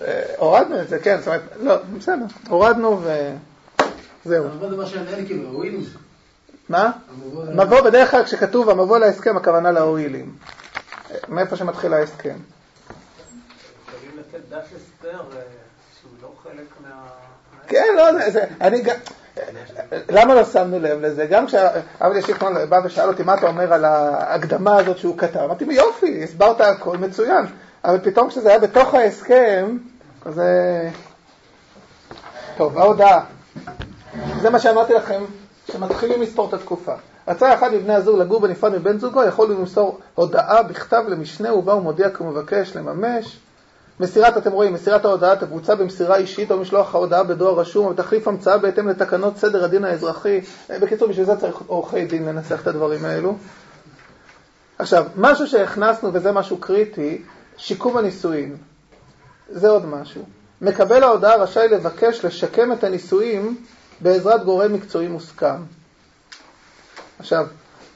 אה, 0.00 0.22
הורדנו 0.36 0.80
את 0.80 0.88
זה, 0.88 0.98
כן, 0.98 1.18
זאת 1.18 1.26
אומרת, 1.26 1.42
לא, 1.60 1.76
בסדר, 1.98 2.24
הורדנו 2.48 3.00
וזהו. 4.26 4.44
זה 4.70 4.76
מה 4.76 4.86
שהמנהל 4.86 5.26
כאילו. 5.26 5.62
מה? 6.68 6.90
מבוא, 7.54 7.80
בדרך 7.80 8.10
כלל 8.10 8.24
כשכתוב 8.24 8.70
המבוא 8.70 8.98
להסכם, 8.98 9.36
הכוונה 9.36 9.70
להועילים. 9.70 10.34
מאיפה 11.28 11.56
שמתחיל 11.56 11.94
ההסכם. 11.94 12.34
אה, 15.04 15.12
לא. 16.90 16.96
כן, 17.66 17.94
לא, 17.96 18.30
זה, 18.30 18.44
אני 18.60 18.82
גם... 18.82 18.96
למה 20.08 20.34
לא 20.34 20.44
שמנו 20.44 20.78
לב 20.78 21.00
לזה? 21.00 21.26
גם 21.26 21.46
כשאבי 21.46 22.18
ישיפון 22.18 22.54
בא 22.68 22.76
ושאל 22.84 23.08
אותי 23.08 23.22
מה 23.22 23.34
אתה 23.34 23.46
אומר 23.46 23.72
על 23.72 23.84
ההקדמה 23.84 24.76
הזאת 24.76 24.98
שהוא 24.98 25.18
כתב, 25.18 25.38
אמרתי 25.38 25.64
לו 25.64 25.72
יופי, 25.72 26.24
הסברת 26.24 26.60
הכל 26.60 26.96
מצוין, 26.96 27.46
אבל 27.84 27.98
פתאום 28.02 28.28
כשזה 28.28 28.48
היה 28.48 28.58
בתוך 28.58 28.94
ההסכם, 28.94 29.78
אז... 30.24 30.40
טוב, 32.56 32.78
ההודעה. 32.78 33.20
זה 34.40 34.50
מה 34.50 34.58
שאמרתי 34.58 34.94
לכם, 34.94 35.22
שמתחילים 35.72 36.22
לספור 36.22 36.48
את 36.48 36.54
התקופה. 36.54 36.94
רצה 37.28 37.54
אחד 37.54 37.74
מבני 37.74 37.94
הזוג 37.94 38.18
לגור 38.18 38.40
בנפרד 38.40 38.72
מבן 38.72 38.98
זוגו, 38.98 39.24
יכול 39.24 39.50
למסור 39.50 40.00
הודעה 40.14 40.62
בכתב 40.62 41.04
למשנה 41.08 41.54
ובה 41.54 41.72
הוא 41.72 41.82
מודיע 41.82 42.10
כי 42.10 42.16
הוא 42.18 42.28
מבקש 42.28 42.76
לממש. 42.76 43.38
מסירת, 44.00 44.36
אתם 44.36 44.52
רואים, 44.52 44.72
מסירת 44.72 45.04
ההודעה 45.04 45.36
תבוצע 45.36 45.74
במסירה 45.74 46.16
אישית 46.16 46.50
או 46.50 46.58
משלוח 46.58 46.94
ההודעה 46.94 47.22
בדואר 47.22 47.60
רשום 47.60 47.86
או 47.86 47.94
תחליף 47.94 48.28
המצאה 48.28 48.58
בהתאם 48.58 48.88
לתקנות 48.88 49.36
סדר 49.36 49.64
הדין 49.64 49.84
האזרחי. 49.84 50.40
בקיצור, 50.70 51.08
בשביל 51.08 51.26
זה 51.26 51.36
צריך 51.36 51.62
עורכי 51.66 52.04
דין 52.04 52.24
לנסח 52.24 52.62
את 52.62 52.66
הדברים 52.66 53.04
האלו. 53.04 53.36
עכשיו, 54.78 55.06
משהו 55.16 55.46
שהכנסנו, 55.46 56.10
וזה 56.12 56.32
משהו 56.32 56.56
קריטי, 56.56 57.22
שיקום 57.56 57.96
הנישואין. 57.96 58.56
זה 59.48 59.68
עוד 59.68 59.86
משהו. 59.86 60.22
מקבל 60.60 61.02
ההודעה 61.02 61.36
רשאי 61.36 61.68
לבקש 61.68 62.24
לשקם 62.24 62.72
את 62.72 62.84
הנישואים 62.84 63.56
בעזרת 64.00 64.44
גורם 64.44 64.72
מקצועי 64.72 65.08
מוסכם. 65.08 65.56
עכשיו, 67.18 67.46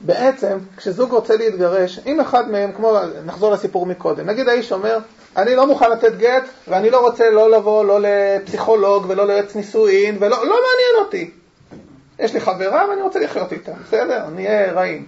בעצם, 0.01 0.59
כשזוג 0.77 1.11
רוצה 1.11 1.37
להתגרש, 1.37 1.99
אם 2.07 2.21
אחד 2.21 2.51
מהם, 2.51 2.73
כמו, 2.73 2.99
נחזור 3.25 3.53
לסיפור 3.53 3.87
מקודם, 3.87 4.27
נגיד 4.27 4.49
האיש 4.49 4.73
אומר, 4.73 4.99
אני 5.37 5.55
לא 5.55 5.67
מוכן 5.67 5.91
לתת 5.91 6.17
גט, 6.17 6.43
ואני 6.69 6.91
לא 6.91 7.01
רוצה 7.01 7.31
לא 7.31 7.51
לבוא 7.51 7.85
לא 7.85 7.99
לפסיכולוג 8.03 9.07
ולא 9.09 9.27
ליועץ 9.27 9.57
נישואין, 9.57 10.17
ולא 10.21 10.47
לא 10.47 10.59
מעניין 10.63 11.05
אותי. 11.05 11.31
יש 12.19 12.35
לי 12.35 12.41
חברה 12.41 12.89
ואני 12.91 13.03
רוצה 13.03 13.19
לחיות 13.19 13.53
איתה, 13.53 13.73
בסדר? 13.87 14.27
נהיה 14.35 14.73
רעים. 14.73 15.07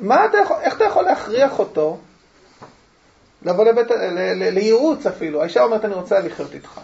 מה 0.00 0.24
אתה 0.24 0.38
יכול, 0.38 0.56
איך 0.62 0.76
אתה 0.76 0.84
יכול 0.84 1.04
להכריח 1.04 1.58
אותו 1.58 1.98
לבוא 3.42 3.64
לבית, 3.64 3.86
לייעוץ 4.36 5.06
אפילו? 5.06 5.42
האישה 5.42 5.64
אומרת, 5.64 5.84
אני 5.84 5.94
רוצה 5.94 6.20
לחיות 6.20 6.54
איתך. 6.54 6.80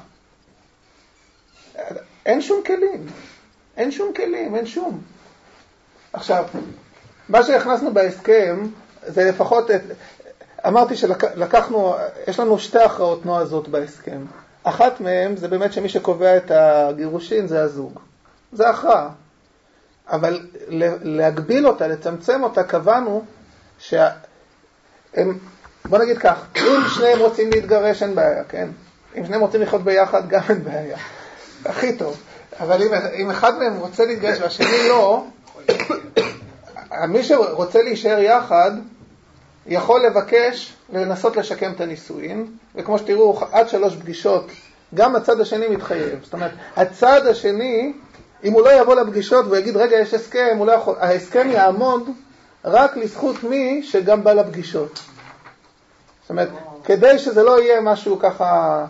אין 2.27 2.41
שום 2.43 2.63
כלים. 2.67 3.07
אין 3.77 3.91
שום 3.91 4.12
כלים, 4.16 4.55
אין 4.55 4.66
שום. 4.66 5.01
עכשיו, 6.12 6.45
מה 7.29 7.43
שהכנסנו 7.43 7.95
בהסכם 7.95 8.66
זה 9.07 9.25
לפחות, 9.25 9.70
את, 9.70 9.81
אמרתי 10.66 10.97
שלקחנו, 10.97 11.95
יש 12.29 12.41
לנו 12.41 12.59
שתי 12.59 12.79
הכרעות 12.79 13.27
נועזות 13.27 13.68
בהסכם. 13.68 14.25
אחת 14.62 15.01
מהן 15.01 15.37
זה 15.37 15.49
באמת 15.49 15.73
שמי 15.73 15.89
שקובע 15.89 16.37
את 16.37 16.51
הגירושין 16.51 17.47
זה 17.47 17.62
הזוג. 17.62 17.99
זה 18.53 18.68
הכרעה. 18.68 19.09
אבל 20.09 20.41
להגביל 21.03 21.66
אותה, 21.66 21.89
לצמצם 21.89 22.43
אותה, 22.43 22.64
קבענו 22.64 23.25
שהם, 23.79 25.39
בוא 25.85 25.99
נגיד 25.99 26.18
כך, 26.18 26.47
אם 26.59 26.81
שניהם 26.95 27.18
רוצים 27.18 27.51
להתגרש 27.51 28.03
אין 28.03 28.14
בעיה, 28.14 28.45
כן? 28.45 28.68
אם 29.18 29.27
שניהם 29.27 29.41
רוצים 29.41 29.62
לחיות 29.62 29.83
ביחד 29.83 30.29
גם 30.29 30.41
אין 30.49 30.64
בעיה. 30.64 30.99
הכי 31.64 31.97
טוב. 31.97 32.23
אבל 32.61 32.83
אם, 32.83 32.95
אם 33.17 33.31
אחד 33.31 33.59
מהם 33.59 33.77
רוצה 33.77 34.07
להתגרש 34.07 34.41
והשני 34.41 34.89
לא, 34.89 35.25
מי 37.09 37.23
שרוצה 37.23 37.83
להישאר 37.83 38.19
יחד, 38.19 38.71
יכול 39.67 40.07
לבקש 40.07 40.73
לנסות 40.93 41.37
לשקם 41.37 41.73
את 41.73 41.81
הנישואין, 41.81 42.47
וכמו 42.75 42.99
שתראו, 42.99 43.41
עד 43.53 43.69
שלוש 43.69 43.97
פגישות, 43.97 44.51
גם 44.95 45.17
הצד 45.17 45.41
השני 45.41 45.69
מתחייב. 45.69 46.19
זאת 46.25 46.33
אומרת, 46.33 46.51
הצד 46.77 47.27
השני, 47.27 47.93
אם 48.45 48.53
הוא 48.53 48.63
לא 48.63 48.81
יבוא 48.81 48.95
לפגישות 48.95 49.45
ויגיד, 49.51 49.77
רגע, 49.77 49.97
יש 49.97 50.15
הסכם, 50.15 50.59
לא 50.67 50.73
יכול, 50.73 50.95
ההסכם 50.99 51.51
יעמוד 51.51 52.11
רק 52.65 52.97
לזכות 52.97 53.45
מי 53.45 53.83
שגם 53.83 54.25
בא 54.25 54.33
לפגישות. 54.33 55.01
זאת 56.23 56.31
אומרת, 56.31 56.49
כדי 56.85 57.19
שזה 57.19 57.43
לא 57.43 57.63
יהיה 57.63 57.81
משהו 57.81 58.19
ככה 58.19 58.85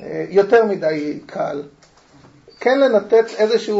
אה, 0.00 0.24
יותר 0.28 0.64
מדי 0.64 1.20
קל. 1.26 1.62
כן 2.60 2.80
לנתת 2.80 3.24
איזושהי 3.38 3.74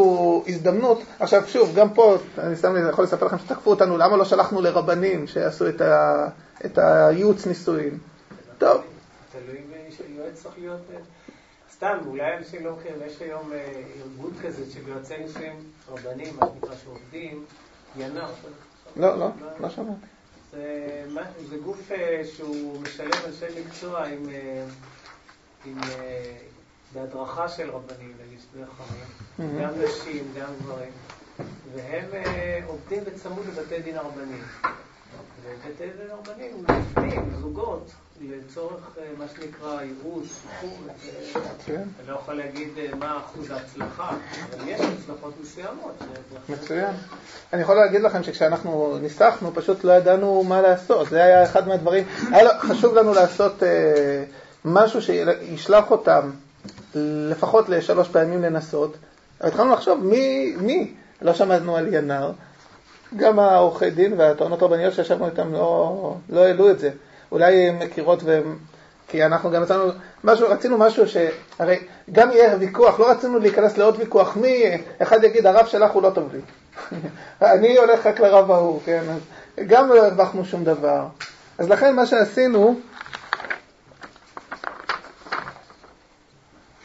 הזדמנות. 0.46 1.02
עכשיו 1.20 1.42
שוב, 1.46 1.74
גם 1.74 1.94
פה, 1.94 2.16
אני 2.38 2.56
סתם 2.56 2.88
יכול 2.90 3.04
לספר 3.04 3.26
לכם 3.26 3.38
שתקפו 3.38 3.70
אותנו, 3.70 3.98
למה 3.98 4.16
לא 4.16 4.24
שלחנו 4.24 4.60
לרבנים 4.60 5.26
שיעשו 5.26 5.68
את, 5.68 5.80
ה, 5.80 6.26
את 6.64 6.78
הייעוץ 6.78 7.46
נישואין? 7.46 7.98
טוב. 8.58 8.82
תלוי 9.32 9.64
יועץ 10.16 10.42
צריך 10.42 10.54
להיות... 10.58 10.80
אה, 10.94 11.00
סתם, 11.72 11.98
אולי 12.06 12.36
אנשים 12.36 12.64
לא 12.64 12.76
מכירים, 12.76 12.98
יש 13.06 13.20
היום 13.20 13.52
אה, 13.52 13.82
ארגון 14.00 14.32
כזה 14.42 14.72
של 14.72 14.88
יועצי 14.88 15.18
נישואים 15.18 15.56
רבנים, 15.88 16.36
מה 16.40 16.46
שנקרא, 16.54 16.76
שעובדים, 16.84 17.44
ינר. 17.96 18.26
לא, 18.96 19.18
לא, 19.18 19.28
לא 19.60 19.70
שמעתי. 19.70 20.06
זה 21.48 21.56
גוף 21.64 21.92
אה, 21.92 22.22
שהוא 22.24 22.80
משלב 22.82 23.14
אנשי 23.26 23.60
מקצוע 23.66 24.04
עם 25.64 25.78
בהדרכה 26.94 27.48
של 27.48 27.70
רבנים, 27.70 28.12
נגיד 28.26 28.38
שני 28.52 28.62
חכמים, 28.66 29.58
גם 29.62 29.70
נשים, 29.84 30.24
גם 30.40 30.48
גברים, 30.62 30.90
והם 31.74 32.04
אה, 32.14 32.60
עובדים 32.66 33.04
בצמוד 33.04 33.44
לבתי 33.46 33.82
דין 33.82 33.96
הרבניים. 33.96 34.44
ובתי 35.42 35.84
דין 35.98 36.10
הרבניים 36.10 36.64
מפנים 36.68 37.30
זוגות 37.40 37.90
לצורך 38.20 38.98
אה, 38.98 39.04
מה 39.18 39.24
שנקרא 39.28 39.82
ייעוץ, 39.82 40.24
שיפור, 40.26 40.78
כן. 41.66 41.82
אני 42.00 42.08
לא 42.08 42.14
יכול 42.14 42.34
להגיד 42.34 42.68
אה, 42.78 42.94
מה 42.98 43.18
אחוז 43.18 43.50
ההצלחה, 43.50 44.10
אבל 44.54 44.68
יש 44.68 44.80
הצלחות 44.80 45.34
מסוימות. 45.42 45.94
מצוין. 46.48 46.94
אני 47.52 47.62
יכול 47.62 47.76
להגיד 47.76 48.00
לכם 48.00 48.22
שכשאנחנו 48.22 48.98
ניסחנו, 49.02 49.54
פשוט 49.54 49.84
לא 49.84 49.92
ידענו 49.92 50.44
מה 50.44 50.60
לעשות. 50.60 51.08
זה 51.08 51.24
היה 51.24 51.44
אחד 51.44 51.68
מהדברים, 51.68 52.04
היה 52.32 52.60
חשוב 52.60 52.94
לנו 52.94 53.14
לעשות 53.14 53.62
משהו 54.64 55.02
שישלח 55.02 55.90
אותם 55.90 56.30
לפחות 57.30 57.68
לשלוש 57.68 58.08
פעמים 58.08 58.42
לנסות, 58.42 58.96
התחלנו 59.40 59.72
לחשוב 59.72 60.04
מי, 60.04 60.54
מי, 60.60 60.92
לא 61.22 61.34
שמענו 61.34 61.76
על 61.76 61.94
ינר, 61.94 62.32
גם 63.16 63.38
העורכי 63.38 63.90
דין 63.90 64.14
והטוענות 64.16 64.62
רבניות 64.62 64.94
שישבנו 64.94 65.26
איתם 65.26 65.52
לא, 65.52 66.16
לא 66.28 66.40
העלו 66.40 66.70
את 66.70 66.78
זה, 66.78 66.90
אולי 67.32 67.68
הן 67.68 67.78
מכירות 67.78 68.22
והן, 68.22 68.56
כי 69.08 69.24
אנחנו 69.24 69.50
גם 69.50 69.62
יצאנו, 69.62 69.84
משהו, 70.24 70.48
רצינו 70.48 70.78
משהו 70.78 71.08
ש... 71.08 71.16
הרי 71.58 71.78
גם 72.12 72.30
יהיה 72.30 72.56
ויכוח, 72.58 73.00
לא 73.00 73.10
רצינו 73.10 73.38
להיכנס 73.38 73.78
לעוד 73.78 73.96
ויכוח, 73.98 74.36
מי, 74.36 74.64
אחד 75.02 75.24
יגיד 75.24 75.46
הרב 75.46 75.66
שלך 75.66 75.90
הוא 75.90 76.02
לא 76.02 76.10
טוב 76.10 76.28
לי, 76.32 76.40
אני 77.54 77.78
הולך 77.78 78.06
רק 78.06 78.20
לרב 78.20 78.50
ההוא, 78.50 78.80
כן, 78.84 79.02
אז 79.08 79.20
גם 79.66 79.88
לא 79.88 80.06
הרווחנו 80.06 80.44
שום 80.44 80.64
דבר. 80.64 81.06
אז 81.58 81.68
לכן 81.68 81.96
מה 81.96 82.06
שעשינו, 82.06 82.80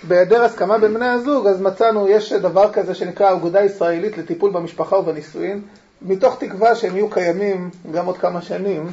בהיעדר 0.04 0.44
הסכמה 0.44 0.78
בין 0.78 0.94
בני 0.94 1.08
הזוג, 1.08 1.48
אז 1.48 1.62
מצאנו, 1.62 2.08
יש 2.08 2.34
דבר 2.34 2.74
כזה 2.74 2.96
שנקרא 2.96 3.32
אגודה 3.32 3.64
ישראלית 3.64 4.18
לטיפול 4.18 4.52
במשפחה 4.52 4.96
ובנישואין, 4.96 5.62
מתוך 6.02 6.40
תקווה 6.40 6.76
שהם 6.76 6.96
יהיו 6.96 7.10
קיימים 7.10 7.70
גם 7.92 8.06
עוד 8.06 8.18
כמה 8.18 8.42
שנים, 8.42 8.92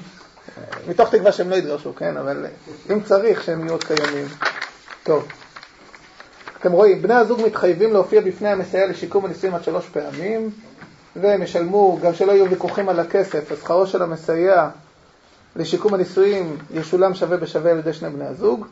מתוך 0.89 1.15
תקווה 1.15 1.33
שהם 1.33 1.51
לא 1.51 1.57
יתגרשו, 1.57 1.95
כן, 1.95 2.17
אבל 2.17 2.47
אם 2.93 3.01
צריך 3.01 3.43
שהם 3.45 3.61
יהיו 3.61 3.73
עוד 3.73 3.85
קיימים. 3.85 4.27
טוב. 5.03 5.29
אתם 6.61 6.73
רואים, 6.73 7.03
בני 7.03 7.15
הזוג 7.15 7.41
מתחייבים 7.47 7.93
להופיע 7.93 8.21
בפני 8.21 8.49
המסייע 8.49 8.87
לשיקום 8.87 9.25
הנישואים 9.25 9.55
עד 9.55 9.65
שלוש 9.65 9.89
פעמים, 9.89 10.51
והם 11.17 11.43
ישלמו, 11.43 11.99
גם 12.03 12.15
שלא 12.15 12.33
יהיו 12.33 12.51
ויכוחים 12.51 12.89
על 12.89 13.01
הכסף, 13.01 13.53
אז 13.53 13.59
שכרו 13.59 13.87
של 13.87 14.03
המסייע 14.03 14.69
לשיקום 15.57 15.95
הנישואים 15.95 16.57
ישולם 16.71 17.15
שווה 17.15 17.37
בשווה 17.37 17.71
על 17.71 17.79
ידי 17.79 17.93
שני 17.93 18.11
בני 18.11 18.25
הזוג. 18.25 18.67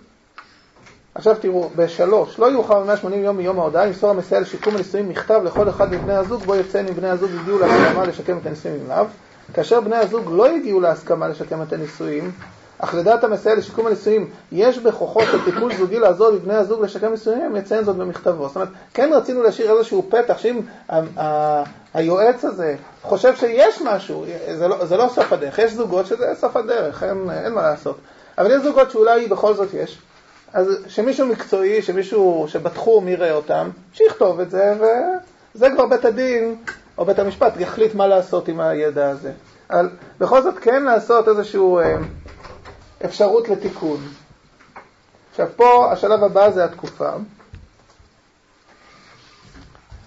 עכשיו 1.15 1.37
תראו, 1.41 1.71
בשלוש, 1.77 2.39
לא 2.39 2.53
יאוחר 2.53 2.85
מ-180 2.85 3.15
יום 3.15 3.37
מיום 3.37 3.59
ההודעה 3.59 3.87
ימסור 3.87 4.11
המסייע 4.11 4.41
לשיקום 4.41 4.75
הנישואים 4.75 5.09
מכתב 5.09 5.41
לכל 5.45 5.69
אחד 5.69 5.93
מבני 5.93 6.15
הזוג 6.15 6.43
בו 6.43 6.55
יציין 6.55 6.89
אם 6.89 6.95
בני 6.95 7.09
הזוג 7.09 7.31
הגיעו 7.41 7.59
להסכמה 7.59 8.05
לשקם 8.05 8.39
את 8.39 8.47
הנישואים 8.47 8.81
עם 8.81 8.89
לאו. 8.89 9.07
כאשר 9.55 9.81
בני 9.81 9.97
הזוג 9.97 10.25
לא 10.31 10.47
הגיעו 10.47 10.81
להסכמה 10.81 11.29
לשקם 11.29 11.63
את 11.63 11.73
הנישואים, 11.73 12.33
אך 12.79 12.95
לדעת 12.95 13.25
המסייע 13.25 13.55
לשיקום 13.55 13.87
הנישואים 13.87 14.31
יש 14.53 14.79
בכוחו 14.79 15.21
של 15.21 15.45
טיפול 15.45 15.75
זוגי 15.75 15.99
לעזור 15.99 16.31
לבני 16.31 16.55
הזוג 16.55 16.83
לשקם 16.83 17.11
נישואים, 17.11 17.57
יציין 17.57 17.85
זאת 17.85 17.97
במכתבו. 17.97 18.47
זאת 18.47 18.57
אומרת, 18.57 18.69
כן 18.95 19.11
רצינו 19.15 19.43
להשאיר 19.43 19.71
איזשהו 19.71 20.07
פתח, 20.09 20.39
שאם 20.39 20.61
היועץ 21.95 22.45
הזה 22.45 22.77
חושב 23.03 23.37
שיש 23.37 23.83
משהו, 23.83 24.25
זה 24.55 24.69
לא, 24.69 24.85
זה 24.85 24.97
לא 24.97 25.09
סוף 25.15 25.33
הדרך, 25.33 25.59
יש 25.59 25.73
זוגות 25.73 26.07
שזה 26.07 26.27
סוף 26.35 26.57
הדרך, 26.57 27.03
אין, 27.03 27.31
אין 27.45 27.53
מה 27.53 27.63
לעשות. 27.63 27.99
אבל 28.39 28.51
יש 28.51 28.63
זוגות 28.63 28.91
שאולי 28.91 29.27
בכל 29.27 29.55
זאת 29.55 29.75
יש. 29.75 29.99
אז 30.55 30.67
שמישהו 30.89 31.27
מקצועי, 31.27 31.83
שמישהו 31.83 32.47
שבתחום 32.49 33.09
יראה 33.09 33.33
אותם, 33.33 33.71
שיכתוב 33.93 34.41
את 34.41 34.51
זה, 34.51 34.75
וזה 35.55 35.69
כבר 35.75 35.87
בית 35.87 36.05
הדין 36.05 36.57
או 36.99 37.05
בית 37.05 37.19
המשפט 37.19 37.53
יחליט 37.59 37.95
מה 37.95 38.07
לעשות 38.07 38.49
עם 38.49 38.61
הידע 38.61 39.09
הזה. 39.09 39.33
אבל 39.71 39.91
בכל 40.19 40.43
זאת 40.43 40.59
כן 40.59 40.83
לעשות 40.83 41.29
איזושהי 41.29 41.61
אה, 41.61 41.97
אפשרות 43.05 43.49
לתיקון. 43.49 44.09
עכשיו 45.31 45.49
פה 45.57 45.93
השלב 45.93 46.25
הבא 46.25 46.51
זה 46.51 46.65
התקופה. 46.65 47.11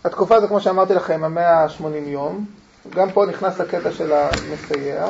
התקופה 0.04 0.41
זה 0.41 0.48
כמו 0.48 0.62
שאמרתי 0.62 0.93
לכם, 0.93 1.24
המאה 1.24 1.64
ה-80 1.64 2.08
יום. 2.08 2.45
גם 2.89 3.12
פה 3.12 3.26
נכנס 3.26 3.62
הקטע 3.62 3.91
של 3.91 4.14
המסייע. 4.14 5.08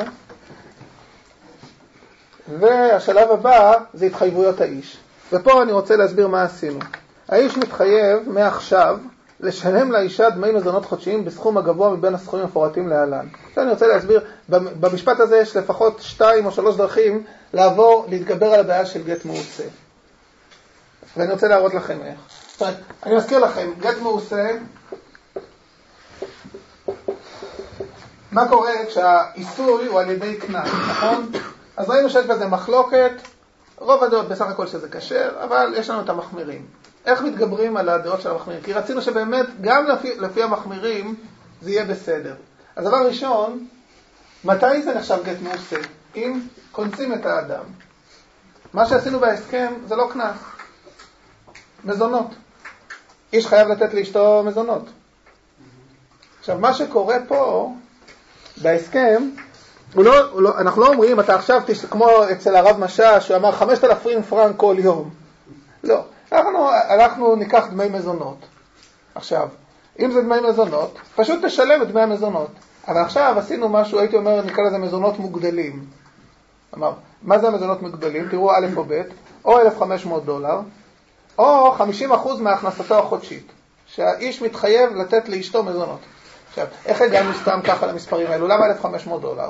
והשלב 2.58 3.30
הבא 3.30 3.72
זה 3.94 4.06
התחייבויות 4.06 4.60
האיש. 4.60 4.98
ופה 5.32 5.62
אני 5.62 5.72
רוצה 5.72 5.96
להסביר 5.96 6.28
מה 6.28 6.42
עשינו. 6.42 6.78
האיש 7.28 7.56
מתחייב 7.56 8.28
מעכשיו 8.28 8.98
לשלם 9.40 9.92
לאישה 9.92 10.30
דמי 10.30 10.52
מזונות 10.52 10.84
חודשיים 10.84 11.24
בסכום 11.24 11.58
הגבוה 11.58 11.90
מבין 11.90 12.14
הסכומים 12.14 12.44
המפורטים 12.44 12.88
להלן. 12.88 13.26
עכשיו 13.48 13.62
אני 13.62 13.70
רוצה 13.72 13.86
להסביר, 13.86 14.20
במשפט 14.48 15.20
הזה 15.20 15.36
יש 15.36 15.56
לפחות 15.56 16.00
שתיים 16.00 16.46
או 16.46 16.52
שלוש 16.52 16.76
דרכים 16.76 17.24
לעבור, 17.52 18.06
להתגבר 18.08 18.46
על 18.46 18.60
הבעיה 18.60 18.86
של 18.86 19.02
גט 19.02 19.24
מעושה. 19.24 19.64
ואני 21.16 21.32
רוצה 21.32 21.48
להראות 21.48 21.74
לכם 21.74 21.98
איך. 22.02 22.18
אני 23.06 23.16
מזכיר 23.16 23.38
לכם, 23.38 23.70
גט 23.80 23.98
מעושה, 24.02 24.50
מה 28.32 28.48
קורה 28.48 28.72
כשהעיסוי 28.88 29.86
הוא 29.86 30.00
על 30.00 30.10
ידי 30.10 30.36
קנס, 30.36 30.68
נכון? 30.88 31.30
אז 31.76 31.90
ראינו 31.90 32.10
שיש 32.10 32.26
בזה 32.26 32.46
מחלוקת, 32.46 33.12
רוב 33.78 34.04
הדעות 34.04 34.28
בסך 34.28 34.46
הכל 34.46 34.66
שזה 34.66 34.88
כשר, 34.88 35.30
אבל 35.44 35.74
יש 35.76 35.90
לנו 35.90 36.00
את 36.00 36.08
המחמירים. 36.08 36.66
איך 37.06 37.22
מתגברים 37.22 37.76
על 37.76 37.88
הדעות 37.88 38.20
של 38.20 38.30
המחמירים? 38.30 38.62
כי 38.62 38.72
רצינו 38.72 39.02
שבאמת, 39.02 39.46
גם 39.60 39.86
לפי, 39.86 40.16
לפי 40.18 40.42
המחמירים, 40.42 41.14
זה 41.62 41.70
יהיה 41.70 41.84
בסדר. 41.84 42.34
אז 42.76 42.84
דבר 42.84 43.06
ראשון, 43.06 43.66
מתי 44.44 44.82
זה 44.82 44.94
נחשב 44.94 45.18
גט 45.24 45.36
מעושה? 45.42 45.76
אם 46.16 46.40
קונסים 46.72 47.14
את 47.14 47.26
האדם. 47.26 47.64
מה 48.72 48.86
שעשינו 48.86 49.20
בהסכם 49.20 49.72
זה 49.86 49.96
לא 49.96 50.08
קנס, 50.12 50.36
מזונות. 51.84 52.34
איש 53.32 53.46
חייב 53.46 53.68
לתת 53.68 53.94
לאשתו 53.94 54.42
מזונות. 54.46 54.84
עכשיו, 56.40 56.58
מה 56.58 56.74
שקורה 56.74 57.16
פה, 57.28 57.74
בהסכם, 58.62 59.30
הוא 59.94 60.04
לא, 60.04 60.30
הוא 60.32 60.42
לא, 60.42 60.58
אנחנו 60.58 60.82
לא 60.82 60.88
אומרים, 60.88 61.20
אתה 61.20 61.34
עכשיו, 61.34 61.62
תש... 61.66 61.84
כמו 61.84 62.08
אצל 62.32 62.56
הרב 62.56 62.78
משאש, 62.78 63.26
שהוא 63.26 63.36
אמר 63.36 63.52
5,000 63.52 64.22
פרנק 64.22 64.56
כל 64.56 64.76
יום. 64.78 65.10
לא. 65.84 66.02
אנחנו, 66.32 66.70
אנחנו 66.90 67.36
ניקח 67.36 67.64
דמי 67.70 67.88
מזונות. 67.88 68.38
עכשיו, 69.14 69.48
אם 69.98 70.12
זה 70.12 70.22
דמי 70.22 70.40
מזונות, 70.48 70.98
פשוט 71.16 71.44
תשלם 71.44 71.82
את 71.82 71.88
דמי 71.88 72.00
המזונות. 72.00 72.50
אבל 72.88 73.00
עכשיו 73.00 73.34
עשינו 73.38 73.68
משהו, 73.68 73.98
הייתי 73.98 74.16
אומר, 74.16 74.42
נקרא 74.42 74.64
לזה 74.64 74.78
מזונות 74.78 75.18
מוגדלים. 75.18 75.84
אמר, 76.74 76.92
מה 77.22 77.38
זה 77.38 77.48
המזונות 77.48 77.82
מוגדלים? 77.82 78.28
תראו 78.30 78.52
א' 78.52 78.66
או 78.76 78.84
ב', 78.88 79.02
או 79.44 79.60
1,500 79.60 80.24
דולר, 80.24 80.60
או 81.38 81.74
50% 81.76 81.82
מהכנסתו 82.40 82.98
החודשית, 82.98 83.52
שהאיש 83.86 84.42
מתחייב 84.42 84.96
לתת 84.96 85.28
לאשתו 85.28 85.62
מזונות. 85.62 86.00
עכשיו, 86.48 86.66
איך 86.86 87.02
הגענו 87.02 87.34
סתם 87.34 87.60
ככה 87.64 87.86
למספרים 87.86 88.26
האלו? 88.26 88.48
למה 88.48 88.66
1,500 88.66 89.20
דולר? 89.20 89.48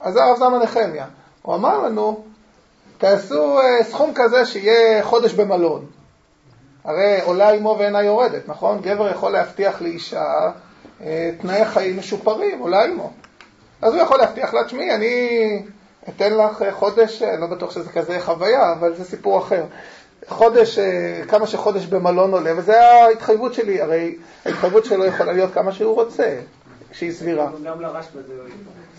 אז 0.00 0.14
זה 0.14 0.22
הרב 0.24 0.38
זלמן 0.38 0.58
נחמיה. 0.62 1.06
הוא 1.42 1.54
אמר 1.54 1.78
לנו, 1.78 2.24
תעשו 2.98 3.60
אה, 3.60 3.84
סכום 3.84 4.12
כזה 4.14 4.46
שיהיה 4.46 5.02
חודש 5.04 5.32
במלון. 5.32 5.86
הרי 6.84 7.20
עולה 7.24 7.50
עמו 7.50 7.76
ואינה 7.78 8.02
יורדת, 8.02 8.48
נכון? 8.48 8.80
גבר 8.80 9.10
יכול 9.10 9.32
להבטיח 9.32 9.82
לאישה 9.82 10.50
אה, 11.02 11.30
תנאי 11.40 11.64
חיים 11.64 11.98
משופרים, 11.98 12.58
עולה 12.58 12.84
עמו. 12.84 13.10
אז 13.82 13.94
הוא 13.94 14.02
יכול 14.02 14.18
להבטיח 14.18 14.54
לה, 14.54 14.64
תשמעי, 14.64 14.94
אני 14.94 15.62
אתן 16.08 16.34
לך 16.34 16.62
אה, 16.62 16.72
חודש, 16.72 17.22
לא 17.22 17.46
בטוח 17.46 17.70
שזה 17.70 17.90
כזה 17.90 18.20
חוויה, 18.20 18.72
אבל 18.72 18.94
זה 18.96 19.04
סיפור 19.04 19.38
אחר. 19.38 19.64
חודש, 20.28 20.78
כמה 21.28 21.46
שחודש 21.46 21.86
במלון 21.86 22.32
עולה, 22.32 22.52
וזו 22.56 22.72
ההתחייבות 22.72 23.54
שלי, 23.54 23.80
הרי 23.80 24.16
ההתחייבות 24.46 24.84
שלו 24.84 25.06
יכולה 25.06 25.32
להיות 25.32 25.54
כמה 25.54 25.72
שהוא 25.72 25.94
רוצה, 25.94 26.34
כשהיא 26.90 27.12
סבירה. 27.12 27.50
גם 27.64 27.80
לרשב"א 27.80 28.20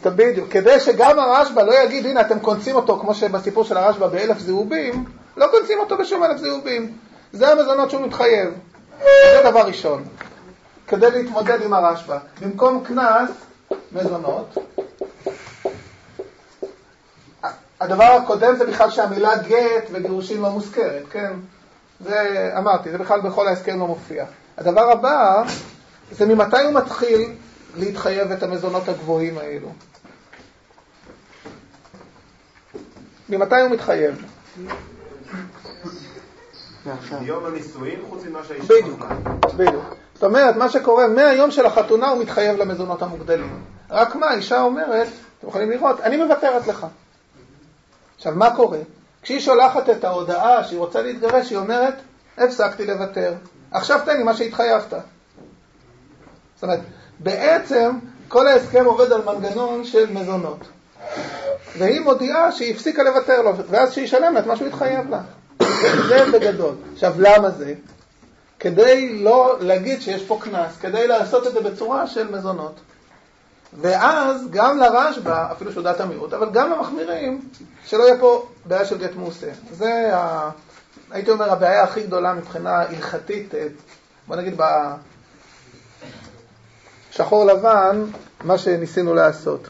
זה 0.03 0.09
בדיוק, 0.09 0.49
כדי 0.49 0.79
שגם 0.79 1.19
הרשב"א 1.19 1.61
לא 1.61 1.83
יגיד, 1.83 2.05
הנה 2.05 2.21
אתם 2.21 2.39
קונסים 2.39 2.75
אותו, 2.75 2.99
כמו 2.99 3.13
שבסיפור 3.13 3.63
של 3.63 3.77
הרשב"א 3.77 4.07
באלף 4.07 4.39
זהובים, 4.39 5.05
לא 5.37 5.47
קונסים 5.51 5.79
אותו 5.79 5.97
בשום 5.97 6.23
אלף 6.23 6.37
זהובים. 6.37 6.97
זה 7.33 7.51
המזונות 7.51 7.89
שהוא 7.89 8.05
מתחייב. 8.05 8.53
זה 8.99 9.49
דבר 9.49 9.59
ראשון. 9.59 10.03
כדי 10.87 11.11
להתמודד 11.11 11.61
עם 11.61 11.73
הרשב"א. 11.73 12.17
במקום 12.41 12.83
קנס, 12.83 13.29
מזונות. 13.91 14.57
הדבר 17.81 18.03
הקודם 18.03 18.55
זה 18.55 18.65
בכלל 18.65 18.89
שהמילה 18.89 19.37
גט 19.37 19.89
וגירושין 19.91 20.41
לא 20.41 20.49
מוזכרת, 20.49 21.03
כן? 21.11 21.33
זה, 21.99 22.51
אמרתי, 22.57 22.91
זה 22.91 22.97
בכלל 22.97 23.21
בכל 23.21 23.47
ההסכם 23.47 23.79
לא 23.79 23.87
מופיע. 23.87 24.25
הדבר 24.57 24.91
הבא, 24.91 25.43
זה 26.11 26.25
ממתי 26.25 26.61
הוא 26.63 26.73
מתחיל 26.73 27.29
להתחייב 27.75 28.31
את 28.31 28.43
המזונות 28.43 28.89
הגבוהים 28.89 29.37
האלו. 29.37 29.69
ממתי 33.29 33.61
הוא 33.61 33.69
מתחייב? 33.69 34.25
מיום 37.21 37.45
הנישואין 37.45 37.99
חוץ 38.09 38.23
ממה 38.25 38.39
שהאישה 38.47 38.73
בדיוק, 38.73 39.05
בדיוק. 39.55 39.95
זאת 40.13 40.23
אומרת, 40.23 40.55
מה 40.55 40.69
שקורה, 40.69 41.07
מהיום 41.07 41.51
של 41.51 41.65
החתונה 41.65 42.09
הוא 42.09 42.21
מתחייב 42.21 42.57
למזונות 42.57 43.01
המוגדלים. 43.01 43.63
רק 43.89 44.15
מה, 44.15 44.33
אישה 44.33 44.61
אומרת, 44.61 45.07
אתם 45.39 45.47
יכולים 45.47 45.69
לראות, 45.69 46.01
אני 46.01 46.17
מוותרת 46.17 46.67
לך. 46.67 46.85
עכשיו, 48.15 48.33
מה 48.35 48.55
קורה? 48.55 48.79
כשהיא 49.21 49.39
שולחת 49.39 49.89
את 49.89 50.03
ההודעה 50.03 50.63
שהיא 50.63 50.79
רוצה 50.79 51.01
להתגרש, 51.01 51.49
היא 51.49 51.57
אומרת, 51.57 51.93
הפסקתי 52.37 52.85
לוותר. 52.85 53.33
עכשיו 53.71 53.99
תן 54.05 54.17
לי 54.17 54.23
מה 54.23 54.33
שהתחייבת. 54.33 54.93
זאת 56.55 56.63
אומרת, 56.63 56.79
בעצם 57.23 57.91
כל 58.27 58.47
ההסכם 58.47 58.85
עובד 58.85 59.11
על 59.11 59.21
מנגנון 59.25 59.83
של 59.83 60.13
מזונות. 60.13 60.59
והיא 61.77 62.01
מודיעה 62.01 62.51
שהיא 62.51 62.75
הפסיקה 62.75 63.03
לוותר 63.03 63.41
לו, 63.41 63.51
ואז 63.69 63.93
שישלם 63.93 64.33
לה 64.33 64.39
את 64.39 64.45
מה 64.45 64.55
שהוא 64.55 64.67
התחייב 64.67 65.09
לה. 65.09 65.21
זה 66.07 66.25
בגדול. 66.33 66.75
עכשיו, 66.93 67.13
למה 67.17 67.49
זה? 67.49 67.73
כדי 68.59 69.19
לא 69.23 69.57
להגיד 69.59 70.01
שיש 70.01 70.23
פה 70.23 70.39
קנס, 70.41 70.77
כדי 70.81 71.07
לעשות 71.07 71.47
את 71.47 71.53
זה 71.53 71.61
בצורה 71.61 72.07
של 72.07 72.31
מזונות. 72.31 72.79
ואז 73.81 74.47
גם 74.51 74.77
לרשב"א, 74.77 75.45
אפילו 75.51 75.71
שהוא 75.71 75.83
דעת 75.83 75.99
המיעוט, 75.99 76.33
אבל 76.33 76.49
גם 76.49 76.71
למחמירים, 76.71 77.41
שלא 77.85 78.03
יהיה 78.03 78.19
פה 78.19 78.47
בעיה 78.65 78.85
של 78.85 78.97
גט 78.97 79.15
מעושה. 79.15 79.47
זה, 79.71 80.15
ה... 80.15 80.49
הייתי 81.11 81.31
אומר, 81.31 81.51
הבעיה 81.51 81.83
הכי 81.83 82.03
גדולה 82.03 82.33
מבחינה 82.33 82.81
הלכתית, 82.81 83.53
בוא 84.27 84.35
נגיד 84.35 84.57
בשחור 87.11 87.45
לבן, 87.45 88.05
מה 88.43 88.57
שניסינו 88.57 89.13
לעשות. 89.13 89.69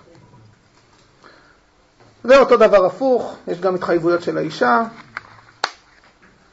ואותו 2.25 2.57
דבר 2.57 2.85
הפוך, 2.85 3.35
יש 3.47 3.59
גם 3.59 3.75
התחייבויות 3.75 4.21
של 4.21 4.37
האישה 4.37 4.83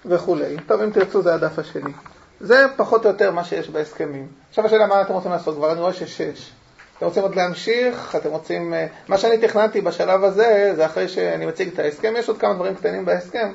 וכולי. 0.07 0.57
טוב, 0.67 0.81
אם 0.81 0.91
תרצו 0.91 1.23
זה 1.23 1.35
הדף 1.35 1.59
השני. 1.59 1.93
זה 2.41 2.67
פחות 2.77 3.05
או 3.05 3.11
יותר 3.11 3.31
מה 3.31 3.45
שיש 3.45 3.71
בהסכמים. 3.71 4.29
עכשיו 4.49 4.67
השאלה 4.67 4.87
מה 4.87 5.03
אתם 5.03 5.13
רוצים 5.13 5.31
לעשות, 5.31 5.57
כבר 5.57 5.73
אני 5.73 5.81
רואה 5.81 5.93
ששש. 5.93 6.53
אתם 6.99 7.07
רוצים 7.07 7.23
עוד 7.23 7.35
להמשיך? 7.35 8.17
אתם 8.17 8.31
רוצים... 8.31 8.75
אה, 8.75 8.87
מה 9.09 9.19
שאני 9.19 9.39
תכננתי 9.39 9.81
בשלב 9.81 10.25
הזה, 10.25 10.73
זה 10.77 10.87
אחרי 10.87 11.09
שאני 11.09 11.47
מציג 11.47 11.69
את 11.73 11.79
ההסכם, 11.79 12.15
יש 12.17 12.29
עוד 12.29 12.39
כמה 12.39 12.55
דברים 12.55 12.75
קטנים 12.75 13.05
בהסכם. 13.05 13.53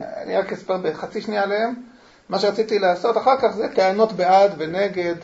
אני 0.00 0.36
רק 0.36 0.52
אספר 0.52 0.76
בחצי 0.76 1.20
שנייה 1.20 1.42
עליהם. 1.42 1.74
מה 2.28 2.38
שרציתי 2.38 2.78
לעשות 2.78 3.16
אחר 3.16 3.36
כך 3.40 3.56
זה 3.56 3.68
טענות 3.74 4.12
בעד 4.12 4.52
ונגד, 4.58 5.14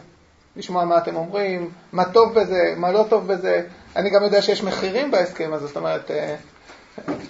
לשמוע 0.56 0.84
מה 0.84 0.98
אתם 0.98 1.16
אומרים, 1.16 1.70
מה 1.92 2.04
טוב 2.04 2.34
בזה, 2.34 2.74
מה 2.76 2.92
לא 2.92 3.06
טוב 3.08 3.26
בזה. 3.26 3.62
אני 3.96 4.10
גם 4.10 4.22
יודע 4.22 4.42
שיש 4.42 4.62
מחירים 4.62 5.10
בהסכם 5.10 5.50
הזה, 5.52 5.66
זאת 5.66 5.76
אומרת, 5.76 6.10
אה, 6.10 6.36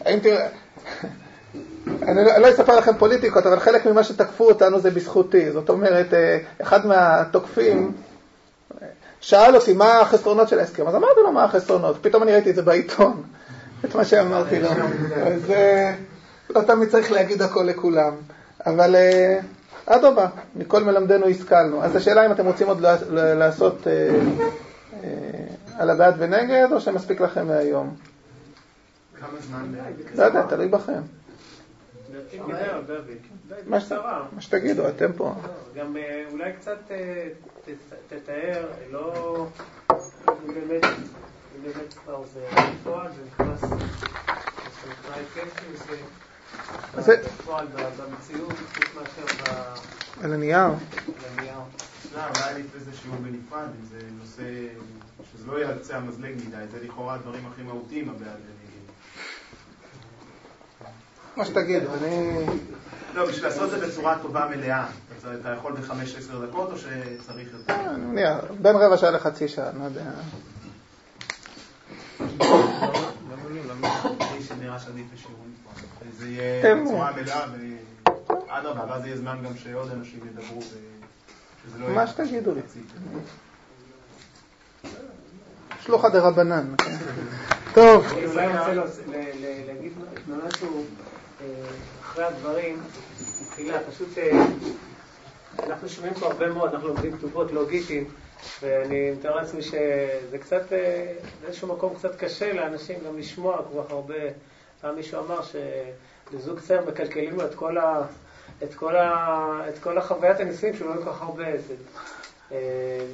האם 0.05 0.19
תראה... 0.19 0.47
אני 2.03 2.25
לא, 2.25 2.39
לא 2.39 2.51
אספר 2.51 2.77
לכם 2.77 2.93
פוליטיקות, 2.99 3.47
אבל 3.47 3.61
חלק 3.61 3.87
ממה 3.87 4.05
שתקפו 4.05 4.49
אותנו 4.49 4.81
זה 4.81 4.91
בזכותי. 4.91 5.53
זאת 5.53 5.69
אומרת, 5.69 6.15
אה, 6.15 6.39
אחד 6.63 6.87
מהתוקפים 6.87 7.93
שאל 9.21 9.57
אותי 9.57 9.73
מה 9.73 10.01
החסרונות 10.01 10.49
של 10.49 10.59
ההסכם, 10.59 10.89
אז 10.89 10.95
אמרתי 10.95 11.21
לו 11.25 11.33
מה 11.33 11.45
החסרונות, 11.45 11.97
פתאום 12.01 12.23
אני 12.23 12.33
ראיתי 12.33 12.51
את 12.51 12.55
זה 12.55 12.63
בעיתון, 12.63 13.23
את 13.85 13.95
מה 13.95 14.05
שאמרתי 14.05 14.61
לו. 14.61 14.69
אז 15.27 15.51
אה, 15.51 15.95
לא 16.51 16.61
תמיד 16.61 16.89
צריך 16.89 17.13
להגיד 17.13 17.43
הכל 17.43 17.63
לכולם, 17.63 18.13
אבל 18.67 18.97
אדרבה, 19.87 20.29
מכל 20.55 20.85
מלמדנו 20.85 21.27
השכלנו. 21.29 21.85
אז 21.85 21.97
השאלה 21.97 22.27
אם 22.27 22.33
אתם 22.33 22.47
רוצים 22.47 22.67
עוד 22.69 22.81
לעשות 23.13 23.87
על 25.79 25.91
הבעד 25.91 26.15
ונגד, 26.19 26.69
או 26.73 26.81
שמספיק 26.81 27.21
לכם 27.21 27.47
מהיום? 27.47 27.97
כמה 29.21 29.41
זמן? 29.41 29.73
לא 30.15 30.23
יודע, 30.25 30.47
תלוי 30.47 30.69
בכם. 30.69 31.03
מה 33.67 33.81
שתגידו, 34.41 34.89
אתם 34.89 35.13
פה. 35.13 35.35
גם 35.75 35.97
אולי 36.33 36.53
קצת 36.53 36.79
תתאר, 38.09 38.67
לא... 38.91 39.47
באמת, 40.47 40.85
באמת 41.63 41.95
כבר 42.05 42.23
זה 42.35 42.41
בפועל, 42.53 43.09
זה 43.09 43.23
נכנס, 43.27 43.71
היקף, 45.15 45.61
על 50.23 50.33
הנייר. 50.33 50.67
לא, 52.15 52.21
לי 52.57 52.63
שזה 55.33 55.47
לא 55.47 55.59
יהיה 55.59 55.69
על 55.71 55.79
קצה 55.79 55.97
המזלג 55.97 56.35
מדי, 56.47 56.57
זה 56.73 56.79
לכאורה 56.85 57.15
הדברים 57.15 57.47
הכי 57.53 57.63
מהותיים 57.63 58.09
הבעד 58.09 58.21
ונגיד. 58.27 58.91
מה 61.37 61.45
שתגיד, 61.45 61.83
אני... 62.03 62.47
לא, 63.15 63.27
בשביל 63.29 63.45
לעשות 63.45 63.75
את 63.75 63.81
זה 63.81 63.87
בצורה 63.87 64.19
טובה 64.23 64.49
מלאה, 64.57 64.87
אתה- 65.41 65.55
יכול 65.59 65.73
בחמש 65.73 66.15
עשר 66.15 66.47
דקות 66.47 66.71
או 66.71 66.79
שצריך 66.79 67.49
יותר? 67.53 67.75
בין 68.61 68.77
רבע 68.77 68.97
שעה 68.97 69.11
לחצי 69.11 69.49
שעה, 69.49 69.71
לא 69.79 69.85
יודע. 69.85 70.05
לי 74.35 74.43
שנראה 74.43 74.79
שעדיף 74.79 75.07
לשיעור 75.15 75.37
נפרד. 75.39 75.52
זה 76.19 76.29
יהיה. 76.29 76.77
בצורה 76.77 77.13
מלאה, 77.13 77.47
ואדרבה, 78.49 78.85
ואז 78.89 79.07
יהיה 79.07 79.17
זמן 79.17 79.39
גם 79.45 79.57
שעוד 79.57 79.91
אנשים 79.91 80.21
ידברו, 80.27 80.59
ושזה 80.59 81.79
לא 81.79 81.85
יהיה... 81.85 81.95
מה 81.95 82.07
שתגידו 82.07 82.53
לי. 82.55 82.61
שלוחא 85.81 86.09
דרבנן. 86.09 86.75
כן. 86.79 86.97
טוב, 87.75 88.05
אני 88.05 88.27
אולי 88.27 88.79
רוצה 88.79 89.03
להגיד 89.67 89.93
משהו 90.47 90.85
אה, 91.41 91.47
אחרי 92.01 92.25
הדברים, 92.25 92.81
מבחינה, 93.43 93.79
פשוט 93.91 94.19
אה, 94.19 94.45
אנחנו 95.67 95.89
שומעים 95.89 96.15
פה 96.15 96.27
הרבה 96.27 96.49
מאוד, 96.49 96.73
אנחנו 96.73 96.89
לומדים 96.89 97.19
כתובות 97.19 97.53
לוגיטיים, 97.53 98.05
ואני 98.63 99.11
מתאר 99.11 99.37
לעצמי 99.37 99.63
שזה 99.63 100.39
קצת, 100.41 100.73
אה, 100.73 101.13
באיזשהו 101.43 101.69
מקום 101.69 101.95
קצת 101.95 102.17
קשה 102.17 102.53
לאנשים 102.53 102.99
גם 103.07 103.19
לשמוע 103.19 103.57
כל 103.57 103.83
כך 103.83 103.91
הרבה. 103.91 104.15
פעם 104.83 104.97
מישהו 104.97 105.21
אמר 105.21 105.41
שלזוג 105.43 106.61
צעיר 106.61 106.81
מקלקלים 106.81 107.37
לו 107.37 107.47
את 107.47 107.55
כל, 107.55 107.79
ה, 107.79 108.03
את 108.63 108.75
כל, 108.75 108.97
ה, 108.97 109.69
את 109.69 109.79
כל 109.79 109.99
החוויית 109.99 110.41
הנישואים 110.41 110.77
שלו 110.77 110.95
לא 110.95 111.01
כל 111.01 111.11
כך 111.11 111.23
הרבה. 111.23 111.45
זה, 111.69 111.75
אה, 112.53 113.05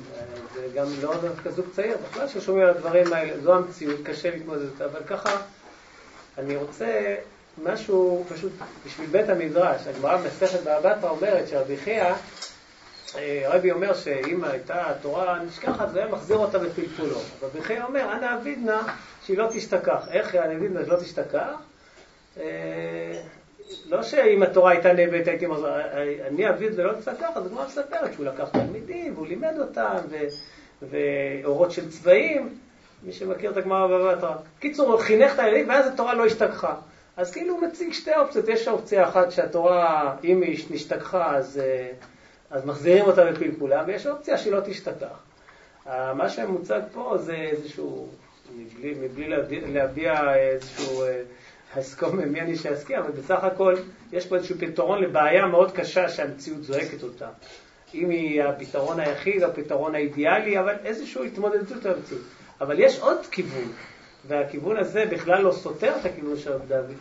וגם 0.54 0.86
לא 1.02 1.14
דווקא 1.20 1.50
זוג 1.50 1.66
צעיר, 1.72 1.96
בכלל 2.10 2.28
ששומעים 2.28 2.64
על 2.64 2.70
הדברים 2.70 3.12
האלה, 3.12 3.40
זו 3.40 3.54
המציאות, 3.54 4.00
קשה 4.04 4.30
להתמודד 4.30 4.82
אבל 4.82 5.00
ככה 5.06 5.36
אני 6.38 6.56
רוצה 6.56 7.14
משהו 7.64 8.24
פשוט 8.28 8.52
בשביל 8.86 9.06
בית 9.06 9.28
המדרש. 9.28 9.86
הגמרא 9.86 10.16
במסכת 10.16 10.60
בתרא 10.60 11.10
אומרת 11.10 11.48
שרבי 11.48 11.76
חייא, 11.76 12.14
אה, 13.16 13.42
הרבי 13.44 13.72
אומר 13.72 13.94
שאם 13.94 14.44
הייתה 14.44 14.90
התורה 14.90 15.38
נשכחת, 15.42 15.90
זה 15.92 15.98
היה 15.98 16.08
מחזיר 16.08 16.36
אותה 16.36 16.58
בפלפולו. 16.58 17.20
רבי 17.42 17.62
חייא 17.62 17.84
אומר, 17.84 18.12
אנא 18.12 18.34
אבידנא 18.34 18.80
שהיא 19.28 19.38
לא 19.38 19.46
תשתכח. 19.52 20.08
איך 20.10 20.34
אבידנא 20.34 20.84
שלא 20.84 20.96
תשתכח? 20.96 21.54
אה, 22.40 23.20
לא 23.88 24.02
שאם 24.02 24.42
התורה 24.42 24.70
הייתה 24.70 24.92
נאבדת 24.92 25.28
הייתי 25.28 25.46
אומר, 25.46 25.80
אני 26.26 26.48
אביד 26.48 26.72
ולא 26.76 26.92
תשתכח, 26.92 27.28
אז 27.34 27.46
הגמרא 27.46 27.66
מספרת 27.66 28.12
שהוא 28.12 28.26
לקח 28.26 28.48
תלמידים 28.48 29.14
והוא 29.14 29.26
לימד 29.26 29.54
אותם, 29.58 29.96
ואורות 30.82 31.70
של 31.70 31.90
צבעים, 31.90 32.58
מי 33.02 33.12
שמכיר 33.12 33.50
את 33.50 33.56
הגמרא 33.56 33.86
בבא 33.86 34.14
בתרא. 34.14 34.34
קיצור, 34.58 34.92
הוא 34.92 35.00
חינך 35.00 35.34
את 35.34 35.38
הילדים 35.38 35.68
ואז 35.68 35.86
התורה 35.86 36.14
לא 36.14 36.26
השתכחה. 36.26 36.74
אז 37.16 37.32
כאילו 37.32 37.54
הוא 37.54 37.62
מציג 37.62 37.92
שתי 37.92 38.14
אופציות, 38.14 38.48
יש 38.48 38.68
אופציה 38.68 39.08
אחת 39.08 39.30
שהתורה, 39.30 40.16
אם 40.24 40.42
היא 40.42 40.64
נשתכחה, 40.70 41.36
אז, 41.36 41.60
אה, 41.64 41.90
אז 42.50 42.66
מחזירים 42.66 43.04
אותה 43.04 43.32
בפלפולה, 43.32 43.84
ויש 43.86 44.06
אופציה 44.06 44.38
שהיא 44.38 44.52
לא 44.52 44.60
תשתכח. 44.64 45.18
אה, 45.86 46.14
מה 46.14 46.28
שמוצג 46.28 46.80
פה 46.92 47.16
זה 47.18 47.34
איזשהו, 47.34 48.08
מבלי, 48.56 48.94
מבלי 49.00 49.28
להביע, 49.28 49.60
להביע 49.66 50.34
איזשהו 50.34 51.02
אה, 51.02 51.22
הסכום 51.76 52.16
ממי 52.16 52.40
אני 52.40 52.56
שיסכים, 52.56 52.98
אבל 52.98 53.10
בסך 53.10 53.44
הכל 53.44 53.74
יש 54.12 54.26
פה 54.26 54.36
איזשהו 54.36 54.56
פתרון 54.58 55.02
לבעיה 55.02 55.46
מאוד 55.46 55.72
קשה 55.72 56.08
שהמציאות 56.08 56.62
זועקת 56.62 57.02
אותה. 57.02 57.28
אם 57.94 58.10
היא 58.10 58.42
הפתרון 58.42 59.00
היחיד, 59.00 59.42
הפתרון 59.42 59.94
האידיאלי, 59.94 60.58
אבל 60.58 60.74
איזושהי 60.84 61.26
התמודדות 61.26 61.86
המציאות. 61.86 62.22
אבל 62.60 62.80
יש 62.80 62.98
עוד 62.98 63.26
כיוון, 63.26 63.72
והכיוון 64.26 64.76
הזה 64.76 65.04
בכלל 65.10 65.42
לא 65.42 65.52
סותר 65.52 65.96
את 66.00 66.06
הכיוון 66.06 66.36
של 66.36 66.52
רב 66.52 66.68
דוד. 66.68 66.96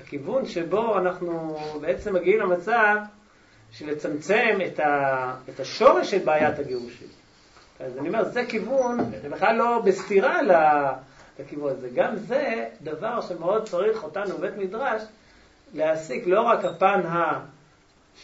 הכיוון 0.00 0.46
שבו 0.46 0.98
אנחנו 0.98 1.58
בעצם 1.80 2.14
מגיעים 2.14 2.40
למצב 2.40 2.96
של 3.72 3.90
לצמצם 3.90 4.58
את, 4.66 4.80
ה, 4.80 5.34
את 5.48 5.60
השורש 5.60 6.10
של 6.10 6.18
בעיית 6.18 6.58
הגירושים. 6.58 7.08
אז 7.84 7.98
אני 7.98 8.08
אומר, 8.08 8.24
זה 8.24 8.44
כיוון, 8.48 8.98
זה 9.22 9.28
בכלל 9.28 9.56
לא 9.56 9.82
בסתירה 9.84 10.38
לכיוון 11.38 11.70
הזה. 11.70 11.88
גם 11.94 12.16
זה 12.16 12.66
דבר 12.82 13.20
שמאוד 13.20 13.68
צריך 13.68 14.04
אותנו 14.04 14.38
בבית 14.38 14.56
מדרש 14.56 15.02
להסיק 15.74 16.26
לא 16.26 16.40
רק 16.40 16.64
הפן 16.64 17.00
ה... 17.06 17.40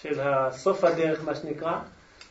של 0.03 0.21
הסוף 0.21 0.85
הדרך, 0.85 1.25
מה 1.25 1.35
שנקרא, 1.35 1.79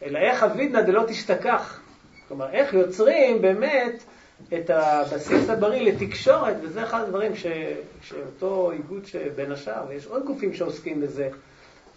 אלא 0.03 0.19
איך 0.19 0.43
אבידנא 0.43 0.81
דלא 0.81 1.03
תשתכח. 1.07 1.79
כלומר, 2.27 2.49
איך 2.49 2.73
יוצרים 2.73 3.41
באמת 3.41 4.03
את 4.53 4.69
הבסיס 4.69 5.49
הבריא 5.49 5.91
לתקשורת, 5.93 6.55
וזה 6.61 6.83
אחד 6.83 7.01
הדברים 7.01 7.35
ש... 7.35 7.45
שאותו 8.01 8.71
איגוד 8.71 9.05
שבין 9.05 9.51
השאר, 9.51 9.83
ויש 9.87 10.05
עוד 10.05 10.25
גופים 10.25 10.53
שעוסקים 10.53 11.01
בזה, 11.01 11.29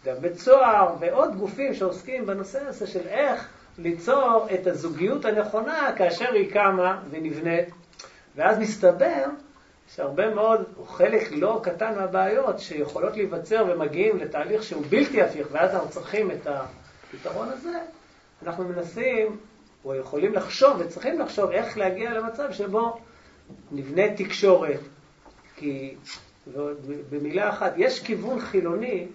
גם 0.05 0.15
בית 0.21 0.39
סוהר, 0.39 0.95
ועוד 1.01 1.37
גופים 1.37 1.75
שעוסקים 1.75 2.27
בנושא 2.27 2.61
הזה 2.67 2.87
של 2.87 3.09
איך 3.09 3.49
ליצור 3.79 4.47
את 4.55 4.67
הזוגיות 4.67 5.25
הנכונה 5.25 5.93
כאשר 5.97 6.33
היא 6.33 6.53
קמה 6.53 7.03
ונבנית. 7.11 7.69
ואז 8.37 8.59
מסתבר 8.59 9.25
שהרבה 9.95 10.35
מאוד, 10.35 10.65
או 10.79 10.85
חלק 10.85 11.33
לא 11.33 11.61
קטן 11.63 11.95
מהבעיות 11.95 12.59
שיכולות 12.59 13.17
להיווצר 13.17 13.65
ומגיעים 13.69 14.17
לתהליך 14.17 14.63
שהוא 14.63 14.85
בלתי 14.89 15.23
הפיך, 15.23 15.47
ואז 15.51 15.75
אנחנו 15.75 15.89
צריכים 15.89 16.31
את 16.31 16.47
הפתרון 16.47 17.49
הזה, 17.49 17.79
אנחנו 18.43 18.65
מנסים, 18.65 19.37
או 19.85 19.95
יכולים 19.95 20.35
לחשוב, 20.35 20.77
וצריכים 20.79 21.19
לחשוב 21.19 21.51
איך 21.51 21.79
להגיע 21.79 22.13
למצב 22.13 22.53
שבו 22.53 23.01
נבנה 23.73 24.17
תקשורת. 24.17 24.81
כי, 25.57 25.95
במילה 27.11 27.49
אחת, 27.49 27.73
יש 27.77 28.03
כיוון 28.03 28.41
חילוני 28.41 29.07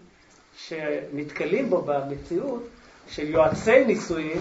שנתקלים 0.56 1.70
בו 1.70 1.82
במציאות 1.82 2.68
של 3.08 3.30
יועצי 3.30 3.86
נישואים, 3.86 4.39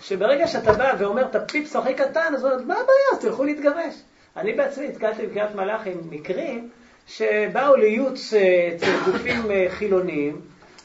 שברגע 0.00 0.46
שאתה 0.46 0.72
בא 0.72 0.92
ואומר 0.98 1.24
את 1.24 1.34
הפיפס 1.34 1.76
הכי 1.76 1.94
קטן, 1.94 2.34
אז 2.34 2.44
הוא 2.44 2.52
אומר, 2.52 2.64
מה 2.64 2.74
הבעיה? 2.74 3.08
אז 3.12 3.18
תלכו 3.20 3.44
להתגרש. 3.44 3.94
אני 4.36 4.52
בעצמי 4.52 4.88
נתקלתי 4.88 5.26
בקריית 5.26 5.54
מלאכי 5.54 5.90
עם 5.90 5.98
מקרים 6.10 6.68
שבאו 7.06 7.76
לייעוץ 7.76 8.34
אה, 8.34 8.70
אצל 8.76 8.92
גופים 9.12 9.50
אה, 9.50 9.66
חילוניים, 9.70 10.40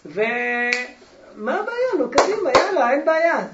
ומה 0.05 0.23
הבעיה? 1.37 1.93
נו, 1.99 2.11
קדימה, 2.11 2.51
יאללה, 2.57 2.91
אין 2.91 3.05
בעיה. 3.05 3.47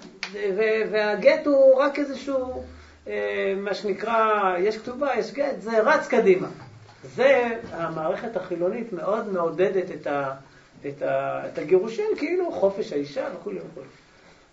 והגט 0.91 1.45
הוא 1.45 1.75
רק 1.75 1.99
איזשהו, 1.99 2.63
אה, 3.07 3.53
מה 3.57 3.73
שנקרא, 3.73 4.57
יש 4.57 4.77
כתובה, 4.77 5.09
יש 5.17 5.33
גט, 5.33 5.55
זה 5.59 5.79
רץ 5.79 6.07
קדימה. 6.07 6.47
זה, 7.03 7.57
המערכת 7.71 8.35
החילונית 8.35 8.93
מאוד 8.93 9.33
מעודדת 9.33 9.91
את, 9.91 10.07
ה, 10.07 10.31
את, 10.87 11.01
ה, 11.01 11.41
את 11.47 11.57
הגירושים, 11.57 12.05
כאילו 12.17 12.51
חופש 12.51 12.93
האישה 12.93 13.27
וכו' 13.35 13.49
וכו'. 13.49 13.81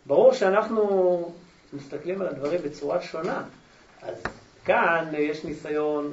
ברור 0.06 0.32
שאנחנו 0.32 1.32
מסתכלים 1.72 2.20
על 2.20 2.26
הדברים 2.26 2.60
בצורה 2.64 3.02
שונה. 3.02 3.42
אז 4.02 4.14
כאן 4.64 5.04
יש 5.18 5.44
ניסיון 5.44 6.12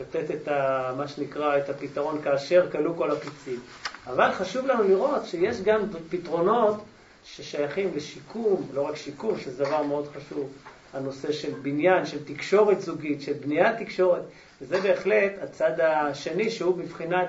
לתת 0.00 0.30
את 0.30 0.48
ה, 0.48 0.92
מה 0.96 1.08
שנקרא, 1.08 1.58
את 1.58 1.68
הפתרון 1.68 2.22
כאשר 2.22 2.70
כלו 2.70 2.96
כל 2.96 3.10
הפיצים. 3.10 3.60
אבל 4.06 4.32
חשוב 4.32 4.66
לנו 4.66 4.82
לראות 4.82 5.26
שיש 5.26 5.60
גם 5.60 5.80
פתרונות 6.10 6.82
ששייכים 7.24 7.90
לשיקום, 7.96 8.68
לא 8.74 8.82
רק 8.82 8.96
שיקום, 8.96 9.38
שזה 9.38 9.64
דבר 9.64 9.82
מאוד 9.82 10.08
חשוב, 10.16 10.52
הנושא 10.92 11.32
של 11.32 11.50
בניין, 11.62 12.06
של 12.06 12.24
תקשורת 12.24 12.80
זוגית, 12.80 13.22
של 13.22 13.32
בניית 13.32 13.76
תקשורת, 13.78 14.22
וזה 14.62 14.80
בהחלט 14.80 15.32
הצד 15.42 15.80
השני 15.80 16.50
שהוא 16.50 16.76
בבחינת 16.76 17.28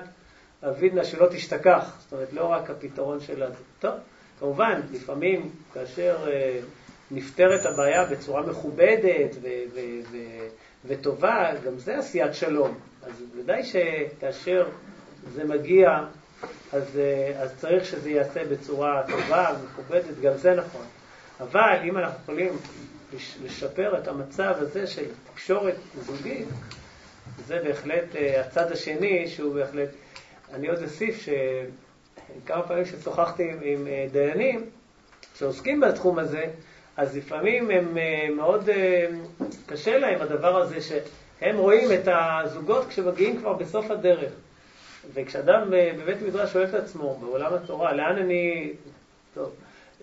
אבידנא 0.68 1.04
שלא 1.04 1.26
תשתכח, 1.30 1.96
זאת 2.00 2.12
אומרת 2.12 2.32
לא 2.32 2.44
רק 2.44 2.70
הפתרון 2.70 3.20
של 3.20 3.42
הזה. 3.42 3.54
טוב, 3.80 3.94
כמובן, 4.40 4.80
לפעמים 4.92 5.50
כאשר 5.74 6.16
אה, 6.32 6.58
נפתרת 7.10 7.66
הבעיה 7.66 8.04
בצורה 8.04 8.42
מכובדת 8.42 9.30
וטובה, 10.86 11.50
גם 11.64 11.78
זה 11.78 11.98
עשיית 11.98 12.34
שלום. 12.34 12.78
אז 13.02 13.12
ודאי 13.36 13.62
שכאשר 13.64 14.66
זה 15.34 15.44
מגיע, 15.44 15.88
אז, 16.72 16.98
אה, 16.98 17.42
אז 17.42 17.50
צריך 17.56 17.84
שזה 17.84 18.10
ייעשה 18.10 18.44
בצורה 18.44 19.02
טובה 19.10 19.56
ומכובדת, 19.60 20.20
גם 20.22 20.36
זה 20.36 20.54
נכון. 20.54 20.86
אבל 21.40 21.78
אם 21.84 21.98
אנחנו 21.98 22.18
יכולים 22.22 22.56
לש- 23.14 23.36
לשפר 23.44 23.98
את 23.98 24.08
המצב 24.08 24.54
הזה 24.58 24.86
של 24.86 25.04
תקשורת 25.32 25.74
זוגית, 26.00 26.48
זה 27.46 27.60
בהחלט 27.64 28.16
אה, 28.16 28.40
הצד 28.40 28.72
השני 28.72 29.28
שהוא 29.28 29.54
בהחלט... 29.54 29.88
אני 30.54 30.68
עוד 30.68 30.82
אוסיף 30.82 31.26
שכמה 32.44 32.62
פעמים 32.62 32.84
ששוחחתי 32.84 33.50
עם, 33.62 33.86
אה, 33.86 34.06
דיינים 34.12 34.64
שעוסקים 35.38 35.80
בתחום 35.80 36.18
הזה, 36.18 36.44
אז 36.96 37.16
לפעמים 37.16 37.70
הם 37.70 37.98
אה, 37.98 38.28
מאוד 38.36 38.68
אה, 38.68 39.06
קשה 39.66 39.98
להם 39.98 40.22
הדבר 40.22 40.56
הזה 40.56 40.80
שהם 40.80 41.58
רואים 41.58 41.92
את 41.92 42.08
הזוגות 42.12 42.88
כשמגיעים 42.88 43.38
כבר 43.38 43.52
בסוף 43.52 43.90
הדרך. 43.90 44.32
וכשאדם 45.14 45.70
בבית 45.70 46.22
מדרש 46.22 46.52
שואל 46.52 46.64
את 46.64 46.74
עצמו, 46.74 47.18
בעולם 47.20 47.54
התורה, 47.54 47.92
לאן 47.92 48.16
אני, 48.18 48.72
טוב, 49.34 49.50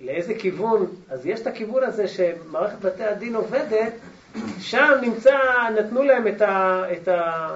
לאיזה 0.01 0.33
כיוון, 0.33 0.85
אז 1.09 1.25
יש 1.25 1.41
את 1.41 1.47
הכיוון 1.47 1.83
הזה 1.83 2.07
שמערכת 2.07 2.79
בתי 2.81 3.03
הדין 3.03 3.35
עובדת, 3.35 3.93
שם 4.59 4.91
נמצא, 5.01 5.37
נתנו 5.79 6.03
להם 6.03 6.27
את 6.27 6.41
ה... 6.41 6.83
את 6.91 7.07
ה 7.07 7.47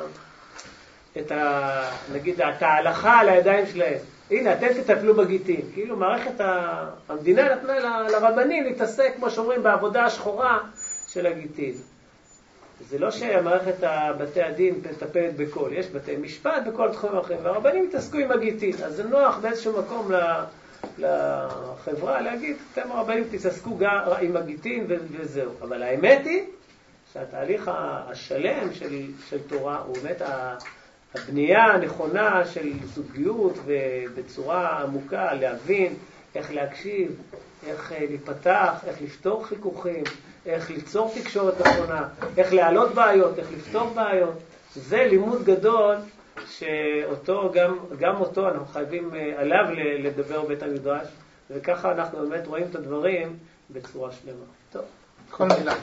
את 1.18 1.32
ה... 1.32 1.70
נגיד, 2.14 2.42
את 2.42 2.62
ההלכה 2.64 3.20
על 3.20 3.30
הידיים 3.30 3.66
שלהם. 3.66 3.98
הנה, 4.32 4.54
אתם 4.54 4.68
תטפלו 4.68 5.14
בגיטין. 5.16 5.62
כאילו 5.74 5.96
מערכת 5.98 6.42
ה... 6.42 6.84
המדינה 7.10 7.56
נתנה 7.56 7.80
ל- 7.80 8.08
לרבנים 8.12 8.64
להתעסק, 8.64 9.14
כמו 9.16 9.30
שאומרים, 9.30 9.64
בעבודה 9.64 10.06
השחורה 10.06 10.60
של 11.08 11.26
הגיטין. 11.26 11.74
זה 12.90 13.00
לא 13.00 13.12
שמערכת 13.12 13.76
בתי 14.18 14.42
הדין 14.42 14.76
מטפלת 14.92 15.36
בכל, 15.38 15.70
יש 15.74 15.88
בתי 15.90 16.16
משפט 16.18 16.64
בכל 16.68 16.88
התחומים 16.88 17.18
האחרים, 17.18 17.40
והרבנים 17.44 17.86
התעסקו 17.90 18.18
עם 18.18 18.32
הגיטין. 18.32 18.74
אז 18.86 18.96
זה 18.96 19.04
נוח 19.04 19.38
באיזשהו 19.38 19.82
מקום 19.82 20.12
ל- 20.12 20.44
לחברה 20.98 22.22
להגיד, 22.22 22.58
אתם 22.74 22.92
הרבנים 22.92 23.24
תתעסקו 23.32 23.78
גם 23.78 23.90
עם 24.22 24.38
הגיטין 24.38 24.86
וזהו. 25.12 25.52
אבל 25.62 25.84
האמת 25.84 26.22
היא 26.26 26.44
שהתהליך 27.14 27.72
השלם 27.76 28.74
של, 28.74 28.96
של 29.30 29.38
תורה 29.48 29.78
הוא 29.88 29.98
באמת 30.04 30.22
ה- 30.22 30.56
הבנייה 31.18 31.64
הנכונה 31.64 32.46
של 32.46 32.72
זוגיות 32.94 33.54
ובצורה 33.66 34.84
עמוקה 34.84 35.34
להבין 35.34 35.94
איך 36.36 36.52
להקשיב, 36.54 37.22
איך 37.68 37.92
אה, 37.92 38.06
להיפתח, 38.10 38.84
איך 38.88 39.02
לפתור 39.02 39.46
חיכוכים, 39.46 40.04
איך 40.46 40.70
ליצור 40.70 41.14
תקשורת 41.16 41.68
נכונה, 41.68 42.08
איך 42.38 42.54
להעלות 42.54 42.94
בעיות, 42.94 43.40
איך 43.40 43.48
לפתור 43.58 43.90
בעיות. 43.90 44.34
זה 44.76 45.08
לימוד 45.10 45.44
גדול 45.44 45.96
שאותו, 46.48 47.52
גם, 47.54 47.78
גם 48.00 48.16
אותו 48.16 48.48
אנחנו 48.48 48.66
חייבים 48.66 49.16
אה, 49.16 49.34
עליו 49.38 49.66
לדבר 50.00 50.42
בבית 50.42 50.64
המדרש, 50.64 51.08
וככה 51.50 51.92
אנחנו 51.92 52.20
באמת 52.20 52.48
רואים 52.48 52.66
את 52.72 52.76
הדברים 52.76 53.38
בצורה 53.70 54.12
שלמה. 54.12 54.46
טוב. 54.72 54.84
כל 55.32 55.48
מילה. 55.60 55.76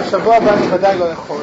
בשבוע 0.00 0.36
הבא 0.36 0.52
אני 0.52 0.72
ודאי 0.72 0.98
לא 0.98 1.04
יכול. 1.04 1.42